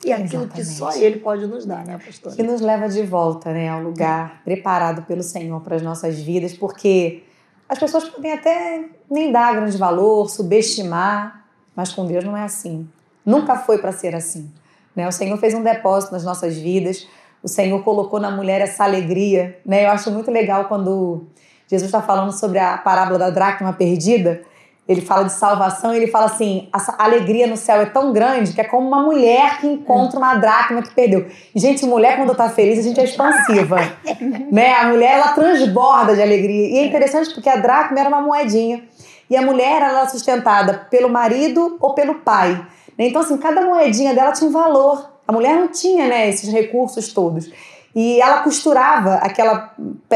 E 0.05 0.13
aquilo 0.13 0.47
que 0.47 0.63
só 0.63 0.89
Exatamente. 0.89 1.05
Ele 1.05 1.21
pode 1.21 1.47
nos 1.47 1.65
dar, 1.65 1.85
né, 1.87 1.99
pastora? 2.05 2.37
Que 2.37 2.43
nos 2.43 2.61
leva 2.61 2.87
de 2.87 3.03
volta, 3.03 3.51
né, 3.51 3.71
ao 3.71 3.81
lugar 3.83 4.43
preparado 4.45 5.03
pelo 5.03 5.23
Senhor 5.23 5.59
para 5.63 5.77
as 5.77 5.83
nossas 5.83 6.21
vidas, 6.21 6.53
porque 6.53 7.23
as 7.67 7.79
pessoas 7.79 8.09
podem 8.09 8.33
até 8.33 8.85
nem 9.11 9.33
dar 9.33 9.55
grande 9.55 9.79
valor, 9.79 10.29
subestimar, 10.29 11.47
mas 11.75 11.93
com 11.93 12.07
Deus 12.07 12.23
não 12.23 12.37
é 12.37 12.43
assim. 12.43 12.87
Nunca 13.25 13.57
foi 13.57 13.79
para 13.79 13.93
ser 13.93 14.15
assim. 14.15 14.51
Né? 14.95 15.09
O 15.09 15.13
Senhor 15.13 15.37
fez 15.39 15.55
um 15.55 15.63
depósito 15.63 16.13
nas 16.13 16.25
nossas 16.25 16.57
vidas, 16.59 17.07
o 17.43 17.49
Senhor 17.49 17.83
colocou 17.83 18.21
na 18.21 18.31
mulher 18.31 18.61
essa 18.61 18.85
alegria. 18.85 19.59
Né? 19.65 19.87
Eu 19.87 19.91
acho 19.91 20.11
muito 20.11 20.31
legal 20.31 20.67
quando 20.67 21.27
Jesus 21.67 21.89
está 21.89 22.03
falando 22.03 22.33
sobre 22.33 22.59
a 22.59 22.77
parábola 22.77 23.19
da 23.19 23.31
dracma 23.31 23.73
perdida. 23.73 24.43
Ele 24.91 25.03
fala 25.03 25.23
de 25.23 25.33
salvação 25.33 25.95
e 25.95 25.99
ele 25.99 26.09
fala 26.09 26.27
assim: 26.27 26.69
a 26.73 27.05
alegria 27.05 27.47
no 27.47 27.57
céu 27.57 27.81
é 27.81 27.87
tão 27.87 28.13
grande 28.13 28.53
que 28.53 28.61
é 28.61 28.65
como 28.65 28.89
uma 28.89 29.01
mulher 29.01 29.61
que 29.61 29.69
encontra 29.69 30.19
uma 30.19 30.35
dracma 30.35 30.83
que 30.83 30.93
perdeu. 30.93 31.29
E, 31.55 31.61
gente, 31.61 31.87
mulher, 31.87 32.17
quando 32.17 32.35
tá 32.35 32.49
feliz, 32.49 32.81
a 32.81 32.83
gente 32.83 32.99
é 32.99 33.05
expansiva. 33.05 33.77
né? 34.51 34.75
A 34.75 34.89
mulher, 34.89 35.13
ela 35.13 35.29
transborda 35.29 36.17
de 36.17 36.21
alegria. 36.21 36.67
E 36.67 36.79
é 36.79 36.87
interessante 36.87 37.33
porque 37.33 37.49
a 37.49 37.55
dracma 37.55 38.01
era 38.01 38.09
uma 38.09 38.21
moedinha. 38.21 38.83
E 39.31 39.37
a 39.37 39.43
mulher 39.43 39.81
ela 39.81 40.01
era 40.01 40.09
sustentada 40.09 40.89
pelo 40.91 41.09
marido 41.09 41.77
ou 41.81 41.95
pelo 41.95 42.17
pai. 42.17 42.55
né? 42.99 43.07
Então, 43.07 43.23
assim, 43.23 43.37
cada 43.37 43.61
moedinha 43.63 44.13
dela 44.13 44.33
tinha 44.33 44.51
um 44.51 44.53
valor. 44.53 45.09
A 45.25 45.31
mulher 45.31 45.55
não 45.55 45.69
tinha 45.69 46.09
né, 46.09 46.29
esses 46.29 46.53
recursos 46.53 47.13
todos. 47.13 47.49
E 47.95 48.21
ela 48.21 48.39
costurava 48.39 49.15
aquela, 49.23 49.73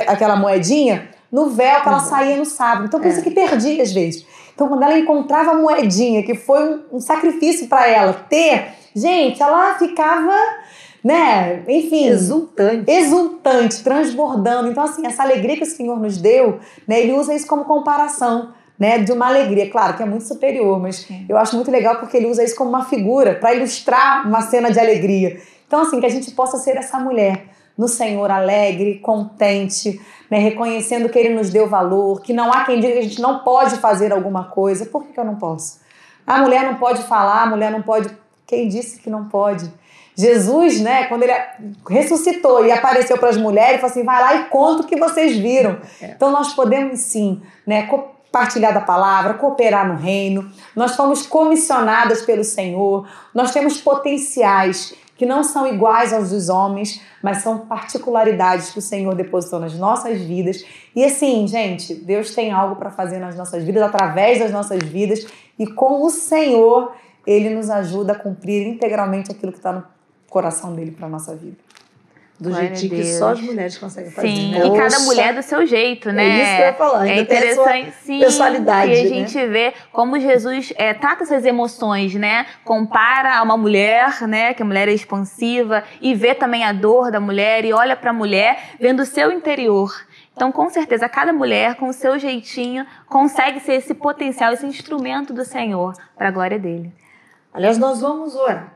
aquela 0.09 0.35
moedinha 0.35 1.11
no 1.31 1.51
véu 1.51 1.81
que 1.81 1.89
ela 1.89 2.01
saía 2.01 2.37
no 2.37 2.45
sábado. 2.45 2.87
Então, 2.87 2.99
por 2.99 3.09
isso 3.09 3.23
que 3.23 3.31
perdia 3.31 3.85
às 3.85 3.93
vezes. 3.93 4.27
Então, 4.55 4.69
quando 4.69 4.83
ela 4.83 4.99
encontrava 4.99 5.51
a 5.51 5.55
moedinha, 5.55 6.23
que 6.23 6.35
foi 6.35 6.63
um, 6.63 6.97
um 6.97 7.01
sacrifício 7.01 7.69
para 7.69 7.89
ela 7.89 8.13
ter, 8.13 8.69
gente, 8.95 9.43
ela 9.43 9.75
ficava, 9.75 10.33
né, 11.03 11.65
enfim, 11.69 12.07
Exultante. 12.07 12.91
exultante, 12.91 13.83
transbordando. 13.83 14.71
Então, 14.71 14.85
assim, 14.85 15.07
essa 15.07 15.23
alegria 15.23 15.57
que 15.57 15.65
o 15.65 15.67
Senhor 15.67 15.99
nos 15.99 16.17
deu, 16.19 16.61
né, 16.87 17.01
ele 17.01 17.13
usa 17.13 17.35
isso 17.35 17.47
como 17.47 17.65
comparação. 17.65 18.53
Né, 18.77 18.99
de 18.99 19.13
uma 19.13 19.29
alegria, 19.29 19.71
claro 19.71 19.97
que 19.97 20.03
é 20.03 20.05
muito 20.05 20.25
superior, 20.25 20.81
mas 20.81 21.07
eu 21.29 21.39
acho 21.39 21.55
muito 21.55 21.71
legal 21.71 22.01
porque 22.01 22.17
ele 22.17 22.27
usa 22.27 22.43
isso 22.43 22.57
como 22.57 22.71
uma 22.71 22.85
figura 22.85 23.37
para 23.37 23.55
ilustrar 23.55 24.27
uma 24.27 24.43
cena 24.43 24.69
de 24.69 24.81
alegria. 24.81 25.41
Então, 25.65 25.83
assim, 25.83 26.01
que 26.01 26.07
a 26.07 26.09
gente 26.09 26.33
possa 26.33 26.57
ser 26.57 26.77
essa 26.77 26.99
mulher 26.99 27.45
no 27.77 27.89
Senhor 27.89 28.31
alegre, 28.31 29.01
contente, 29.01 30.01
né, 30.31 30.39
reconhecendo 30.39 31.09
que 31.09 31.19
Ele 31.19 31.35
nos 31.35 31.51
deu 31.51 31.69
valor, 31.69 32.21
que 32.23 32.33
não 32.33 32.53
há 32.53 32.65
quem 32.65 32.81
diga 32.81 32.93
que 32.93 32.99
a 33.01 33.03
gente 33.03 33.21
não 33.21 33.41
pode 33.41 33.77
fazer 33.77 34.13
alguma 34.13 34.45
coisa. 34.45 34.87
Por 34.87 35.05
que, 35.05 35.13
que 35.13 35.21
eu 35.21 35.25
não 35.25 35.37
posso? 35.37 35.81
A 36.27 36.39
mulher 36.39 36.65
não 36.65 36.77
pode 36.77 37.03
falar, 37.03 37.43
a 37.43 37.47
mulher 37.47 37.71
não 37.71 37.83
pode. 37.83 38.09
Quem 38.47 38.69
disse 38.69 39.01
que 39.01 39.11
não 39.11 39.29
pode? 39.29 39.71
Jesus, 40.17 40.81
né, 40.81 41.05
quando 41.07 41.25
ele 41.25 41.35
ressuscitou 41.89 42.65
e 42.65 42.71
apareceu 42.71 43.19
para 43.19 43.31
as 43.31 43.37
mulheres, 43.37 43.81
falou 43.81 43.91
assim: 43.91 44.05
vai 44.05 44.21
lá 44.21 44.35
e 44.37 44.45
conta 44.45 44.83
o 44.83 44.87
que 44.87 44.97
vocês 44.97 45.37
viram. 45.37 45.79
É. 46.01 46.13
Então 46.13 46.31
nós 46.31 46.55
podemos 46.55 47.01
sim, 47.01 47.43
né, 47.67 47.87
compartilhar 47.87 48.71
da 48.71 48.81
palavra, 48.81 49.35
cooperar 49.35 49.87
no 49.87 49.97
reino. 49.97 50.49
Nós 50.75 50.95
fomos 50.95 51.27
comissionadas 51.27 52.23
pelo 52.23 52.45
Senhor. 52.45 53.09
Nós 53.35 53.51
temos 53.51 53.81
potenciais 53.81 54.95
que 55.17 55.25
não 55.25 55.45
são 55.45 55.67
iguais 55.67 56.13
aos 56.13 56.31
dos 56.31 56.49
homens, 56.49 57.01
mas 57.23 57.39
são 57.39 57.59
particularidades 57.59 58.71
que 58.71 58.79
o 58.79 58.83
Senhor 58.83 59.15
depositou 59.15 59.61
nas 59.61 59.75
nossas 59.75 60.21
vidas. 60.21 60.65
E 60.95 61.05
assim, 61.05 61.47
gente, 61.47 61.95
Deus 61.95 62.35
tem 62.35 62.51
algo 62.51 62.77
para 62.77 62.91
fazer 62.91 63.19
nas 63.19 63.37
nossas 63.37 63.63
vidas, 63.63 63.83
através 63.83 64.39
das 64.41 64.51
nossas 64.51 64.83
vidas, 64.83 65.27
e 65.59 65.67
com 65.67 66.03
o 66.05 66.11
Senhor, 66.11 66.93
Ele 67.27 67.51
nos 67.55 67.71
ajuda 67.71 68.13
a 68.13 68.19
cumprir 68.19 68.67
integralmente 68.67 69.31
aquilo 69.31 69.53
que 69.53 69.59
está 69.59 69.73
no 69.73 69.85
coração 70.29 70.75
dele 70.75 70.91
para 70.91 71.09
nossa 71.09 71.35
vida. 71.35 71.64
Do 72.45 72.51
Glória 72.51 72.75
jeitinho 72.75 73.03
que 73.03 73.05
só 73.07 73.31
as 73.31 73.41
mulheres 73.41 73.79
conseguem 73.79 74.11
fazer. 74.11 74.29
Sim, 74.29 74.53
né? 74.53 74.67
e 74.67 74.77
cada 74.77 74.99
mulher 75.01 75.35
do 75.35 75.43
seu 75.43 75.67
jeito, 75.67 76.13
né? 76.13 76.25
É 76.25 76.43
isso 76.43 76.57
que 76.57 76.63
eu 76.63 76.67
ia 76.67 76.75
falar. 76.75 77.07
É 77.07 77.13
ainda 77.13 77.25
sua 77.25 77.37
interessante, 77.39 77.95
sim. 78.03 78.21
personalidade, 78.21 78.93
E 78.93 79.01
a 79.01 79.03
né? 79.03 79.09
gente 79.09 79.47
vê 79.47 79.73
como 79.91 80.21
Jesus 80.21 80.73
é, 80.77 80.93
trata 80.93 81.25
essas 81.25 81.45
emoções, 81.45 82.15
né? 82.15 82.47
Compara 82.65 83.39
a 83.39 83.43
uma 83.43 83.57
mulher, 83.57 84.29
né? 84.29 84.53
Que 84.53 84.63
a 84.63 84.67
mulher 84.67 84.89
é 84.89 84.93
expansiva 84.93 85.83
e 86.01 86.15
vê 86.15 86.35
também 86.35 86.65
a 86.65 86.73
dor 86.73 87.11
da 87.11 87.19
mulher 87.19 87.65
e 87.65 87.73
olha 87.73 87.97
para 87.97 88.11
a 88.11 88.15
mulher 88.15 88.75
vendo 88.79 89.01
o 89.01 89.07
seu 89.07 89.33
interior. 89.33 89.91
Então, 90.37 90.51
com 90.51 90.69
certeza, 90.69 91.09
cada 91.09 91.33
mulher, 91.33 91.77
com 91.77 91.89
o 91.89 91.93
seu 91.93 92.19
jeitinho, 92.19 92.85
consegue 93.09 93.61
ser 93.61 93.75
esse 93.75 93.95
potencial, 93.95 94.53
esse 94.53 94.67
instrumento 94.67 95.33
do 95.33 95.45
Senhor 95.45 95.95
para 96.17 96.29
a 96.29 96.31
glória 96.31 96.59
dele. 96.59 96.93
Aliás, 97.53 97.79
nós 97.79 98.01
vamos 98.01 98.35
orar 98.35 98.73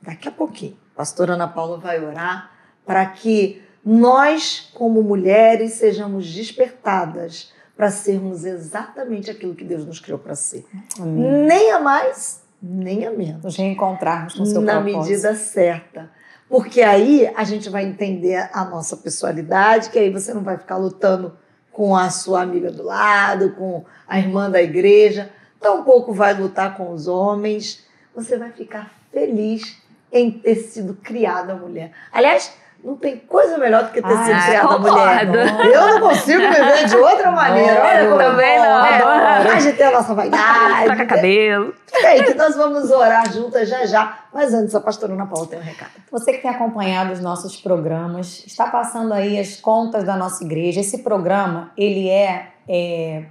daqui 0.00 0.26
a 0.26 0.32
pouquinho. 0.32 0.76
A 0.94 0.98
pastora 0.98 1.34
Ana 1.34 1.46
Paula 1.46 1.78
vai 1.78 2.02
orar 2.02 2.51
para 2.92 3.06
que 3.06 3.62
nós, 3.82 4.70
como 4.74 5.02
mulheres, 5.02 5.72
sejamos 5.72 6.30
despertadas 6.30 7.50
para 7.74 7.90
sermos 7.90 8.44
exatamente 8.44 9.30
aquilo 9.30 9.54
que 9.54 9.64
Deus 9.64 9.86
nos 9.86 9.98
criou 9.98 10.18
para 10.18 10.34
ser. 10.34 10.66
Amém. 11.00 11.46
Nem 11.46 11.70
a 11.72 11.80
mais, 11.80 12.42
nem 12.62 13.06
a 13.06 13.10
menos. 13.10 13.42
Nos 13.42 13.56
reencontrarmos 13.56 14.34
com 14.34 14.42
o 14.42 14.46
seu 14.46 14.60
na 14.60 14.74
propósito. 14.74 14.98
medida 15.08 15.34
certa. 15.34 16.10
Porque 16.50 16.82
aí 16.82 17.32
a 17.34 17.44
gente 17.44 17.70
vai 17.70 17.86
entender 17.86 18.50
a 18.52 18.62
nossa 18.62 18.94
pessoalidade, 18.94 19.88
que 19.88 19.98
aí 19.98 20.10
você 20.10 20.34
não 20.34 20.42
vai 20.42 20.58
ficar 20.58 20.76
lutando 20.76 21.34
com 21.72 21.96
a 21.96 22.10
sua 22.10 22.42
amiga 22.42 22.70
do 22.70 22.82
lado, 22.82 23.54
com 23.54 23.86
a 24.06 24.18
irmã 24.18 24.50
da 24.50 24.60
igreja, 24.60 25.30
tampouco 25.58 26.12
vai 26.12 26.34
lutar 26.34 26.76
com 26.76 26.92
os 26.92 27.08
homens. 27.08 27.86
Você 28.14 28.36
vai 28.36 28.52
ficar 28.52 28.92
feliz 29.10 29.80
em 30.12 30.30
ter 30.30 30.56
sido 30.56 30.92
criada 30.92 31.54
mulher. 31.54 31.92
Aliás, 32.12 32.60
Não 32.84 32.96
tem 32.96 33.16
coisa 33.16 33.58
melhor 33.58 33.84
do 33.84 33.90
que 33.92 34.02
ter 34.02 34.12
Ah, 34.12 34.24
sido 34.24 34.44
criada 34.44 34.78
mulher. 34.78 35.28
Eu 35.72 35.86
não 35.86 36.08
consigo 36.08 36.40
viver 36.40 36.84
de 36.86 36.96
outra 36.96 37.30
maneira. 37.30 37.80
Olha 37.80 38.04
como 38.08 38.18
Também 38.18 38.56
eu 38.56 38.62
não. 38.64 38.76
adoro. 38.76 39.50
A 39.52 39.60
gente 39.60 39.76
tem 39.76 39.86
a 39.86 39.90
nossa 39.92 40.14
vaidade. 40.14 40.88
Toca 40.88 41.06
cabelo. 41.06 41.74
Gente, 42.00 42.34
nós 42.34 42.56
vamos 42.56 42.90
orar 42.90 43.32
juntas 43.32 43.68
já 43.68 43.86
já. 43.86 44.18
Mas 44.34 44.52
antes, 44.52 44.74
a 44.74 44.80
pastora 44.80 45.12
Ana 45.12 45.26
Paula 45.26 45.46
tem 45.46 45.60
um 45.60 45.62
recado. 45.62 45.90
Você 46.10 46.32
que 46.32 46.38
tem 46.42 46.50
acompanhado 46.50 47.12
os 47.12 47.20
nossos 47.20 47.56
programas, 47.56 48.42
está 48.46 48.66
passando 48.66 49.14
aí 49.14 49.38
as 49.38 49.54
contas 49.60 50.02
da 50.02 50.16
nossa 50.16 50.42
igreja. 50.42 50.80
Esse 50.80 50.98
programa, 51.04 51.70
ele 51.76 52.08
é, 52.08 52.48
é 52.68 53.24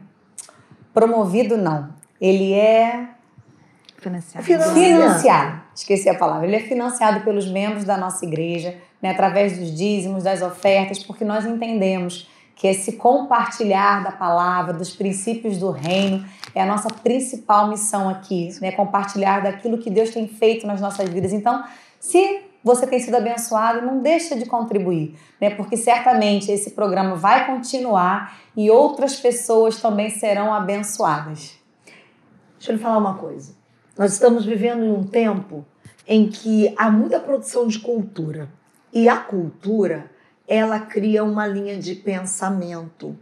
promovido, 0.93 1.57
não. 1.57 1.89
Ele 2.21 2.53
é 2.53 3.07
Financiado. 3.97 4.45
Financiado. 4.45 4.79
financiado. 4.79 5.61
Esqueci 5.75 6.09
a 6.09 6.17
palavra. 6.17 6.47
Ele 6.47 6.55
é 6.55 6.59
financiado 6.59 7.21
pelos 7.21 7.47
membros 7.47 7.83
da 7.83 7.97
nossa 7.97 8.25
igreja, 8.25 8.75
né, 9.01 9.11
através 9.11 9.57
dos 9.57 9.75
dízimos, 9.75 10.23
das 10.23 10.41
ofertas, 10.41 11.03
porque 11.03 11.25
nós 11.25 11.45
entendemos 11.45 12.29
que 12.55 12.67
esse 12.67 12.93
compartilhar 12.93 14.03
da 14.03 14.11
palavra, 14.11 14.71
dos 14.71 14.95
princípios 14.95 15.57
do 15.57 15.71
reino, 15.71 16.23
é 16.53 16.61
a 16.61 16.65
nossa 16.65 16.89
principal 16.89 17.67
missão 17.67 18.07
aqui, 18.07 18.49
né? 18.61 18.71
Compartilhar 18.71 19.41
daquilo 19.41 19.79
que 19.79 19.89
Deus 19.89 20.11
tem 20.11 20.27
feito 20.27 20.67
nas 20.67 20.79
nossas 20.79 21.09
vidas. 21.09 21.33
Então, 21.33 21.63
se 21.99 22.41
você 22.63 22.85
tem 22.85 22.99
sido 22.99 23.15
abençoado, 23.15 23.81
não 23.81 23.99
deixa 24.03 24.35
de 24.35 24.45
contribuir, 24.45 25.17
né? 25.39 25.49
Porque 25.49 25.75
certamente 25.75 26.51
esse 26.51 26.71
programa 26.71 27.15
vai 27.15 27.47
continuar 27.47 28.37
e 28.55 28.69
outras 28.69 29.15
pessoas 29.15 29.81
também 29.81 30.11
serão 30.11 30.53
abençoadas. 30.53 31.57
Deixa 32.59 32.71
eu 32.71 32.75
lhe 32.75 32.81
falar 32.81 32.99
uma 32.99 33.15
coisa. 33.15 33.55
Nós 33.97 34.13
estamos 34.13 34.45
vivendo 34.45 34.83
em 34.83 34.91
um 34.91 35.03
tempo 35.03 35.65
em 36.07 36.29
que 36.29 36.73
há 36.77 36.91
muita 36.91 37.19
produção 37.19 37.67
de 37.67 37.79
cultura. 37.79 38.49
E 38.93 39.07
a 39.07 39.17
cultura, 39.17 40.09
ela 40.47 40.79
cria 40.79 41.23
uma 41.23 41.47
linha 41.47 41.77
de 41.77 41.95
pensamento. 41.95 43.17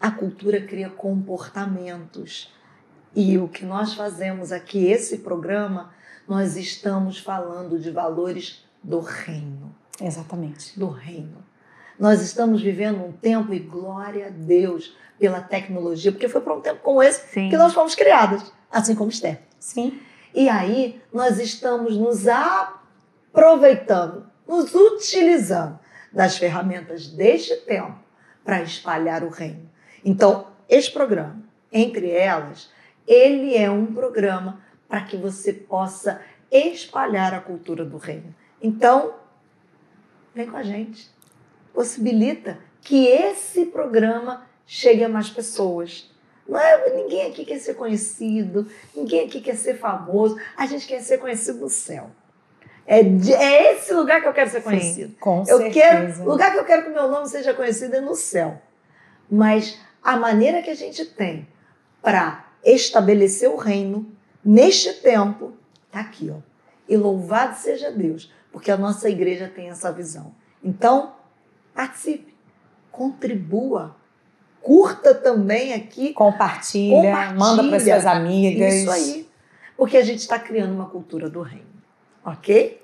A 0.00 0.10
cultura 0.10 0.60
cria 0.60 0.90
comportamentos. 0.90 2.52
E 3.14 3.38
o 3.38 3.48
que 3.48 3.64
nós 3.64 3.94
fazemos 3.94 4.52
aqui, 4.52 4.86
esse 4.86 5.18
programa, 5.18 5.92
nós 6.28 6.56
estamos 6.56 7.18
falando 7.18 7.78
de 7.78 7.90
valores 7.90 8.64
do 8.82 9.00
reino. 9.00 9.74
Exatamente. 10.00 10.78
Do 10.78 10.88
reino. 10.88 11.44
Nós 11.98 12.20
estamos 12.22 12.62
vivendo 12.62 13.02
um 13.04 13.10
tempo, 13.10 13.52
e 13.52 13.58
glória 13.58 14.28
a 14.28 14.30
Deus 14.30 14.96
pela 15.18 15.40
tecnologia, 15.40 16.12
porque 16.12 16.28
foi 16.28 16.40
para 16.40 16.54
um 16.54 16.60
tempo 16.60 16.80
como 16.80 17.02
esse 17.02 17.32
Sim. 17.32 17.48
que 17.48 17.56
nós 17.56 17.74
fomos 17.74 17.96
criadas, 17.96 18.52
assim 18.70 18.94
como 18.94 19.10
Esther. 19.10 19.40
Sim. 19.58 19.98
E 20.32 20.48
aí 20.48 21.02
nós 21.12 21.40
estamos 21.40 21.96
nos 21.96 22.26
aproveitando, 22.28 24.26
nos 24.48 24.74
utilizando 24.74 25.78
das 26.10 26.38
ferramentas 26.38 27.06
deste 27.06 27.54
tempo 27.58 27.98
para 28.42 28.62
espalhar 28.62 29.22
o 29.22 29.28
reino. 29.28 29.70
Então, 30.02 30.48
este 30.68 30.90
programa, 30.90 31.38
entre 31.70 32.10
elas, 32.10 32.70
ele 33.06 33.54
é 33.54 33.70
um 33.70 33.92
programa 33.92 34.60
para 34.88 35.02
que 35.02 35.16
você 35.16 35.52
possa 35.52 36.20
espalhar 36.50 37.34
a 37.34 37.40
cultura 37.40 37.84
do 37.84 37.98
reino. 37.98 38.34
Então, 38.60 39.14
vem 40.34 40.46
com 40.46 40.56
a 40.56 40.62
gente. 40.62 41.10
Possibilita 41.74 42.58
que 42.80 43.06
esse 43.06 43.66
programa 43.66 44.46
chegue 44.66 45.04
a 45.04 45.08
mais 45.08 45.28
pessoas. 45.28 46.10
Não 46.48 46.58
é, 46.58 46.90
ninguém 46.94 47.26
aqui 47.26 47.44
quer 47.44 47.58
ser 47.58 47.74
conhecido, 47.74 48.66
ninguém 48.96 49.26
aqui 49.26 49.40
quer 49.40 49.56
ser 49.56 49.74
famoso. 49.74 50.40
A 50.56 50.64
gente 50.64 50.86
quer 50.86 51.02
ser 51.02 51.18
conhecido 51.18 51.60
no 51.60 51.68
céu. 51.68 52.10
É, 52.90 53.02
de- 53.02 53.34
é 53.34 53.74
esse 53.74 53.92
lugar 53.92 54.22
que 54.22 54.26
eu 54.28 54.32
quero 54.32 54.48
ser 54.48 54.58
Sim. 54.58 54.64
conhecido. 54.64 55.14
Com 55.20 55.40
Eu 55.40 55.58
certeza. 55.58 55.72
quero, 55.74 56.22
o 56.22 56.28
lugar 56.30 56.50
que 56.52 56.58
eu 56.58 56.64
quero 56.64 56.84
que 56.84 56.90
o 56.90 56.94
meu 56.94 57.06
nome 57.08 57.28
seja 57.28 57.52
conhecido 57.52 57.94
é 57.96 58.00
no 58.00 58.14
céu. 58.14 58.62
Mas 59.30 59.78
a 60.02 60.16
maneira 60.16 60.62
que 60.62 60.70
a 60.70 60.74
gente 60.74 61.04
tem 61.04 61.46
para 62.02 62.46
estabelecer 62.64 63.50
o 63.50 63.56
reino 63.56 64.10
neste 64.42 64.94
tempo 64.94 65.52
está 65.86 66.00
aqui, 66.00 66.30
ó. 66.34 66.38
E 66.88 66.96
louvado 66.96 67.56
seja 67.58 67.90
Deus, 67.90 68.32
porque 68.50 68.70
a 68.70 68.76
nossa 68.78 69.10
igreja 69.10 69.52
tem 69.54 69.68
essa 69.68 69.92
visão. 69.92 70.32
Então, 70.64 71.12
participe, 71.74 72.34
contribua, 72.90 73.94
curta 74.62 75.14
também 75.14 75.74
aqui 75.74 76.12
Compartilha, 76.14 76.96
Compartilha. 77.02 77.38
manda 77.38 77.64
para 77.68 77.80
suas 77.80 78.06
amigas. 78.06 78.74
isso 78.74 78.90
aí, 78.90 79.28
porque 79.76 79.96
a 79.98 80.02
gente 80.02 80.20
está 80.20 80.38
criando 80.38 80.72
uma 80.72 80.86
cultura 80.88 81.28
do 81.28 81.42
reino, 81.42 81.66
ok? 82.24 82.80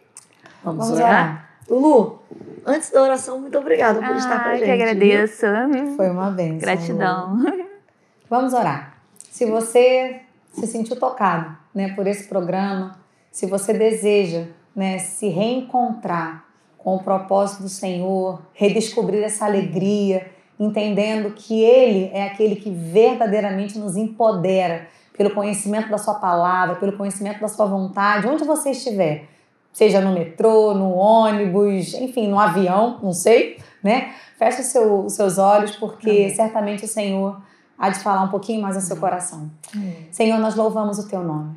Vamos, 0.62 0.86
Vamos 0.86 1.00
orar? 1.00 1.10
orar. 1.10 1.50
Lulu, 1.68 2.22
antes 2.66 2.90
da 2.90 3.02
oração, 3.02 3.40
muito 3.40 3.58
obrigada 3.58 4.00
por 4.00 4.16
estar 4.16 4.42
com 4.42 4.48
a 4.48 4.52
Ah, 4.52 4.56
gente. 4.56 4.64
que 4.66 4.70
agradeço. 4.70 5.46
Foi 5.96 6.10
uma 6.10 6.30
bênção. 6.30 6.58
Gratidão. 6.58 7.38
Vamos 8.28 8.52
orar. 8.52 8.94
Se 9.30 9.46
você 9.46 10.20
se 10.52 10.66
sentiu 10.66 10.96
tocado 10.96 11.56
né, 11.74 11.92
por 11.94 12.06
esse 12.06 12.28
programa, 12.28 12.98
se 13.30 13.46
você 13.46 13.72
deseja 13.72 14.44
né, 14.74 14.98
se 14.98 15.28
reencontrar 15.28 16.44
com 16.78 16.96
o 16.96 17.02
propósito 17.02 17.62
do 17.62 17.68
Senhor, 17.68 18.42
redescobrir 18.52 19.22
essa 19.24 19.46
alegria, 19.46 20.30
entendendo 20.60 21.30
que 21.30 21.62
Ele 21.62 22.10
é 22.12 22.24
aquele 22.26 22.56
que 22.56 22.70
verdadeiramente 22.70 23.78
nos 23.78 23.96
empodera 23.96 24.86
pelo 25.16 25.30
conhecimento 25.30 25.88
da 25.88 25.96
Sua 25.98 26.14
palavra, 26.14 26.76
pelo 26.76 26.92
conhecimento 26.96 27.40
da 27.40 27.48
Sua 27.48 27.66
vontade, 27.66 28.26
onde 28.26 28.44
você 28.44 28.70
estiver, 28.70 29.28
seja 29.72 30.00
no 30.00 30.12
metrô, 30.12 30.74
no 30.74 30.92
ônibus, 30.94 31.94
enfim, 31.94 32.28
no 32.28 32.38
avião, 32.38 32.98
não 33.02 33.12
sei, 33.12 33.58
né? 33.82 34.12
Feche 34.38 34.62
seu- 34.62 35.04
os 35.04 35.12
seus 35.14 35.38
olhos, 35.38 35.76
porque 35.76 36.10
Amém. 36.10 36.34
certamente 36.34 36.84
o 36.84 36.88
Senhor 36.88 37.40
há 37.78 37.88
de 37.90 38.00
falar 38.00 38.22
um 38.22 38.28
pouquinho 38.28 38.60
mais 38.60 38.76
ao 38.76 38.82
seu 38.82 38.96
coração. 38.96 39.50
Senhor, 40.10 40.38
nós 40.38 40.54
louvamos 40.54 40.98
o 40.98 41.08
teu 41.08 41.22
nome. 41.22 41.54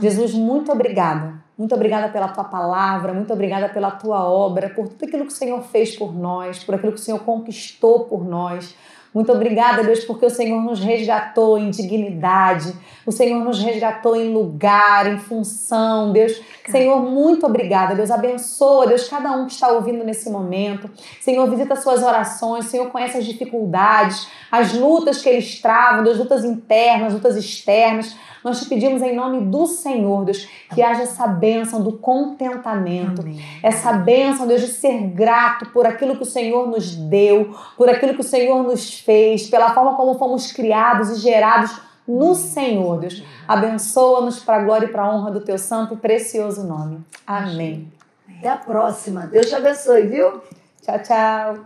Jesus, 0.00 0.34
muito 0.34 0.70
obrigada. 0.70 1.34
Muito 1.56 1.74
obrigada 1.74 2.08
pela 2.10 2.28
tua 2.28 2.44
palavra, 2.44 3.12
muito 3.12 3.32
obrigada 3.32 3.68
pela 3.68 3.90
tua 3.90 4.22
obra, 4.30 4.68
por 4.70 4.86
tudo 4.86 5.04
aquilo 5.06 5.24
que 5.26 5.32
o 5.32 5.36
Senhor 5.36 5.60
fez 5.62 5.96
por 5.96 6.14
nós, 6.14 6.62
por 6.62 6.74
aquilo 6.76 6.92
que 6.92 7.00
o 7.00 7.02
Senhor 7.02 7.18
conquistou 7.20 8.04
por 8.04 8.24
nós. 8.24 8.76
Muito 9.18 9.32
obrigada, 9.32 9.82
Deus, 9.82 10.04
porque 10.04 10.24
o 10.24 10.30
Senhor 10.30 10.62
nos 10.62 10.78
resgatou 10.78 11.58
em 11.58 11.70
dignidade, 11.70 12.72
o 13.04 13.10
Senhor 13.10 13.42
nos 13.42 13.60
resgatou 13.60 14.14
em 14.14 14.32
lugar, 14.32 15.12
em 15.12 15.18
função, 15.18 16.12
Deus. 16.12 16.40
Senhor, 16.68 17.02
muito 17.02 17.44
obrigada, 17.44 17.96
Deus. 17.96 18.12
Abençoa, 18.12 18.86
Deus, 18.86 19.08
cada 19.08 19.32
um 19.32 19.46
que 19.46 19.54
está 19.54 19.72
ouvindo 19.72 20.04
nesse 20.04 20.30
momento. 20.30 20.88
Senhor, 21.20 21.50
visita 21.50 21.74
as 21.74 21.82
suas 21.82 22.04
orações, 22.04 22.66
Senhor, 22.66 22.90
conhece 22.90 23.18
as 23.18 23.24
dificuldades, 23.24 24.28
as 24.52 24.72
lutas 24.72 25.20
que 25.20 25.28
eles 25.28 25.60
travam, 25.60 26.04
Deus, 26.04 26.16
lutas 26.16 26.44
internas, 26.44 27.12
lutas 27.12 27.36
externas. 27.36 28.14
Nós 28.44 28.60
te 28.60 28.68
pedimos 28.68 29.02
em 29.02 29.14
nome 29.14 29.40
do 29.46 29.66
Senhor, 29.66 30.24
Deus, 30.24 30.48
que 30.72 30.80
haja 30.80 31.02
essa 31.02 31.26
bênção 31.26 31.82
do 31.82 31.98
contentamento, 31.98 33.22
Amém. 33.22 33.40
essa 33.62 33.92
bênção, 33.92 34.46
Deus, 34.46 34.60
de 34.60 34.68
ser 34.68 34.96
grato 35.08 35.66
por 35.72 35.86
aquilo 35.86 36.16
que 36.16 36.22
o 36.22 36.26
Senhor 36.26 36.66
nos 36.68 36.94
deu, 36.94 37.54
por 37.76 37.88
aquilo 37.88 38.14
que 38.14 38.20
o 38.20 38.24
Senhor 38.24 38.62
nos 38.62 39.00
fez, 39.08 39.48
pela 39.48 39.72
forma 39.72 39.96
como 39.96 40.18
fomos 40.18 40.52
criados 40.52 41.08
e 41.08 41.14
gerados 41.16 41.80
no 42.06 42.34
Senhor, 42.34 43.00
Deus. 43.00 43.22
Abençoa-nos 43.48 44.40
para 44.40 44.56
a 44.56 44.64
glória 44.64 44.84
e 44.84 44.90
para 44.90 45.04
a 45.04 45.14
honra 45.14 45.30
do 45.30 45.40
teu 45.40 45.56
santo 45.56 45.94
e 45.94 45.96
precioso 45.96 46.62
nome. 46.62 47.02
Amém. 47.26 47.90
Até 48.38 48.50
a 48.50 48.56
próxima. 48.56 49.26
Deus 49.26 49.46
te 49.46 49.54
abençoe, 49.54 50.02
viu? 50.02 50.42
Tchau, 50.82 50.98
tchau. 51.02 51.58